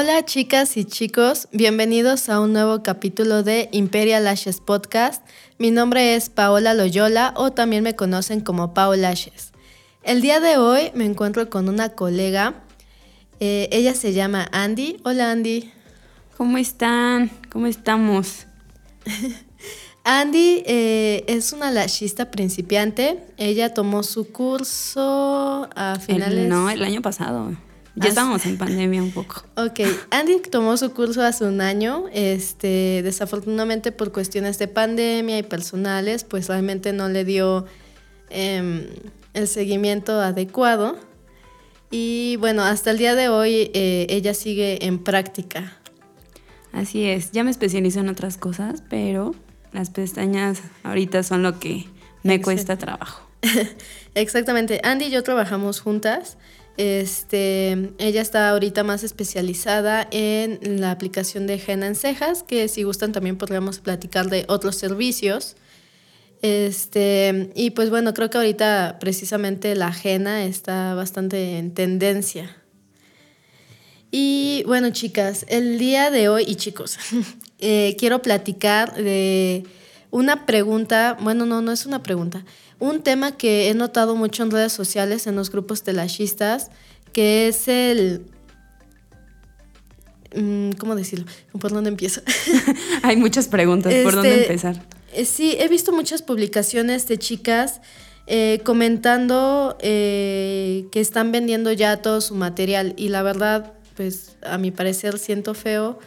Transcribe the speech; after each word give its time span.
Hola 0.00 0.24
chicas 0.24 0.76
y 0.76 0.84
chicos, 0.84 1.48
bienvenidos 1.50 2.28
a 2.28 2.38
un 2.38 2.52
nuevo 2.52 2.84
capítulo 2.84 3.42
de 3.42 3.68
Imperial 3.72 4.22
Lashes 4.22 4.60
Podcast. 4.60 5.26
Mi 5.58 5.72
nombre 5.72 6.14
es 6.14 6.30
Paola 6.30 6.72
Loyola 6.72 7.34
o 7.34 7.50
también 7.50 7.82
me 7.82 7.96
conocen 7.96 8.40
como 8.40 8.74
Pao 8.74 8.94
Lashes. 8.94 9.50
El 10.04 10.20
día 10.20 10.38
de 10.38 10.56
hoy 10.56 10.92
me 10.94 11.04
encuentro 11.04 11.50
con 11.50 11.68
una 11.68 11.88
colega, 11.88 12.62
eh, 13.40 13.68
ella 13.72 13.92
se 13.92 14.12
llama 14.12 14.48
Andy. 14.52 14.98
Hola 15.02 15.32
Andy. 15.32 15.68
¿Cómo 16.36 16.58
están? 16.58 17.32
¿Cómo 17.50 17.66
estamos? 17.66 18.46
Andy 20.04 20.62
eh, 20.64 21.24
es 21.26 21.52
una 21.52 21.72
lashista 21.72 22.30
principiante. 22.30 23.18
Ella 23.36 23.74
tomó 23.74 24.04
su 24.04 24.30
curso 24.30 25.68
a 25.74 25.98
finales. 25.98 26.48
no, 26.48 26.70
el 26.70 26.84
año 26.84 27.02
pasado. 27.02 27.56
Ya 28.00 28.08
estábamos 28.08 28.46
en 28.46 28.58
pandemia 28.58 29.02
un 29.02 29.12
poco. 29.12 29.44
Ok, 29.56 29.80
Andy 30.10 30.40
tomó 30.40 30.76
su 30.76 30.92
curso 30.92 31.22
hace 31.22 31.44
un 31.44 31.60
año. 31.60 32.04
Este, 32.12 33.00
desafortunadamente 33.02 33.92
por 33.92 34.12
cuestiones 34.12 34.58
de 34.58 34.68
pandemia 34.68 35.38
y 35.38 35.42
personales, 35.42 36.24
pues 36.24 36.48
realmente 36.48 36.92
no 36.92 37.08
le 37.08 37.24
dio 37.24 37.66
em, 38.30 38.86
el 39.34 39.48
seguimiento 39.48 40.20
adecuado. 40.20 40.96
Y 41.90 42.36
bueno, 42.36 42.62
hasta 42.62 42.90
el 42.90 42.98
día 42.98 43.14
de 43.14 43.28
hoy 43.28 43.70
eh, 43.74 44.06
ella 44.10 44.34
sigue 44.34 44.86
en 44.86 44.98
práctica. 44.98 45.78
Así 46.72 47.04
es, 47.04 47.32
ya 47.32 47.44
me 47.44 47.50
especializo 47.50 48.00
en 48.00 48.08
otras 48.08 48.36
cosas, 48.36 48.82
pero 48.88 49.34
las 49.72 49.90
pestañas 49.90 50.60
ahorita 50.82 51.22
son 51.22 51.42
lo 51.42 51.58
que 51.58 51.86
me 52.22 52.40
cuesta 52.40 52.76
trabajo. 52.76 53.26
Exactamente, 54.14 54.80
Andy 54.84 55.06
y 55.06 55.10
yo 55.10 55.22
trabajamos 55.22 55.80
juntas. 55.80 56.36
Este, 56.78 57.90
ella 57.98 58.22
está 58.22 58.50
ahorita 58.50 58.84
más 58.84 59.02
especializada 59.02 60.06
en 60.12 60.80
la 60.80 60.92
aplicación 60.92 61.48
de 61.48 61.60
henna 61.66 61.88
en 61.88 61.96
cejas, 61.96 62.44
que 62.44 62.68
si 62.68 62.84
gustan 62.84 63.10
también 63.10 63.36
podríamos 63.36 63.80
platicar 63.80 64.30
de 64.30 64.44
otros 64.46 64.76
servicios. 64.76 65.56
Este, 66.40 67.50
y 67.56 67.70
pues 67.70 67.90
bueno, 67.90 68.14
creo 68.14 68.30
que 68.30 68.38
ahorita 68.38 68.98
precisamente 69.00 69.74
la 69.74 69.92
henna 69.92 70.44
está 70.44 70.94
bastante 70.94 71.58
en 71.58 71.74
tendencia. 71.74 72.56
Y 74.12 74.62
bueno, 74.68 74.90
chicas, 74.90 75.46
el 75.48 75.80
día 75.80 76.12
de 76.12 76.28
hoy, 76.28 76.44
y 76.46 76.54
chicos, 76.54 76.96
eh, 77.58 77.96
quiero 77.98 78.22
platicar 78.22 78.94
de 78.94 79.64
una 80.10 80.46
pregunta, 80.46 81.16
bueno, 81.20 81.46
no, 81.46 81.60
no 81.62 81.72
es 81.72 81.86
una 81.86 82.02
pregunta, 82.02 82.44
un 82.78 83.02
tema 83.02 83.36
que 83.36 83.68
he 83.68 83.74
notado 83.74 84.16
mucho 84.16 84.42
en 84.42 84.50
redes 84.50 84.72
sociales, 84.72 85.26
en 85.26 85.36
los 85.36 85.50
grupos 85.50 85.82
telashistas, 85.82 86.70
que 87.12 87.48
es 87.48 87.68
el... 87.68 88.26
Mm, 90.34 90.72
¿Cómo 90.72 90.94
decirlo? 90.94 91.26
¿Por 91.58 91.72
dónde 91.72 91.90
empiezo? 91.90 92.20
Hay 93.02 93.16
muchas 93.16 93.48
preguntas, 93.48 93.92
¿por 94.04 94.14
dónde 94.14 94.30
Este, 94.30 94.42
empezar? 94.52 94.86
Eh, 95.12 95.24
Sí, 95.24 95.56
he 95.58 95.68
visto 95.68 95.92
muchas 95.92 96.22
publicaciones 96.22 97.08
de 97.08 97.18
chicas 97.18 97.80
eh, 98.26 98.60
comentando 98.62 99.78
eh, 99.80 100.86
que 100.92 101.00
están 101.00 101.32
vendiendo 101.32 101.72
ya 101.72 102.02
todo 102.02 102.20
su 102.20 102.34
material 102.34 102.92
y 102.98 103.08
la 103.08 103.22
verdad, 103.22 103.72
pues 103.96 104.36
a 104.42 104.58
mi 104.58 104.70
parecer 104.70 105.18
siento 105.18 105.54
feo. 105.54 105.98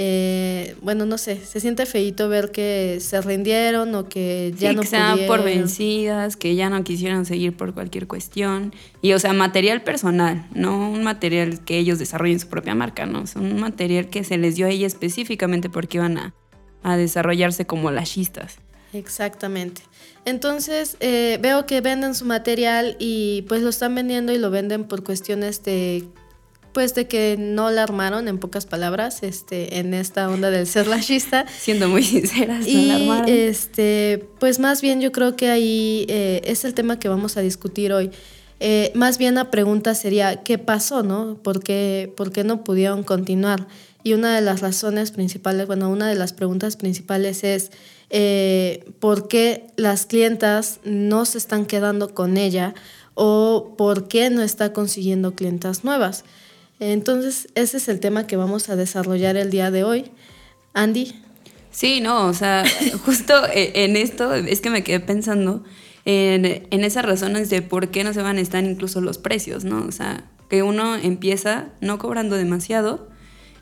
Eh, 0.00 0.76
bueno, 0.80 1.06
no 1.06 1.18
sé, 1.18 1.44
se 1.44 1.58
siente 1.58 1.84
feito 1.84 2.28
ver 2.28 2.52
que 2.52 2.98
se 3.00 3.20
rindieron 3.20 3.92
o 3.96 4.08
que 4.08 4.54
ya 4.56 4.70
sí, 4.70 4.76
no 4.76 4.82
que 4.82 4.86
se 4.86 4.96
dan 4.96 5.18
por 5.26 5.40
pudieron. 5.40 5.62
vencidas, 5.62 6.36
que 6.36 6.54
ya 6.54 6.70
no 6.70 6.84
quisieran 6.84 7.26
seguir 7.26 7.56
por 7.56 7.74
cualquier 7.74 8.06
cuestión. 8.06 8.72
Y, 9.02 9.14
o 9.14 9.18
sea, 9.18 9.32
material 9.32 9.82
personal, 9.82 10.46
no 10.54 10.88
un 10.88 11.02
material 11.02 11.64
que 11.64 11.78
ellos 11.78 11.98
desarrollen 11.98 12.38
su 12.38 12.46
propia 12.46 12.76
marca, 12.76 13.06
¿no? 13.06 13.26
Son 13.26 13.44
un 13.44 13.58
material 13.58 14.08
que 14.08 14.22
se 14.22 14.38
les 14.38 14.54
dio 14.54 14.66
a 14.66 14.70
ella 14.70 14.86
específicamente 14.86 15.68
porque 15.68 15.96
iban 15.98 16.16
a, 16.16 16.32
a 16.84 16.96
desarrollarse 16.96 17.66
como 17.66 17.90
lashistas. 17.90 18.58
Exactamente. 18.92 19.82
Entonces 20.24 20.96
eh, 21.00 21.40
veo 21.42 21.66
que 21.66 21.80
venden 21.80 22.14
su 22.14 22.24
material 22.24 22.94
y 23.00 23.42
pues 23.48 23.62
lo 23.62 23.70
están 23.70 23.96
vendiendo 23.96 24.32
y 24.32 24.38
lo 24.38 24.50
venden 24.50 24.84
por 24.84 25.02
cuestiones 25.02 25.64
de 25.64 26.04
pues 26.72 26.94
de 26.94 27.06
que 27.06 27.36
no 27.38 27.70
la 27.70 27.82
armaron 27.82 28.28
en 28.28 28.38
pocas 28.38 28.66
palabras 28.66 29.22
este 29.22 29.78
en 29.78 29.94
esta 29.94 30.28
onda 30.28 30.50
del 30.50 30.66
ser 30.66 30.86
lashista 30.86 31.46
Siendo 31.58 31.88
muy 31.88 32.02
sinceras, 32.02 32.60
no 32.60 32.68
y 32.68 32.86
la 32.86 32.96
armaron. 32.96 33.28
este 33.28 34.26
pues 34.38 34.58
más 34.58 34.82
bien 34.82 35.00
yo 35.00 35.12
creo 35.12 35.36
que 35.36 35.50
ahí 35.50 36.06
eh, 36.08 36.40
es 36.44 36.64
el 36.64 36.74
tema 36.74 36.98
que 36.98 37.08
vamos 37.08 37.36
a 37.36 37.40
discutir 37.40 37.92
hoy. 37.92 38.10
Eh, 38.60 38.90
más 38.94 39.18
bien 39.18 39.36
la 39.36 39.52
pregunta 39.52 39.94
sería 39.94 40.42
qué 40.42 40.58
pasó 40.58 41.04
no 41.04 41.38
por 41.42 41.62
qué, 41.62 42.12
por 42.16 42.32
qué 42.32 42.42
no 42.42 42.64
pudieron 42.64 43.04
continuar 43.04 43.68
y 44.02 44.14
una 44.14 44.34
de 44.34 44.40
las 44.40 44.60
razones 44.60 45.12
principales 45.12 45.68
bueno 45.68 45.88
una 45.88 46.08
de 46.08 46.16
las 46.16 46.32
preguntas 46.32 46.76
principales 46.76 47.44
es 47.44 47.70
eh, 48.10 48.84
por 48.98 49.28
qué 49.28 49.68
las 49.76 50.06
clientas 50.06 50.80
no 50.82 51.24
se 51.24 51.38
están 51.38 51.66
quedando 51.66 52.14
con 52.14 52.36
ella 52.36 52.74
o 53.20 53.74
por 53.76 54.06
qué 54.06 54.30
no 54.30 54.42
está 54.42 54.72
consiguiendo 54.72 55.34
clientas 55.34 55.82
nuevas. 55.82 56.24
Entonces, 56.80 57.48
ese 57.54 57.78
es 57.78 57.88
el 57.88 58.00
tema 58.00 58.26
que 58.26 58.36
vamos 58.36 58.68
a 58.68 58.76
desarrollar 58.76 59.36
el 59.36 59.50
día 59.50 59.70
de 59.70 59.84
hoy. 59.84 60.10
Andy. 60.74 61.14
Sí, 61.70 62.00
no, 62.00 62.26
o 62.26 62.34
sea, 62.34 62.64
justo 63.04 63.34
eh, 63.46 63.72
en 63.84 63.96
esto 63.96 64.34
es 64.34 64.60
que 64.60 64.70
me 64.70 64.82
quedé 64.82 65.00
pensando 65.00 65.64
en, 66.04 66.66
en 66.70 66.84
esas 66.84 67.04
razones 67.04 67.50
de 67.50 67.62
por 67.62 67.90
qué 67.90 68.04
no 68.04 68.12
se 68.12 68.22
van 68.22 68.38
a 68.38 68.40
estar 68.40 68.64
incluso 68.64 69.00
los 69.00 69.18
precios, 69.18 69.64
¿no? 69.64 69.84
O 69.84 69.92
sea, 69.92 70.24
que 70.48 70.62
uno 70.62 70.96
empieza 70.96 71.68
no 71.80 71.98
cobrando 71.98 72.36
demasiado 72.36 73.08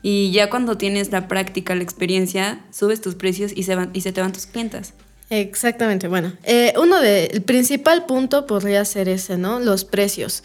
y 0.01 0.31
ya 0.31 0.49
cuando 0.49 0.77
tienes 0.77 1.11
la 1.11 1.27
práctica, 1.27 1.75
la 1.75 1.83
experiencia, 1.83 2.65
subes 2.71 3.01
tus 3.01 3.15
precios 3.15 3.51
y 3.55 3.63
se, 3.63 3.75
van, 3.75 3.89
y 3.93 4.01
se 4.01 4.11
te 4.11 4.21
van 4.21 4.31
tus 4.31 4.45
clientas. 4.45 4.93
Exactamente, 5.29 6.07
bueno, 6.07 6.31
eh, 6.43 6.73
uno 6.81 7.01
de, 7.01 7.25
el 7.25 7.41
principal 7.41 8.05
punto 8.05 8.45
podría 8.45 8.85
ser 8.85 9.09
ese, 9.09 9.37
¿no? 9.37 9.59
Los 9.59 9.83
precios. 9.83 10.43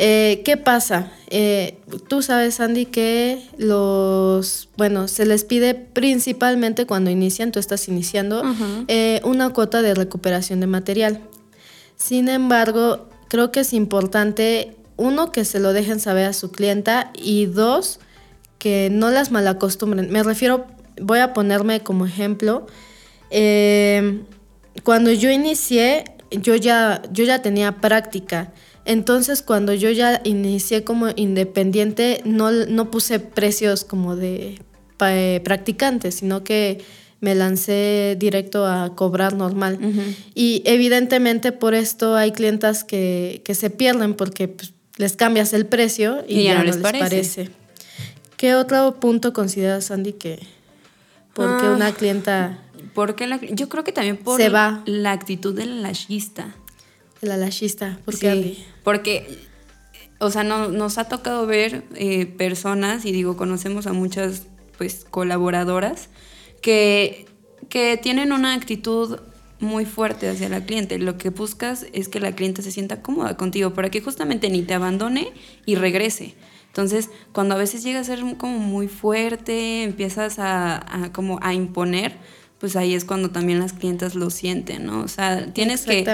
Eh, 0.00 0.42
¿Qué 0.44 0.56
pasa? 0.56 1.10
Eh, 1.28 1.78
tú 2.08 2.22
sabes, 2.22 2.60
Andy, 2.60 2.86
que 2.86 3.42
los, 3.58 4.68
bueno, 4.76 5.08
se 5.08 5.26
les 5.26 5.44
pide 5.44 5.74
principalmente 5.74 6.86
cuando 6.86 7.10
inician, 7.10 7.50
tú 7.50 7.58
estás 7.58 7.88
iniciando, 7.88 8.42
eh, 8.86 9.20
una 9.24 9.50
cuota 9.50 9.82
de 9.82 9.94
recuperación 9.94 10.60
de 10.60 10.68
material. 10.68 11.20
Sin 11.96 12.28
embargo, 12.28 13.08
creo 13.28 13.50
que 13.50 13.60
es 13.60 13.72
importante, 13.72 14.76
uno, 14.96 15.32
que 15.32 15.44
se 15.44 15.58
lo 15.58 15.72
dejen 15.72 15.98
saber 15.98 16.26
a 16.26 16.32
su 16.32 16.52
clienta 16.52 17.10
y 17.14 17.46
dos, 17.46 17.98
que 18.58 18.90
no 18.92 19.10
las 19.10 19.32
malacostumbren. 19.32 20.10
Me 20.12 20.22
refiero, 20.22 20.66
voy 21.00 21.18
a 21.18 21.32
ponerme 21.32 21.80
como 21.80 22.06
ejemplo, 22.06 22.66
eh, 23.30 24.22
cuando 24.84 25.10
yo 25.10 25.28
inicié, 25.28 26.04
yo 26.30 26.54
ya, 26.54 27.02
yo 27.12 27.24
ya 27.24 27.42
tenía 27.42 27.80
práctica. 27.80 28.52
Entonces, 28.88 29.42
cuando 29.42 29.74
yo 29.74 29.90
ya 29.90 30.22
inicié 30.24 30.82
como 30.82 31.08
independiente, 31.14 32.22
no, 32.24 32.50
no 32.50 32.90
puse 32.90 33.20
precios 33.20 33.84
como 33.84 34.16
de 34.16 34.58
eh, 35.00 35.40
practicante, 35.44 36.10
sino 36.10 36.42
que 36.42 36.80
me 37.20 37.34
lancé 37.34 38.16
directo 38.18 38.64
a 38.66 38.96
cobrar 38.96 39.34
normal. 39.34 39.78
Y 40.34 40.62
evidentemente 40.64 41.52
por 41.52 41.74
esto 41.74 42.16
hay 42.16 42.32
clientas 42.32 42.82
que, 42.82 43.42
que 43.44 43.54
se 43.54 43.68
pierden 43.68 44.14
porque 44.14 44.48
pues, 44.48 44.72
les 44.96 45.16
cambias 45.16 45.52
el 45.52 45.66
precio 45.66 46.24
y, 46.26 46.44
ya, 46.44 46.56
no 46.58 46.64
les 46.64 46.78
parece. 46.78 47.50
¿Qué 48.38 48.54
otro 48.54 49.00
punto 49.00 49.34
consideras, 49.34 49.90
Andy, 49.90 50.14
que 50.14 50.38
porque 51.34 51.66
Ah. 51.66 51.74
una 51.76 51.92
clienta 51.92 52.58
Porque 52.94 53.26
la- 53.26 53.38
yo 53.40 53.68
creo 53.68 53.84
que 53.84 53.92
también 53.92 54.16
por 54.16 54.40
Se 54.40 54.48
va. 54.48 54.82
la 54.86 55.12
actitud 55.12 55.54
del 55.54 55.82
lashista. 55.82 56.54
La 57.20 57.36
lashista? 57.36 57.98
Porque, 58.84 59.26
o 60.18 60.30
sea, 60.30 60.44
no- 60.44 60.68
nos 60.68 60.98
ha 60.98 61.08
tocado 61.08 61.46
ver 61.46 61.84
eh, 61.94 62.26
personas, 62.26 63.04
y 63.04 63.12
digo, 63.12 63.36
conocemos 63.36 63.86
a 63.86 63.92
muchas 63.92 64.46
pues 64.76 65.04
colaboradoras, 65.10 66.08
que, 66.62 67.26
que 67.68 67.96
tienen 68.00 68.32
una 68.32 68.54
actitud 68.54 69.18
muy 69.60 69.84
fuerte 69.86 70.28
hacia 70.28 70.48
la 70.48 70.64
cliente. 70.64 70.98
Lo 70.98 71.18
que 71.18 71.30
buscas 71.30 71.86
es 71.92 72.08
que 72.08 72.20
la 72.20 72.32
cliente 72.36 72.62
se 72.62 72.70
sienta 72.70 73.02
cómoda 73.02 73.36
contigo 73.36 73.74
para 73.74 73.90
que 73.90 74.00
justamente 74.00 74.50
ni 74.50 74.62
te 74.62 74.74
abandone 74.74 75.32
y 75.66 75.74
regrese. 75.74 76.34
Entonces, 76.68 77.10
cuando 77.32 77.56
a 77.56 77.58
veces 77.58 77.82
llega 77.82 77.98
a 77.98 78.04
ser 78.04 78.20
como 78.36 78.58
muy 78.60 78.86
fuerte, 78.86 79.82
empiezas 79.82 80.38
a, 80.38 81.04
a 81.04 81.12
como 81.12 81.40
a 81.42 81.54
imponer, 81.54 82.16
pues 82.58 82.74
ahí 82.76 82.94
es 82.94 83.04
cuando 83.04 83.30
también 83.30 83.60
las 83.60 83.72
clientas 83.72 84.14
lo 84.14 84.30
sienten, 84.30 84.86
¿no? 84.86 85.00
O 85.00 85.08
sea, 85.08 85.52
tienes 85.52 85.82
que 85.84 86.04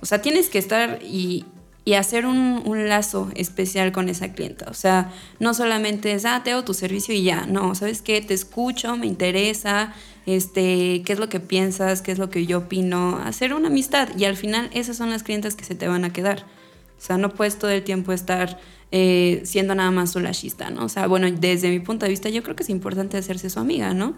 o 0.00 0.06
sea, 0.06 0.20
tienes 0.20 0.50
que 0.50 0.58
estar 0.58 1.00
y, 1.02 1.46
y 1.86 1.94
hacer 1.94 2.26
un, 2.26 2.62
un 2.64 2.88
lazo 2.88 3.30
especial 3.34 3.90
con 3.92 4.08
esa 4.08 4.32
clienta. 4.32 4.66
O 4.70 4.74
sea, 4.74 5.12
no 5.40 5.54
solamente 5.54 6.12
es, 6.12 6.26
ah, 6.26 6.42
te 6.44 6.52
hago 6.52 6.64
tu 6.64 6.74
servicio 6.74 7.14
y 7.14 7.22
ya. 7.22 7.46
No, 7.46 7.74
¿sabes 7.74 8.02
qué? 8.02 8.20
Te 8.20 8.34
escucho, 8.34 8.96
me 8.96 9.06
interesa, 9.06 9.94
este, 10.26 11.02
qué 11.06 11.14
es 11.14 11.18
lo 11.18 11.30
que 11.30 11.40
piensas, 11.40 12.02
qué 12.02 12.12
es 12.12 12.18
lo 12.18 12.28
que 12.28 12.44
yo 12.44 12.58
opino. 12.58 13.18
Hacer 13.24 13.54
una 13.54 13.68
amistad. 13.68 14.10
Y 14.18 14.26
al 14.26 14.36
final 14.36 14.68
esas 14.74 14.98
son 14.98 15.08
las 15.10 15.22
clientas 15.22 15.54
que 15.56 15.64
se 15.64 15.74
te 15.74 15.88
van 15.88 16.04
a 16.04 16.12
quedar. 16.12 16.44
O 16.98 17.00
sea, 17.00 17.16
no 17.16 17.30
puedes 17.30 17.58
todo 17.58 17.70
el 17.70 17.82
tiempo 17.82 18.12
estar 18.12 18.58
eh, 18.92 19.40
siendo 19.44 19.74
nada 19.74 19.90
más 19.90 20.14
un 20.16 20.24
lashista, 20.24 20.68
¿no? 20.70 20.84
O 20.84 20.88
sea, 20.88 21.06
bueno, 21.06 21.30
desde 21.30 21.70
mi 21.70 21.80
punto 21.80 22.04
de 22.04 22.10
vista, 22.10 22.28
yo 22.28 22.42
creo 22.42 22.56
que 22.56 22.62
es 22.62 22.70
importante 22.70 23.16
hacerse 23.16 23.48
su 23.48 23.58
amiga, 23.58 23.94
¿no? 23.94 24.14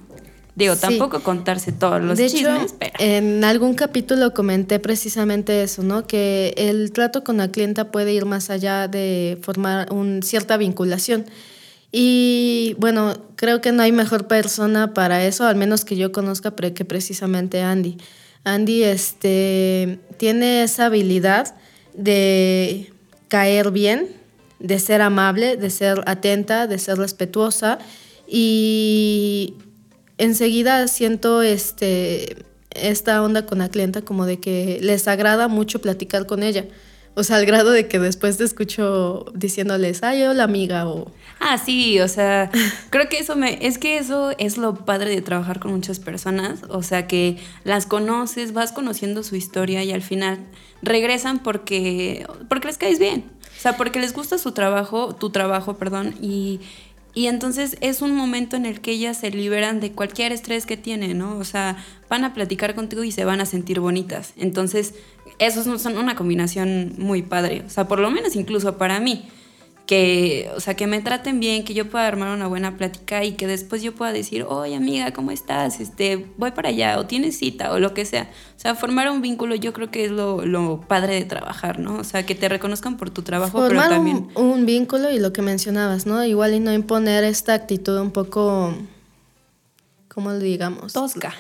Digo, 0.57 0.75
tampoco 0.75 1.21
contarse 1.21 1.71
todos 1.71 2.03
los 2.03 2.17
de 2.17 2.31
chismes, 2.31 2.75
hecho, 2.81 2.95
En 2.99 3.45
algún 3.45 3.75
capítulo 3.75 4.33
comenté 4.33 4.81
precisamente 4.81 5.63
eso, 5.63 5.83
¿no? 5.83 6.07
Que 6.07 6.55
el 6.57 6.93
trato 6.93 7.23
con 7.23 7.37
la 7.37 7.49
clienta 7.49 7.91
puede 7.91 8.15
ir 8.15 8.25
más 8.25 8.49
allá 8.49 8.89
de 8.89 9.39
formar 9.43 9.93
una 9.93 10.23
cierta 10.23 10.57
vinculación. 10.57 11.27
Y 11.93 12.75
bueno, 12.79 13.19
creo 13.37 13.61
que 13.61 13.71
no 13.71 13.83
hay 13.83 13.93
mejor 13.93 14.29
persona 14.29 14.95
para 14.95 15.27
eso, 15.27 15.47
al 15.47 15.57
menos 15.57 15.85
que 15.85 15.95
yo 15.95 16.11
conozca, 16.11 16.55
que 16.55 16.85
precisamente 16.87 17.61
Andy. 17.61 17.99
Andy 18.45 18.83
este, 18.83 19.99
tiene 20.17 20.63
esa 20.63 20.87
habilidad 20.87 21.55
de 21.93 22.93
caer 23.29 23.73
bien, 23.73 24.09
de 24.59 24.79
ser 24.79 25.03
amable, 25.03 25.59
de 25.59 25.69
ser 25.69 26.03
atenta, 26.07 26.67
de 26.67 26.79
ser 26.79 26.97
respetuosa 26.97 27.79
y 28.27 29.55
enseguida 30.19 30.89
siento 30.89 31.43
este 31.43 32.47
esta 32.71 33.23
onda 33.23 33.47
con 33.47 33.59
la 33.59 33.69
clienta 33.69 34.03
como 34.03 34.27
de 34.27 34.39
que 34.39 34.79
les 34.83 35.09
agrada 35.09 35.49
mucho 35.49 35.81
platicar 35.81 36.27
con 36.27 36.43
ella. 36.43 36.67
O 37.19 37.25
sea, 37.25 37.37
al 37.37 37.47
grado 37.47 37.71
de 37.71 37.89
que 37.89 37.99
después 37.99 38.37
te 38.37 38.45
escucho 38.45 39.25
diciéndoles, 39.35 40.03
ay, 40.03 40.25
hola 40.25 40.45
amiga, 40.45 40.87
o... 40.87 41.11
Ah, 41.41 41.57
sí, 41.57 41.99
o 42.01 42.09
sea, 42.09 42.51
creo 42.91 43.09
que 43.09 43.19
eso 43.19 43.37
me... 43.37 43.67
Es 43.67 43.79
que 43.79 43.97
eso 43.97 44.33
es 44.37 44.59
lo 44.59 44.75
padre 44.85 45.09
de 45.09 45.23
trabajar 45.23 45.59
con 45.59 45.73
muchas 45.73 45.99
personas, 45.99 46.61
o 46.69 46.83
sea, 46.83 47.07
que 47.07 47.39
las 47.65 47.87
conoces, 47.87 48.53
vas 48.53 48.71
conociendo 48.71 49.23
su 49.23 49.35
historia 49.35 49.83
y 49.83 49.93
al 49.93 50.03
final 50.03 50.41
regresan 50.83 51.39
porque, 51.43 52.27
porque 52.51 52.69
les 52.69 52.77
caes 52.77 52.99
bien. 52.99 53.25
O 53.57 53.61
sea, 53.61 53.79
porque 53.79 53.99
les 53.99 54.13
gusta 54.13 54.37
su 54.37 54.53
trabajo, 54.53 55.15
tu 55.15 55.31
trabajo, 55.31 55.79
perdón, 55.79 56.15
y, 56.21 56.61
y 57.17 57.29
entonces 57.29 57.79
es 57.81 58.03
un 58.03 58.15
momento 58.15 58.57
en 58.57 58.67
el 58.67 58.83
que 58.83 58.91
ellas 58.91 59.17
se 59.17 59.31
liberan 59.31 59.81
de 59.81 59.93
cualquier 59.93 60.33
estrés 60.33 60.67
que 60.67 60.77
tienen, 60.77 61.17
¿no? 61.17 61.39
O 61.39 61.45
sea, 61.45 61.83
van 62.11 62.25
a 62.25 62.35
platicar 62.35 62.75
contigo 62.75 63.05
y 63.05 63.11
se 63.11 63.25
van 63.25 63.41
a 63.41 63.47
sentir 63.47 63.81
bonitas. 63.81 64.35
Entonces, 64.37 64.93
eso 65.39 65.79
son 65.79 65.97
una 65.97 66.15
combinación 66.15 66.93
muy 66.99 67.23
padre. 67.23 67.63
O 67.67 67.71
sea, 67.71 67.89
por 67.89 68.01
lo 68.01 68.11
menos 68.11 68.37
incluso 68.37 68.77
para 68.77 69.01
mí 69.01 69.25
que, 69.87 70.51
o 70.57 70.61
sea, 70.61 70.75
que 70.75 70.89
me 70.89 71.01
traten 71.01 71.39
bien, 71.39 71.65
que 71.65 71.73
yo 71.73 71.89
pueda 71.89 72.07
armar 72.07 72.35
una 72.35 72.49
buena 72.49 72.77
plática 72.77 73.25
y 73.25 73.33
que 73.33 73.47
después 73.47 73.83
yo 73.83 73.95
pueda 73.95 74.13
decir, 74.13 74.45
oye 74.49 74.75
amiga, 74.75 75.13
¿cómo 75.13 75.31
estás? 75.31 75.81
Este, 75.81 76.27
voy 76.37 76.51
para 76.51 76.71
allá, 76.71 76.99
o 76.99 77.07
tienes 77.07 77.39
cita, 77.39 77.73
o 77.73 77.79
lo 77.79 77.95
que 77.95 78.05
sea. 78.05 78.29
O 78.57 78.61
sea, 78.61 78.75
formar 78.75 79.09
un 79.11 79.23
vínculo 79.23 79.55
yo 79.55 79.73
creo 79.73 79.91
que 79.91 80.07
es 80.07 80.11
lo, 80.11 80.45
lo 80.45 80.81
padre 80.81 81.15
de 81.15 81.25
trabajar, 81.25 81.79
¿no? 81.79 81.99
O 81.99 82.05
sea, 82.05 82.27
que 82.27 82.35
te 82.35 82.49
reconozcan 82.49 82.97
por 82.97 83.11
tu 83.11 83.23
trabajo, 83.23 83.59
formar 83.59 83.89
pero 83.89 83.97
también... 83.97 84.29
Un, 84.35 84.47
un 84.47 84.67
vínculo 84.67 85.13
y 85.13 85.21
lo 85.21 85.33
que 85.33 85.43
mencionabas, 85.43 86.05
¿no? 86.05 86.25
Igual 86.25 86.55
y 86.55 86.61
no 86.61 86.73
imponer 86.73 87.23
esta 87.23 87.55
actitud 87.55 87.97
un 88.01 88.11
poco, 88.11 88.75
¿cómo 90.09 90.31
lo 90.31 90.41
digamos? 90.41 90.93
Tosca. 90.93 91.33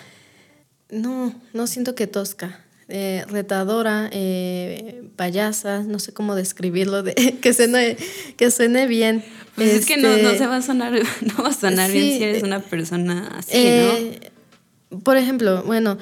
No, 0.88 1.34
no 1.52 1.66
siento 1.66 1.96
que 1.96 2.06
tosca 2.06 2.60
eh, 2.88 3.24
retadora, 3.28 4.08
eh, 4.12 5.02
payasa, 5.16 5.82
no 5.82 5.98
sé 5.98 6.12
cómo 6.12 6.34
describirlo, 6.34 7.02
de, 7.02 7.14
que, 7.40 7.52
suene, 7.52 7.96
que 8.36 8.50
suene 8.50 8.86
bien. 8.86 9.24
Pues 9.56 9.72
es 9.72 9.86
que 9.86 9.96
no, 9.96 10.08
no, 10.08 10.14
este, 10.14 10.38
se 10.38 10.46
va 10.46 10.56
a 10.56 10.62
sonar, 10.62 10.92
no 11.20 11.42
va 11.42 11.48
a 11.48 11.52
sonar 11.52 11.90
bien 11.90 12.18
si 12.18 12.22
eres 12.22 12.42
una 12.42 12.60
persona 12.60 13.28
así, 13.36 13.50
eh, 13.54 14.20
¿no? 14.90 15.00
Por 15.00 15.16
ejemplo, 15.16 15.62
bueno, 15.64 15.98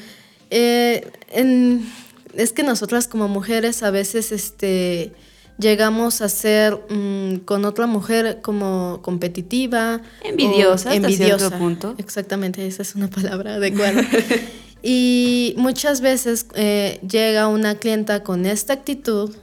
eh, 0.51 1.11
en, 1.31 1.91
es 2.35 2.53
que 2.53 2.63
nosotras 2.63 3.09
como 3.09 3.29
mujeres 3.29 3.83
a 3.83 3.91
veces 3.91 4.31
este, 4.31 5.13
llegamos 5.59 6.21
a 6.21 6.29
ser 6.29 6.79
mm, 6.91 7.39
con 7.45 7.65
otra 7.65 7.87
mujer 7.87 8.41
como 8.43 9.01
competitiva. 9.03 10.03
Envidiosa, 10.23 10.95
envidiosa. 10.95 11.47
Hasta 11.47 11.59
punto. 11.59 11.95
Exactamente, 11.99 12.67
esa 12.67 12.83
es 12.83 12.95
una 12.95 13.09
palabra 13.09 13.55
adecuada. 13.55 14.03
Y 14.87 15.55
muchas 15.57 16.03
veces 16.03 16.47
eh, 16.55 17.01
llega 17.09 17.49
una 17.49 17.77
clienta 17.77 18.23
con 18.23 18.45
esta 18.45 18.75
actitud 18.75 19.35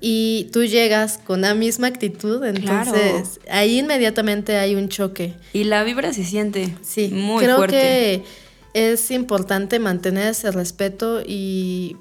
y 0.00 0.48
tú 0.54 0.64
llegas 0.64 1.18
con 1.18 1.42
la 1.42 1.54
misma 1.54 1.88
actitud, 1.88 2.42
entonces 2.42 3.40
ahí 3.50 3.80
inmediatamente 3.80 4.56
hay 4.56 4.74
un 4.74 4.88
choque. 4.88 5.34
Y 5.52 5.64
la 5.64 5.84
vibra 5.84 6.14
se 6.14 6.24
siente 6.24 6.74
sí, 6.80 7.08
muy 7.08 7.44
creo 7.44 7.66
que 7.66 8.24
es 8.72 9.10
importante 9.10 9.78
mantener 9.80 10.28
ese 10.28 10.50
respeto 10.50 11.20
y 11.20 11.98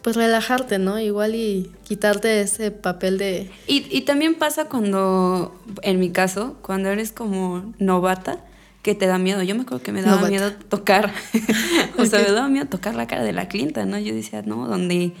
pues 0.00 0.16
relajarte, 0.16 0.78
¿no? 0.78 0.98
Igual 0.98 1.34
y 1.34 1.70
quitarte 1.84 2.40
ese 2.40 2.70
papel 2.70 3.18
de... 3.18 3.50
Y, 3.66 3.84
y 3.94 4.00
también 4.02 4.36
pasa 4.36 4.64
cuando, 4.64 5.54
en 5.82 6.00
mi 6.00 6.10
caso, 6.10 6.56
cuando 6.62 6.88
eres 6.88 7.12
como 7.12 7.74
novata, 7.78 8.42
que 8.82 8.94
te 8.94 9.06
da 9.06 9.18
miedo. 9.18 9.42
Yo 9.42 9.54
me 9.54 9.62
acuerdo 9.62 9.82
que 9.82 9.92
me 9.92 10.02
daba 10.02 10.28
miedo 10.28 10.52
tocar, 10.52 11.12
o 11.98 12.06
sea, 12.06 12.20
me 12.20 12.32
daba 12.32 12.48
miedo 12.48 12.66
tocar 12.66 12.94
la 12.94 13.06
cara 13.06 13.22
de 13.22 13.32
la 13.32 13.48
clienta, 13.48 13.84
¿no? 13.84 13.98
Yo 13.98 14.14
decía, 14.14 14.42
no, 14.42 14.66
donde, 14.66 15.12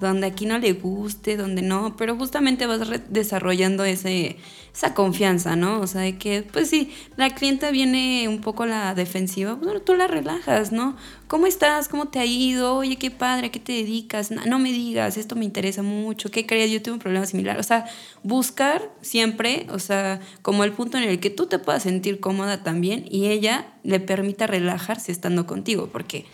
donde 0.00 0.26
aquí 0.26 0.46
no 0.46 0.58
le 0.58 0.72
guste, 0.72 1.36
donde 1.36 1.62
no, 1.62 1.96
pero 1.96 2.16
justamente 2.16 2.66
vas 2.66 2.80
desarrollando 3.08 3.84
ese, 3.84 4.36
esa 4.72 4.94
confianza, 4.94 5.56
¿no? 5.56 5.80
O 5.80 5.86
sea, 5.86 6.02
de 6.02 6.18
que, 6.18 6.42
pues 6.42 6.70
sí, 6.70 6.92
la 7.16 7.30
clienta 7.30 7.70
viene 7.70 8.28
un 8.28 8.40
poco 8.40 8.62
a 8.62 8.66
la 8.66 8.94
defensiva, 8.94 9.54
bueno, 9.54 9.80
tú 9.80 9.94
la 9.96 10.06
relajas, 10.06 10.70
¿no? 10.70 10.96
¿Cómo 11.26 11.46
estás? 11.46 11.88
¿Cómo 11.88 12.08
te 12.08 12.20
ha 12.20 12.24
ido? 12.24 12.76
Oye, 12.76 12.96
qué 12.96 13.10
padre, 13.10 13.48
¿a 13.48 13.50
qué 13.50 13.60
te 13.60 13.72
dedicas? 13.72 14.30
No, 14.30 14.58
me 14.58 14.72
digas, 14.72 15.16
esto 15.16 15.34
me 15.34 15.44
interesa 15.44 15.82
mucho, 15.82 16.30
¿qué 16.30 16.46
crees? 16.46 16.70
Yo 16.70 16.80
tengo 16.80 16.94
un 16.94 17.00
problema 17.00 17.26
similar. 17.26 17.58
O 17.58 17.62
sea, 17.62 17.86
buscar 18.22 18.90
siempre, 19.02 19.66
o 19.70 19.78
sea, 19.78 20.20
como 20.42 20.64
el 20.64 20.72
punto 20.72 20.96
en 20.96 21.04
el 21.04 21.18
que 21.20 21.30
tú 21.30 21.46
te 21.46 21.58
puedas 21.58 21.82
sentir 21.82 22.20
cómoda 22.20 22.62
también 22.62 23.04
y 23.10 23.26
ella 23.26 23.72
le 23.82 24.00
permita 24.00 24.46
relajarse 24.46 25.12
estando 25.12 25.46
contigo, 25.46 25.88
porque 25.92 26.24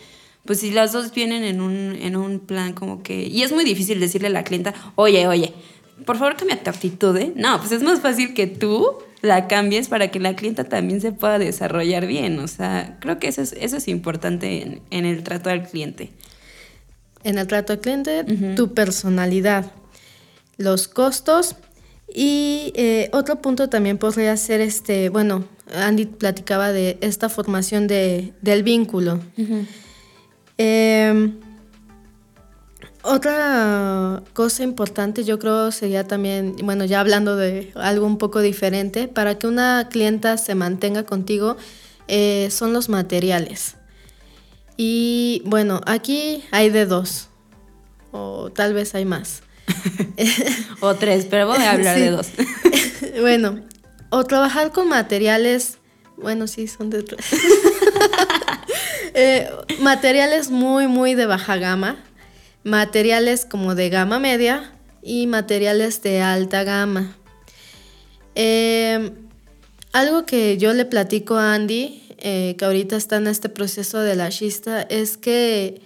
pues 0.45 0.59
si 0.59 0.71
las 0.71 0.91
dos 0.91 1.13
vienen 1.13 1.43
en 1.43 1.61
un, 1.61 1.95
en 1.99 2.15
un 2.15 2.39
plan 2.39 2.73
como 2.73 3.01
que... 3.01 3.25
Y 3.25 3.41
es 3.41 3.51
muy 3.51 3.63
difícil 3.63 3.99
decirle 3.99 4.27
a 4.27 4.31
la 4.31 4.43
clienta, 4.43 4.73
oye, 4.95 5.27
oye, 5.27 5.53
por 6.05 6.17
favor 6.17 6.35
cambia 6.35 6.61
tu 6.61 6.69
actitud, 6.69 7.15
¿eh? 7.17 7.33
No, 7.35 7.59
pues 7.59 7.71
es 7.71 7.81
más 7.81 7.99
fácil 8.01 8.33
que 8.33 8.47
tú 8.47 8.97
la 9.21 9.47
cambies 9.47 9.87
para 9.87 10.09
que 10.09 10.19
la 10.19 10.35
clienta 10.35 10.65
también 10.65 11.01
se 11.01 11.11
pueda 11.11 11.39
desarrollar 11.39 12.05
bien. 12.05 12.39
O 12.39 12.47
sea, 12.47 12.97
creo 12.99 13.17
que 13.19 13.27
eso 13.27 13.41
es, 13.41 13.53
eso 13.53 13.77
es 13.77 13.87
importante 13.87 14.81
en, 14.89 15.05
el 15.05 15.23
trato 15.23 15.49
al 15.49 15.67
cliente. 15.67 16.11
En 17.23 17.39
el 17.39 17.47
trato 17.47 17.73
al 17.73 17.79
cliente, 17.79 18.23
tu 18.55 18.73
personalidad, 18.73 19.71
los 20.57 20.87
costos 20.87 21.55
y 22.13 22.71
eh, 22.75 23.09
otro 23.13 23.41
punto 23.41 23.67
también 23.67 23.97
podría 23.97 24.37
ser 24.37 24.61
este, 24.61 25.09
bueno, 25.09 25.43
Andy 25.73 26.05
platicaba 26.05 26.71
de 26.71 26.99
esta 27.01 27.29
formación 27.29 27.87
de, 27.87 28.33
del 28.41 28.61
vínculo. 28.61 29.19
Otra 33.07 34.23
cosa 34.33 34.63
importante 34.63 35.23
yo 35.23 35.37
creo 35.37 35.71
sería 35.71 36.05
también, 36.05 36.55
bueno, 36.63 36.85
ya 36.85 37.01
hablando 37.01 37.35
de 37.35 37.71
algo 37.75 38.07
un 38.07 38.17
poco 38.17 38.41
diferente, 38.41 39.07
para 39.07 39.37
que 39.37 39.45
una 39.45 39.89
clienta 39.91 40.37
se 40.37 40.55
mantenga 40.55 41.03
contigo 41.03 41.55
eh, 42.07 42.49
son 42.49 42.73
los 42.73 42.89
materiales. 42.89 43.75
Y 44.75 45.43
bueno, 45.45 45.81
aquí 45.85 46.43
hay 46.49 46.71
de 46.71 46.87
dos, 46.87 47.29
o 48.11 48.49
tal 48.49 48.73
vez 48.73 48.95
hay 48.95 49.05
más. 49.05 49.43
o 50.79 50.95
tres, 50.95 51.27
pero 51.29 51.45
voy 51.45 51.59
a 51.59 51.73
hablar 51.73 51.99
de 51.99 52.09
dos. 52.09 52.29
bueno, 53.21 53.61
o 54.09 54.23
trabajar 54.23 54.71
con 54.71 54.89
materiales, 54.89 55.77
bueno, 56.17 56.47
sí, 56.47 56.67
son 56.67 56.89
de 56.89 57.03
tres. 57.03 57.23
Eh, 59.13 59.49
materiales 59.79 60.49
muy, 60.49 60.87
muy 60.87 61.15
de 61.15 61.25
baja 61.25 61.57
gama. 61.57 61.97
Materiales 62.63 63.45
como 63.45 63.75
de 63.75 63.89
gama 63.89 64.19
media 64.19 64.71
y 65.01 65.27
materiales 65.27 66.01
de 66.01 66.21
alta 66.21 66.63
gama. 66.63 67.15
Em, 68.33 69.11
algo 69.93 70.25
que 70.25 70.57
yo 70.57 70.73
le 70.73 70.85
platico 70.85 71.35
a 71.35 71.53
Andy, 71.53 72.03
eh, 72.17 72.55
que 72.57 72.65
ahorita 72.65 72.95
está 72.95 73.17
en 73.17 73.27
este 73.27 73.49
proceso 73.49 73.99
de 73.99 74.15
la 74.15 74.31
schista, 74.31 74.81
es 74.81 75.17
que 75.17 75.81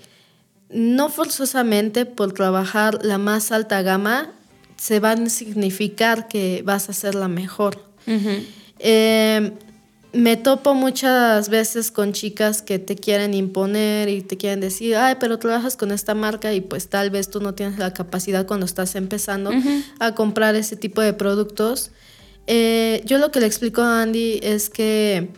no 0.70 1.10
forzosamente 1.10 2.06
por 2.06 2.34
trabajar 2.34 3.04
la 3.04 3.18
más 3.18 3.52
alta 3.52 3.82
gama 3.82 4.32
se 4.78 5.00
va 5.00 5.12
a 5.12 5.30
significar 5.30 6.28
que 6.28 6.62
vas 6.64 6.90
a 6.90 6.94
ser 6.94 7.16
la 7.16 7.28
mejor 7.28 7.84
me 10.12 10.38
topo 10.38 10.74
muchas 10.74 11.50
veces 11.50 11.92
con 11.92 12.14
chicas 12.14 12.62
que 12.62 12.80
te 12.80 12.96
quieren 12.96 13.34
imponer 13.34 14.10
y 14.10 14.22
te 14.22 14.38
quieren 14.38 14.60
decir, 14.60 14.96
ay, 14.96 15.18
pero 15.20 15.38
trabajas 15.38 15.76
con 15.78 15.92
esta 15.92 16.16
marca 16.16 16.54
y 16.54 16.62
pues 16.62 16.90
tal 16.90 17.12
vez 17.12 17.30
tú 17.30 17.42
no 17.42 17.54
tienes 17.54 17.78
la 17.78 17.94
capacidad 17.94 18.46
cuando 18.48 18.66
estás 18.66 18.96
empezando 18.96 19.52
a 20.00 20.16
comprar 20.16 20.56
ese 20.56 20.76
tipo 20.76 21.02
de 21.02 21.14
productos. 21.14 21.92
Eh, 22.48 23.04
yo 23.06 23.20
lo 23.20 23.32
que 23.32 23.40
le 23.40 23.46
explico 23.46 23.82
a 23.82 24.02
Andy 24.02 24.40
es 24.42 24.72
que 24.72 25.30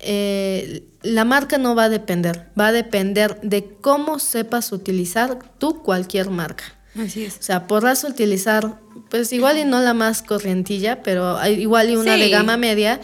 eh, 0.00 0.84
la 1.02 1.24
marca 1.24 1.56
no 1.56 1.76
va 1.76 1.84
a 1.84 1.88
depender, 1.88 2.50
va 2.58 2.68
a 2.68 2.72
depender 2.72 3.40
de 3.42 3.76
cómo 3.80 4.18
sepas 4.18 4.72
utilizar 4.72 5.38
tú 5.58 5.82
cualquier 5.84 6.30
marca. 6.30 6.64
Así 6.98 7.24
es. 7.24 7.38
O 7.38 7.42
sea, 7.42 7.68
podrás 7.68 8.02
utilizar, 8.02 8.80
pues 9.10 9.32
igual 9.32 9.58
y 9.58 9.64
no 9.64 9.80
la 9.80 9.94
más 9.94 10.22
corrientilla, 10.22 11.02
pero 11.04 11.38
igual 11.46 11.90
y 11.90 11.96
una 11.96 12.16
de 12.16 12.28
gama 12.30 12.56
media, 12.56 13.00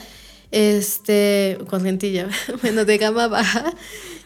este, 0.52 1.58
corrientilla, 1.68 2.28
bueno, 2.62 2.84
de 2.84 2.98
gama 2.98 3.26
baja. 3.26 3.72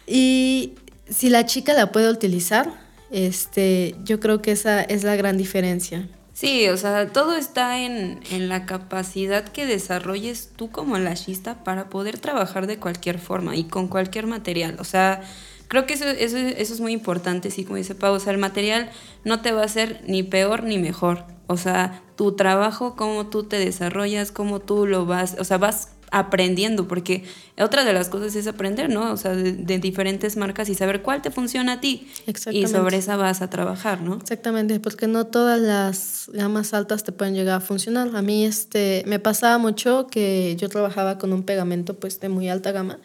Y 0.06 0.74
si 1.08 1.30
la 1.30 1.46
chica 1.46 1.72
la 1.72 1.92
puede 1.92 2.10
utilizar, 2.10 2.72
este, 3.10 3.94
yo 4.04 4.20
creo 4.20 4.42
que 4.42 4.52
esa 4.52 4.82
es 4.82 5.04
la 5.04 5.16
gran 5.16 5.38
diferencia. 5.38 6.08
Sí, 6.32 6.68
o 6.68 6.76
sea, 6.76 7.12
todo 7.12 7.34
está 7.34 7.78
en, 7.78 8.20
la 8.48 8.66
capacidad 8.66 9.48
que 9.48 9.64
desarrolles 9.64 10.50
tú 10.54 10.70
como 10.70 10.98
lashista 10.98 11.64
para 11.64 11.88
poder 11.88 12.18
trabajar 12.18 12.66
de 12.66 12.78
cualquier 12.78 13.18
forma 13.18 13.56
y 13.56 13.64
con 13.64 13.88
cualquier 13.88 14.26
material. 14.26 14.76
O 14.78 14.84
sea, 14.84 15.22
creo 15.68 15.86
que 15.86 15.94
eso, 15.94 16.04
eso, 16.04 16.36
eso 16.36 16.74
es 16.74 16.80
muy 16.80 16.92
importante, 16.92 17.50
sí, 17.50 17.64
como 17.64 17.76
dice 17.76 17.94
Pau, 17.94 18.12
o 18.12 18.20
sea, 18.20 18.34
el 18.34 18.38
material 18.38 18.90
no 19.24 19.40
te 19.40 19.52
va 19.52 19.62
a 19.62 19.64
hacer 19.64 20.02
ni 20.06 20.22
peor 20.24 20.64
ni 20.64 20.76
mejor. 20.76 21.24
O 21.46 21.56
sea, 21.56 22.02
tu 22.16 22.36
trabajo, 22.36 22.96
cómo 22.96 23.28
tú 23.28 23.44
te 23.44 23.58
desarrollas, 23.58 24.30
cómo 24.30 24.60
tú 24.60 24.86
lo 24.86 25.06
vas, 25.06 25.36
o 25.38 25.44
sea, 25.44 25.56
vas 25.56 25.95
aprendiendo, 26.10 26.86
porque 26.88 27.24
otra 27.58 27.84
de 27.84 27.92
las 27.92 28.08
cosas 28.08 28.34
es 28.36 28.46
aprender, 28.46 28.88
¿no? 28.90 29.12
O 29.12 29.16
sea, 29.16 29.34
de, 29.34 29.78
diferentes 29.78 30.36
marcas 30.36 30.68
y 30.68 30.74
saber 30.74 31.02
cuál 31.02 31.22
te 31.22 31.30
funciona 31.30 31.72
a 31.72 31.80
ti. 31.80 32.08
Y 32.50 32.66
sobre 32.66 32.98
esa 32.98 33.16
vas 33.16 33.42
a 33.42 33.50
trabajar, 33.50 34.00
¿no? 34.00 34.16
Exactamente, 34.16 34.80
porque 34.80 35.06
no 35.06 35.26
todas 35.26 35.60
las 35.60 36.30
gamas 36.32 36.74
altas 36.74 37.04
te 37.04 37.12
pueden 37.12 37.34
llegar 37.34 37.56
a 37.56 37.60
funcionar. 37.60 38.14
A 38.14 38.22
mí 38.22 38.44
este, 38.44 39.02
me 39.06 39.18
pasaba 39.18 39.58
mucho 39.58 40.06
que 40.06 40.56
yo 40.58 40.68
trabajaba 40.68 41.18
con 41.18 41.32
un 41.32 41.42
pegamento 41.42 41.94
pues 41.94 42.20
de 42.20 42.28
muy 42.28 42.48
alta 42.48 42.72
gama, 42.72 42.98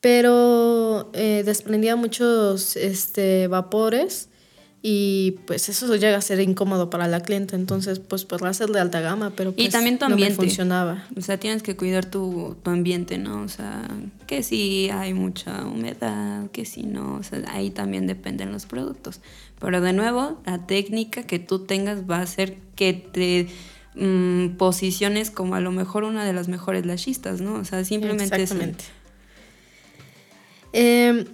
pero 0.00 1.10
eh, 1.14 1.42
desprendía 1.44 1.96
muchos 1.96 2.76
este, 2.76 3.48
vapores 3.48 4.28
y 4.86 5.38
pues 5.46 5.70
eso 5.70 5.96
llega 5.96 6.18
a 6.18 6.20
ser 6.20 6.40
incómodo 6.40 6.90
para 6.90 7.08
la 7.08 7.20
cliente, 7.20 7.56
entonces 7.56 8.00
pues 8.00 8.26
podrá 8.26 8.52
ser 8.52 8.68
de 8.68 8.80
alta 8.80 9.00
gama, 9.00 9.32
pero 9.34 9.52
pues 9.52 9.68
y 9.68 9.70
también 9.70 9.98
tu 9.98 10.04
ambiente. 10.04 10.34
no 10.34 10.42
funcionaba. 10.42 11.06
O 11.16 11.22
sea, 11.22 11.38
tienes 11.38 11.62
que 11.62 11.74
cuidar 11.74 12.04
tu, 12.04 12.54
tu, 12.62 12.70
ambiente, 12.70 13.16
¿no? 13.16 13.40
O 13.40 13.48
sea, 13.48 13.88
que 14.26 14.42
si 14.42 14.90
hay 14.90 15.14
mucha 15.14 15.64
humedad, 15.64 16.50
que 16.50 16.66
si 16.66 16.82
no, 16.82 17.14
o 17.14 17.22
sea, 17.22 17.42
ahí 17.48 17.70
también 17.70 18.06
dependen 18.06 18.52
los 18.52 18.66
productos. 18.66 19.22
Pero 19.58 19.80
de 19.80 19.94
nuevo, 19.94 20.42
la 20.44 20.66
técnica 20.66 21.22
que 21.22 21.38
tú 21.38 21.60
tengas 21.60 22.02
va 22.02 22.18
a 22.18 22.22
hacer 22.22 22.58
que 22.76 22.92
te 22.92 23.48
mm, 23.94 24.56
posiciones 24.58 25.30
como 25.30 25.54
a 25.54 25.60
lo 25.60 25.72
mejor 25.72 26.04
una 26.04 26.26
de 26.26 26.34
las 26.34 26.48
mejores 26.48 26.84
lashistas, 26.84 27.40
¿no? 27.40 27.54
O 27.54 27.64
sea, 27.64 27.86
simplemente 27.86 28.36
Exactamente. 28.36 28.84
Eh, 30.74 31.24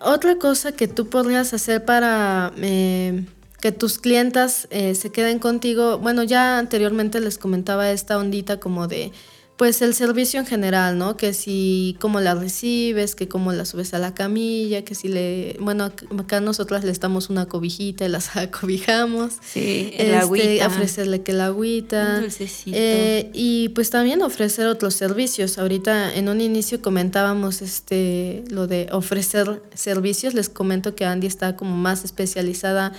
otra 0.00 0.36
cosa 0.36 0.72
que 0.72 0.88
tú 0.88 1.08
podrías 1.08 1.52
hacer 1.54 1.84
para 1.84 2.52
eh, 2.58 3.24
que 3.60 3.72
tus 3.72 3.98
clientas 3.98 4.68
eh, 4.70 4.94
se 4.94 5.10
queden 5.10 5.38
contigo, 5.38 5.98
bueno, 5.98 6.22
ya 6.22 6.58
anteriormente 6.58 7.20
les 7.20 7.38
comentaba 7.38 7.90
esta 7.90 8.18
ondita 8.18 8.60
como 8.60 8.86
de 8.86 9.12
pues 9.56 9.80
el 9.80 9.94
servicio 9.94 10.38
en 10.38 10.46
general, 10.46 10.98
¿no? 10.98 11.16
Que 11.16 11.32
si 11.32 11.96
cómo 11.98 12.20
la 12.20 12.34
recibes, 12.34 13.14
que 13.14 13.26
cómo 13.26 13.52
la 13.52 13.64
subes 13.64 13.94
a 13.94 13.98
la 13.98 14.12
camilla, 14.12 14.84
que 14.84 14.94
si 14.94 15.08
le, 15.08 15.56
bueno, 15.60 15.90
acá 16.18 16.40
nosotras 16.40 16.84
le 16.84 16.90
estamos 16.90 17.30
una 17.30 17.46
cobijita 17.46 18.04
y 18.04 18.08
las 18.08 18.36
acobijamos. 18.36 19.32
Sí, 19.40 19.92
el 19.96 20.08
este, 20.08 20.16
agüita. 20.16 20.66
Ofrecerle 20.66 21.22
que 21.22 21.32
la 21.32 21.46
agüita. 21.46 22.22
Eh, 22.66 23.30
y 23.32 23.70
pues 23.70 23.88
también 23.88 24.20
ofrecer 24.20 24.66
otros 24.66 24.94
servicios. 24.94 25.56
Ahorita 25.56 26.14
en 26.14 26.28
un 26.28 26.42
inicio 26.42 26.82
comentábamos 26.82 27.62
este 27.62 28.44
lo 28.50 28.66
de 28.66 28.88
ofrecer 28.92 29.62
servicios. 29.74 30.34
Les 30.34 30.50
comento 30.50 30.94
que 30.94 31.06
Andy 31.06 31.26
está 31.26 31.56
como 31.56 31.74
más 31.74 32.04
especializada 32.04 32.92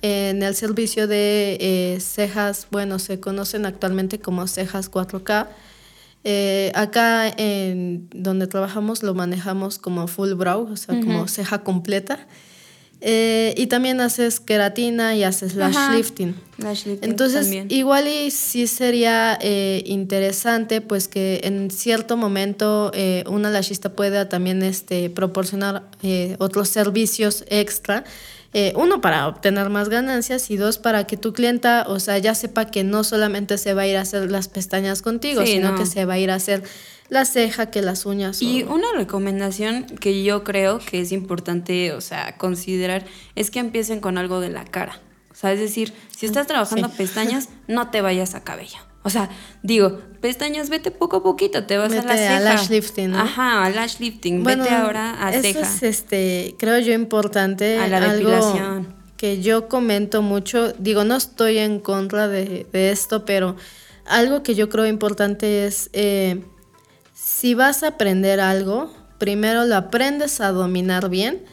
en 0.00 0.42
el 0.42 0.54
servicio 0.54 1.06
de 1.06 1.58
eh, 1.60 1.98
cejas, 2.00 2.68
bueno, 2.70 2.98
se 2.98 3.18
conocen 3.18 3.66
actualmente 3.66 4.20
como 4.20 4.46
cejas 4.46 4.90
4K 4.90 5.48
eh, 6.30 6.72
acá 6.74 7.26
en 7.38 8.06
donde 8.14 8.46
trabajamos 8.46 9.02
lo 9.02 9.14
manejamos 9.14 9.78
como 9.78 10.06
full 10.08 10.34
brow, 10.34 10.70
o 10.70 10.76
sea, 10.76 11.00
como 11.00 11.26
ceja 11.26 11.62
completa. 11.64 12.26
Eh, 13.00 13.54
y 13.56 13.68
también 13.68 14.02
haces 14.02 14.38
queratina 14.38 15.16
y 15.16 15.24
haces 15.24 15.54
lash 15.54 15.94
lifting. 15.94 16.34
Entonces, 17.00 17.50
igual 17.70 18.08
y 18.08 18.30
sí 18.30 18.66
sería 18.66 19.38
eh, 19.40 19.82
interesante, 19.86 20.82
pues 20.82 21.08
que 21.08 21.40
en 21.44 21.70
cierto 21.70 22.18
momento 22.18 22.92
una 23.30 23.48
lashista 23.48 23.94
pueda 23.94 24.28
también 24.28 24.62
este, 24.62 25.08
proporcionar 25.08 25.88
otros 26.38 26.68
servicios 26.68 27.46
extra 27.48 28.04
eh, 28.54 28.72
uno, 28.76 29.00
para 29.00 29.28
obtener 29.28 29.68
más 29.68 29.90
ganancias 29.90 30.50
y 30.50 30.56
dos, 30.56 30.78
para 30.78 31.06
que 31.06 31.16
tu 31.16 31.34
clienta, 31.34 31.84
o 31.86 32.00
sea, 32.00 32.16
ya 32.18 32.34
sepa 32.34 32.66
que 32.66 32.82
no 32.82 33.04
solamente 33.04 33.58
se 33.58 33.74
va 33.74 33.82
a 33.82 33.86
ir 33.86 33.96
a 33.96 34.00
hacer 34.00 34.30
las 34.30 34.48
pestañas 34.48 35.02
contigo, 35.02 35.44
sino 35.44 35.74
que 35.74 35.84
se 35.84 36.06
va 36.06 36.14
a 36.14 36.18
ir 36.18 36.30
a 36.30 36.36
hacer 36.36 36.62
la 37.10 37.24
ceja, 37.26 37.66
que 37.66 37.82
las 37.82 38.06
uñas. 38.06 38.40
Y 38.40 38.62
una 38.62 38.86
recomendación 38.94 39.84
que 39.84 40.24
yo 40.24 40.44
creo 40.44 40.78
que 40.78 41.00
es 41.00 41.12
importante, 41.12 41.92
o 41.92 42.00
sea, 42.00 42.38
considerar 42.38 43.04
es 43.34 43.50
que 43.50 43.58
empiecen 43.58 44.00
con 44.00 44.16
algo 44.16 44.40
de 44.40 44.48
la 44.48 44.64
cara. 44.64 45.00
O 45.30 45.34
sea, 45.34 45.52
es 45.52 45.60
decir, 45.60 45.92
si 46.16 46.26
estás 46.26 46.46
trabajando 46.46 46.88
pestañas, 46.88 47.50
no 47.66 47.90
te 47.90 48.00
vayas 48.00 48.34
a 48.34 48.44
cabello. 48.44 48.78
O 49.02 49.10
sea, 49.10 49.30
digo, 49.62 50.00
pestañas, 50.20 50.70
vete 50.70 50.90
poco 50.90 51.18
a 51.18 51.22
poquito, 51.22 51.64
te 51.64 51.78
vas 51.78 51.92
a 51.92 52.02
la 52.02 52.16
ceja. 52.16 52.36
a 52.36 52.40
lash 52.40 52.68
lifting, 52.68 53.12
¿no? 53.12 53.20
Ajá, 53.20 53.64
a 53.64 53.70
lash 53.70 53.98
lifting. 54.00 54.42
vete 54.42 54.70
ahora 54.70 55.24
a 55.24 55.30
eso 55.30 55.42
ceja. 55.42 55.60
es, 55.60 55.82
este, 55.82 56.56
creo 56.58 56.78
yo, 56.80 56.92
importante. 56.92 57.78
A 57.78 57.88
la 57.88 58.00
depilación. 58.00 58.94
que 59.16 59.40
yo 59.40 59.68
comento 59.68 60.20
mucho, 60.20 60.72
digo, 60.78 61.04
no 61.04 61.16
estoy 61.16 61.58
en 61.58 61.78
contra 61.80 62.28
de, 62.28 62.66
esto, 62.72 63.24
pero 63.24 63.56
algo 64.06 64.42
que 64.42 64.54
yo 64.54 64.68
creo 64.68 64.86
importante 64.86 65.66
es, 65.66 65.90
eh, 65.92 66.42
si 67.14 67.54
vas 67.54 67.82
a 67.82 67.88
aprender 67.88 68.40
algo, 68.40 68.92
primero 69.18 69.64
lo 69.64 69.76
aprendes 69.76 70.40
a 70.40 70.50
dominar 70.50 71.08
bien 71.08 71.44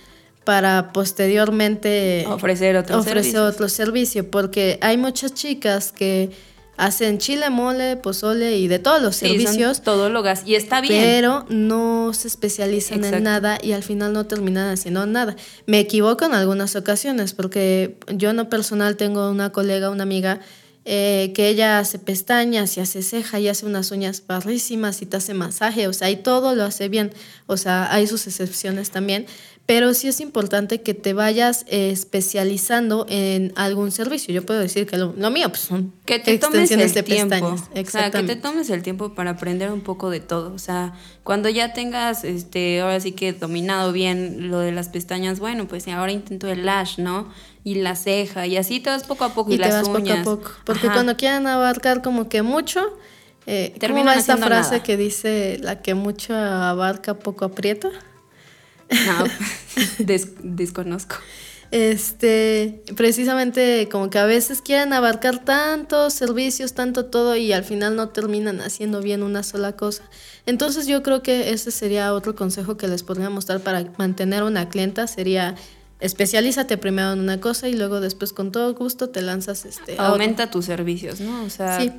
para 0.46 0.94
posteriormente 0.94 2.25
ofrecer 2.28 2.78
otro 2.78 3.00
ofrecer 3.00 3.40
otro 3.40 3.68
servicio, 3.68 4.30
porque 4.30 4.78
hay 4.82 4.98
muchas 4.98 5.34
chicas 5.34 5.92
que 5.92 6.32
hacen 6.77 7.17
chile, 7.17 7.50
mole, 7.50 7.96
pozole 7.98 8.58
y 8.58 8.67
de 8.67 8.79
todos 8.79 9.01
los 9.01 9.15
sí, 9.15 9.27
servicios. 9.27 9.82
todólogas 9.82 10.44
y 10.46 10.55
está 10.55 10.82
bien. 10.82 11.01
Pero 11.01 11.46
no 11.50 12.13
se 12.13 12.27
especializan 12.27 13.03
en 13.03 13.24
nada 13.24 13.58
y 13.62 13.72
al 13.72 13.84
final 13.84 14.13
no 14.13 14.25
terminan 14.25 14.72
haciendo 14.72 15.05
nada. 15.05 15.36
Me 15.65 15.79
equivoco 15.79 16.25
en 16.25 16.34
algunas 16.34 16.75
ocasiones 16.75 17.34
porque 17.34 17.98
yo 18.13 18.34
no 18.34 18.50
personal 18.50 18.98
tengo 18.98 19.29
una 19.29 19.51
colega, 19.51 19.89
una 19.89 20.03
amiga 20.03 20.41
eh, 20.88 21.32
que 21.34 21.50
ella 21.50 21.79
hace 21.79 21.98
pestañas 21.98 22.77
y 22.77 22.79
hace 22.79 23.01
ceja 23.01 23.39
y 23.39 23.48
hace 23.48 23.65
unas 23.65 23.89
uñas 23.89 24.22
barrísimas 24.27 25.01
y 25.01 25.08
te 25.08 25.17
hace 25.17 25.34
masaje, 25.34 25.88
o 25.88 25.94
sea, 25.94 26.12
y 26.12 26.15
todo 26.15 26.53
lo 26.53 26.63
hace 26.63 26.89
bien, 26.89 27.12
o 27.48 27.58
sea, 27.58 27.91
hay 27.91 28.05
sus 28.05 28.27
excepciones 28.27 28.91
también, 28.91 29.25
pero 29.65 29.95
sí 29.95 30.07
es 30.07 30.22
importante 30.22 30.81
que 30.81 30.93
te 30.93 31.13
vayas 31.13 31.65
eh, 31.67 31.89
especializando 31.89 33.07
en 33.10 33.51
algún 33.55 33.91
servicio. 33.91 34.31
Yo 34.31 34.45
puedo 34.45 34.60
decir 34.60 34.86
que 34.86 34.95
lo, 34.98 35.13
mío 35.31 35.50
pues, 35.50 35.62
son 35.62 35.91
que 36.05 36.19
te 36.19 36.38
tomes 36.38 36.69
el 36.69 36.93
de 36.93 37.01
tiempo. 37.03 37.36
O 37.48 37.86
sea, 37.89 38.12
que 38.12 38.22
te 38.22 38.36
tomes 38.36 38.69
el 38.69 38.84
tiempo 38.84 39.15
para 39.15 39.31
aprender 39.31 39.72
un 39.72 39.81
poco 39.81 40.12
de 40.12 40.19
todo. 40.19 40.53
O 40.53 40.60
sea, 40.60 40.93
cuando 41.24 41.50
ya 41.50 41.74
tengas, 41.74 42.24
este, 42.24 42.81
ahora 42.81 43.00
sí 43.00 43.13
que 43.13 43.34
dominado 43.34 43.91
bien 43.91 44.51
lo 44.51 44.60
de 44.60 44.72
las 44.72 44.89
pestañas, 44.89 45.39
bueno, 45.39 45.67
pues 45.67 45.88
ahora 45.88 46.12
intento 46.12 46.48
el 46.48 46.65
lash, 46.65 47.00
¿no? 47.00 47.31
Y 47.63 47.75
la 47.75 47.95
ceja, 47.95 48.45
y 48.45 48.57
así 48.57 48.79
te 48.79 48.91
vas 48.91 49.03
poco 49.03 49.24
a 49.24 49.34
poco. 49.34 49.51
Y, 49.51 49.57
las 49.57 49.88
uñas. 49.88 50.19
poco 50.19 50.31
a 50.31 50.36
poco. 50.36 50.51
Porque 50.63 50.88
cuando 50.88 51.17
quieran 51.17 51.48
abarcar 51.48 52.03
como 52.03 52.29
que 52.29 52.43
mucho, 52.43 52.81
eh, 53.48 53.74
termina 53.79 54.13
esta 54.13 54.38
frase 54.38 54.81
que 54.81 54.95
dice 54.95 55.57
la 55.60 55.81
que 55.81 55.95
mucho 55.95 56.36
abarca 56.36 57.15
poco 57.15 57.45
aprieta. 57.45 57.89
No, 58.89 59.25
desconozco. 60.44 61.15
Este, 61.72 62.84
precisamente 62.96 63.89
como 63.92 64.10
que 64.10 64.20
a 64.20 64.25
veces 64.25 64.62
quieren 64.62 64.94
abarcar 64.94 65.44
tantos 65.44 66.13
servicios, 66.13 66.74
tanto 66.74 67.06
todo 67.06 67.36
y 67.36 67.51
al 67.54 67.63
final 67.63 67.96
no 67.96 68.10
terminan 68.10 68.62
haciendo 68.62 69.01
bien 69.01 69.24
una 69.24 69.44
sola 69.44 69.74
cosa. 69.74 70.04
Entonces 70.46 70.88
yo 70.88 71.01
creo 71.04 71.24
que 71.24 71.51
ese 71.51 71.72
sería 71.72 72.13
otro 72.13 72.36
consejo 72.36 72.77
que 72.77 72.88
les 72.88 73.04
podríamos 73.04 73.48
dar 73.48 73.62
para 73.62 73.92
mantener 73.98 74.44
una 74.44 74.70
clienta, 74.70 75.08
sería 75.08 75.56
especialízate 76.00 76.77
primero 76.77 77.13
en 77.13 77.20
una 77.20 77.42
cosa 77.42 77.68
y 77.68 77.74
luego 77.74 78.00
después 78.00 78.32
con 78.32 78.51
todo 78.51 78.74
gusto 78.75 79.10
te 79.10 79.22
lanzas 79.22 79.65
este 79.65 79.96
aumenta 79.98 80.51
tus 80.51 80.65
servicios, 80.65 81.20
¿no? 81.20 81.44
O 81.44 81.50
sea, 81.50 81.80
sí 81.80 81.92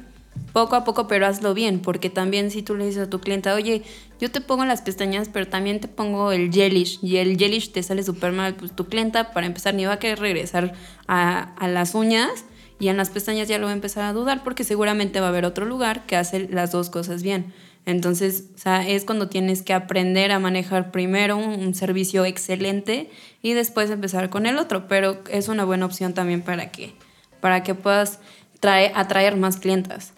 poco 0.52 0.74
a 0.74 0.84
poco, 0.84 1.06
pero 1.06 1.26
hazlo 1.26 1.52
bien, 1.52 1.80
porque 1.80 2.08
también 2.08 2.50
si 2.50 2.62
tú 2.62 2.76
le 2.76 2.86
dices 2.86 3.02
a 3.02 3.10
tu 3.10 3.20
clienta, 3.20 3.54
oye, 3.54 3.82
yo 4.18 4.30
te 4.30 4.40
pongo 4.40 4.64
las 4.64 4.80
pestañas, 4.80 5.28
pero 5.30 5.46
también 5.46 5.80
te 5.80 5.88
pongo 5.88 6.32
el 6.32 6.50
gelish, 6.50 6.98
y 7.02 7.18
el 7.18 7.36
gelish 7.36 7.72
te 7.72 7.82
sale 7.82 8.02
súper 8.02 8.32
mal, 8.32 8.54
pues 8.54 8.74
tu 8.74 8.86
clienta, 8.86 9.32
para 9.32 9.46
empezar, 9.46 9.74
ni 9.74 9.84
va 9.84 9.92
a 9.92 9.98
querer 9.98 10.18
regresar 10.18 10.72
a, 11.08 11.54
las 11.68 11.94
uñas, 11.94 12.46
y 12.78 12.88
en 12.88 12.96
las 12.96 13.10
pestañas 13.10 13.48
ya 13.48 13.58
lo 13.58 13.66
va 13.66 13.72
a 13.72 13.74
empezar 13.74 14.04
a 14.04 14.12
dudar, 14.14 14.44
porque 14.44 14.64
seguramente 14.64 15.20
va 15.20 15.26
a 15.26 15.28
haber 15.28 15.44
otro 15.44 15.66
lugar 15.66 16.06
que 16.06 16.16
hace 16.16 16.48
las 16.48 16.72
dos 16.72 16.88
cosas 16.88 17.22
bien. 17.22 17.52
Entonces, 17.84 18.46
o 18.54 18.58
sea, 18.58 18.86
es 18.88 19.04
cuando 19.04 19.28
tienes 19.28 19.62
que 19.62 19.72
aprender 19.72 20.32
a 20.32 20.38
manejar 20.38 20.90
primero 20.90 21.36
un, 21.36 21.74
servicio 21.74 22.24
excelente 22.24 23.10
y 23.42 23.52
después 23.52 23.90
empezar 23.90 24.28
con 24.28 24.46
el 24.46 24.58
otro, 24.58 24.88
pero 24.88 25.22
es 25.30 25.48
una 25.48 25.64
buena 25.64 25.86
opción 25.86 26.12
también 26.12 26.42
para 26.42 26.72
que, 26.72 26.94
para 27.40 27.62
que 27.62 27.74
puedas 27.74 28.18
traer, 28.58 28.90
atraer 28.94 29.36
más 29.36 29.58
clientas. 29.58 30.15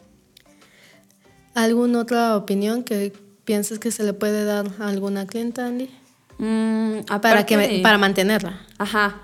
¿Alguna 1.64 2.00
otra 2.00 2.36
opinión 2.36 2.84
que 2.84 3.12
pienses 3.44 3.80
que 3.80 3.90
se 3.90 4.04
le 4.04 4.12
puede 4.12 4.44
dar 4.44 4.66
a 4.78 4.88
alguna 4.88 5.26
clienta, 5.26 5.66
Andy? 5.66 5.90
Mm, 6.38 7.00
para, 7.20 7.44
que, 7.46 7.80
para 7.82 7.98
mantenerla. 7.98 8.60
Ajá. 8.78 9.22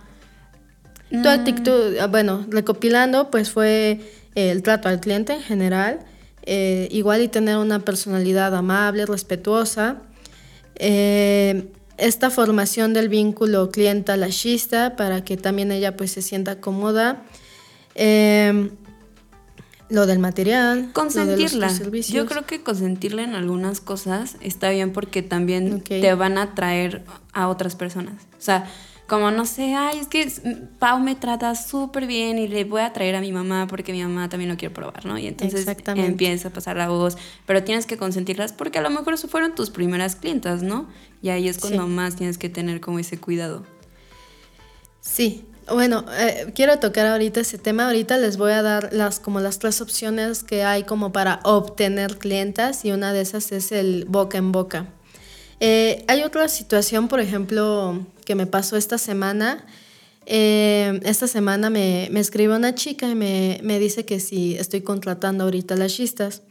Tu 1.11 1.19
mm. 1.19 1.27
actitud, 1.27 1.97
ah, 2.01 2.09
bueno, 2.09 2.45
recopilando, 2.49 3.31
pues 3.31 3.51
fue 3.51 4.01
el 4.35 4.65
trato 4.65 4.89
al 4.89 4.99
cliente 4.99 5.35
en 5.35 5.43
general, 5.43 6.01
eh, 6.43 6.89
igual 6.91 7.23
y 7.23 7.29
tener 7.29 7.57
una 7.57 7.79
personalidad 7.79 8.53
amable, 8.57 9.07
respetuosa, 9.07 10.03
eh, 10.75 11.69
esta 11.99 12.31
formación 12.31 12.95
del 12.95 13.09
vínculo 13.09 13.71
clienta-lashista 13.71 14.97
para 14.97 15.23
que 15.23 15.37
también 15.37 15.71
ella 15.71 15.97
pues 15.97 16.11
se 16.11 16.21
sienta 16.21 16.61
cómoda, 16.61 17.23
eh, 17.95 18.71
lo 19.95 20.07
del 20.07 20.19
material, 20.19 20.91
consentirla. 20.93 21.71
Yo 22.09 22.27
creo 22.27 22.45
que 22.45 22.63
consentirla 22.63 23.23
en 23.23 23.35
algunas 23.35 23.81
cosas 23.81 24.37
está 24.41 24.71
bien 24.71 24.93
porque 24.93 25.23
también 25.23 25.81
te 25.83 26.15
van 26.15 26.37
a 26.39 26.55
traer 26.55 27.05
a 27.33 27.49
otras 27.49 27.77
personas. 27.77 28.15
O 28.39 28.43
sea, 28.43 28.69
como 29.07 29.31
no 29.31 29.45
sé, 29.45 29.75
ay, 29.75 29.99
es 29.99 30.07
que 30.07 30.31
Pau 30.79 30.99
me 30.99 31.15
trata 31.15 31.55
súper 31.55 32.07
bien 32.07 32.39
y 32.39 32.49
le 32.49 32.65
voy 32.65 32.81
a 32.81 32.93
traer 32.93 33.15
a 33.17 33.21
mi 33.21 33.33
mamá 33.33 33.67
porque 33.69 33.93
mi 33.93 34.03
mamá 34.03 34.29
también 34.31 34.51
lo 34.51 34.57
quiere 34.57 34.75
probar, 34.75 35.05
¿no? 35.05 35.19
Y 35.19 35.27
entonces 35.27 35.67
empieza 35.95 36.49
a 36.49 36.51
pasar 36.51 36.77
la 36.77 36.89
voz, 36.89 37.19
pero 37.47 37.63
tienes 37.63 37.85
que 37.87 37.99
consentirlas 37.99 38.53
porque 38.53 38.79
a 38.79 38.83
lo 38.83 38.91
mejor 38.91 39.15
eso 39.15 39.29
fueron 39.29 39.55
tus 39.55 39.71
primeras 39.71 40.17
clientas, 40.17 40.63
¿no? 40.63 40.89
Y 41.21 41.29
ahí 41.29 41.49
es 41.49 41.59
cuando 41.59 41.87
más 41.87 42.17
tienes 42.17 42.39
que 42.39 42.49
tener 42.49 42.81
como 42.81 42.99
ese 42.99 43.19
cuidado. 43.19 43.65
Sí, 45.03 45.45
bueno, 45.71 46.05
eh, 46.19 46.53
quiero 46.55 46.79
tocar 46.79 47.07
ahorita 47.07 47.41
ese 47.41 47.59
tema. 47.59 47.87
Ahorita 47.87 48.19
les 48.19 48.37
voy 48.37 48.53
a 48.53 48.63
dar 48.63 48.93
las 48.93 49.21
como 49.21 49.41
las 49.41 49.59
tres 49.59 49.81
opciones 49.81 50.43
que 50.43 50.65
hay 50.65 50.85
como 50.85 51.13
para 51.13 51.41
obtener 51.45 52.19
clientas 52.19 52.85
y 52.85 52.93
una 52.93 53.13
de 53.13 53.23
esas 53.23 53.53
es 53.53 53.73
el 53.73 54.05
boca 54.07 54.39
en 54.39 54.53
boca. 54.53 54.87
Eh, 55.61 56.05
hay 56.09 56.23
otra 56.23 56.49
situación, 56.49 57.09
por 57.09 57.21
ejemplo, 57.21 58.07
que 58.25 58.35
me 58.35 58.47
pasó 58.47 58.77
esta 58.77 58.99
semana. 58.99 59.65
Eh, 60.27 61.01
esta 61.05 61.27
semana 61.27 61.71
me, 61.71 62.09
me 62.11 62.21
escribe 62.21 62.57
una 62.57 62.75
chica 62.75 63.09
y 63.09 63.15
me, 63.15 63.61
me, 63.63 63.79
dice 63.79 64.05
que 64.05 64.21
si 64.21 64.57
estoy 64.57 64.83
contratando 64.83 65.45
ahorita 65.45 65.77
las 65.77 65.95
chistas. 65.95 66.43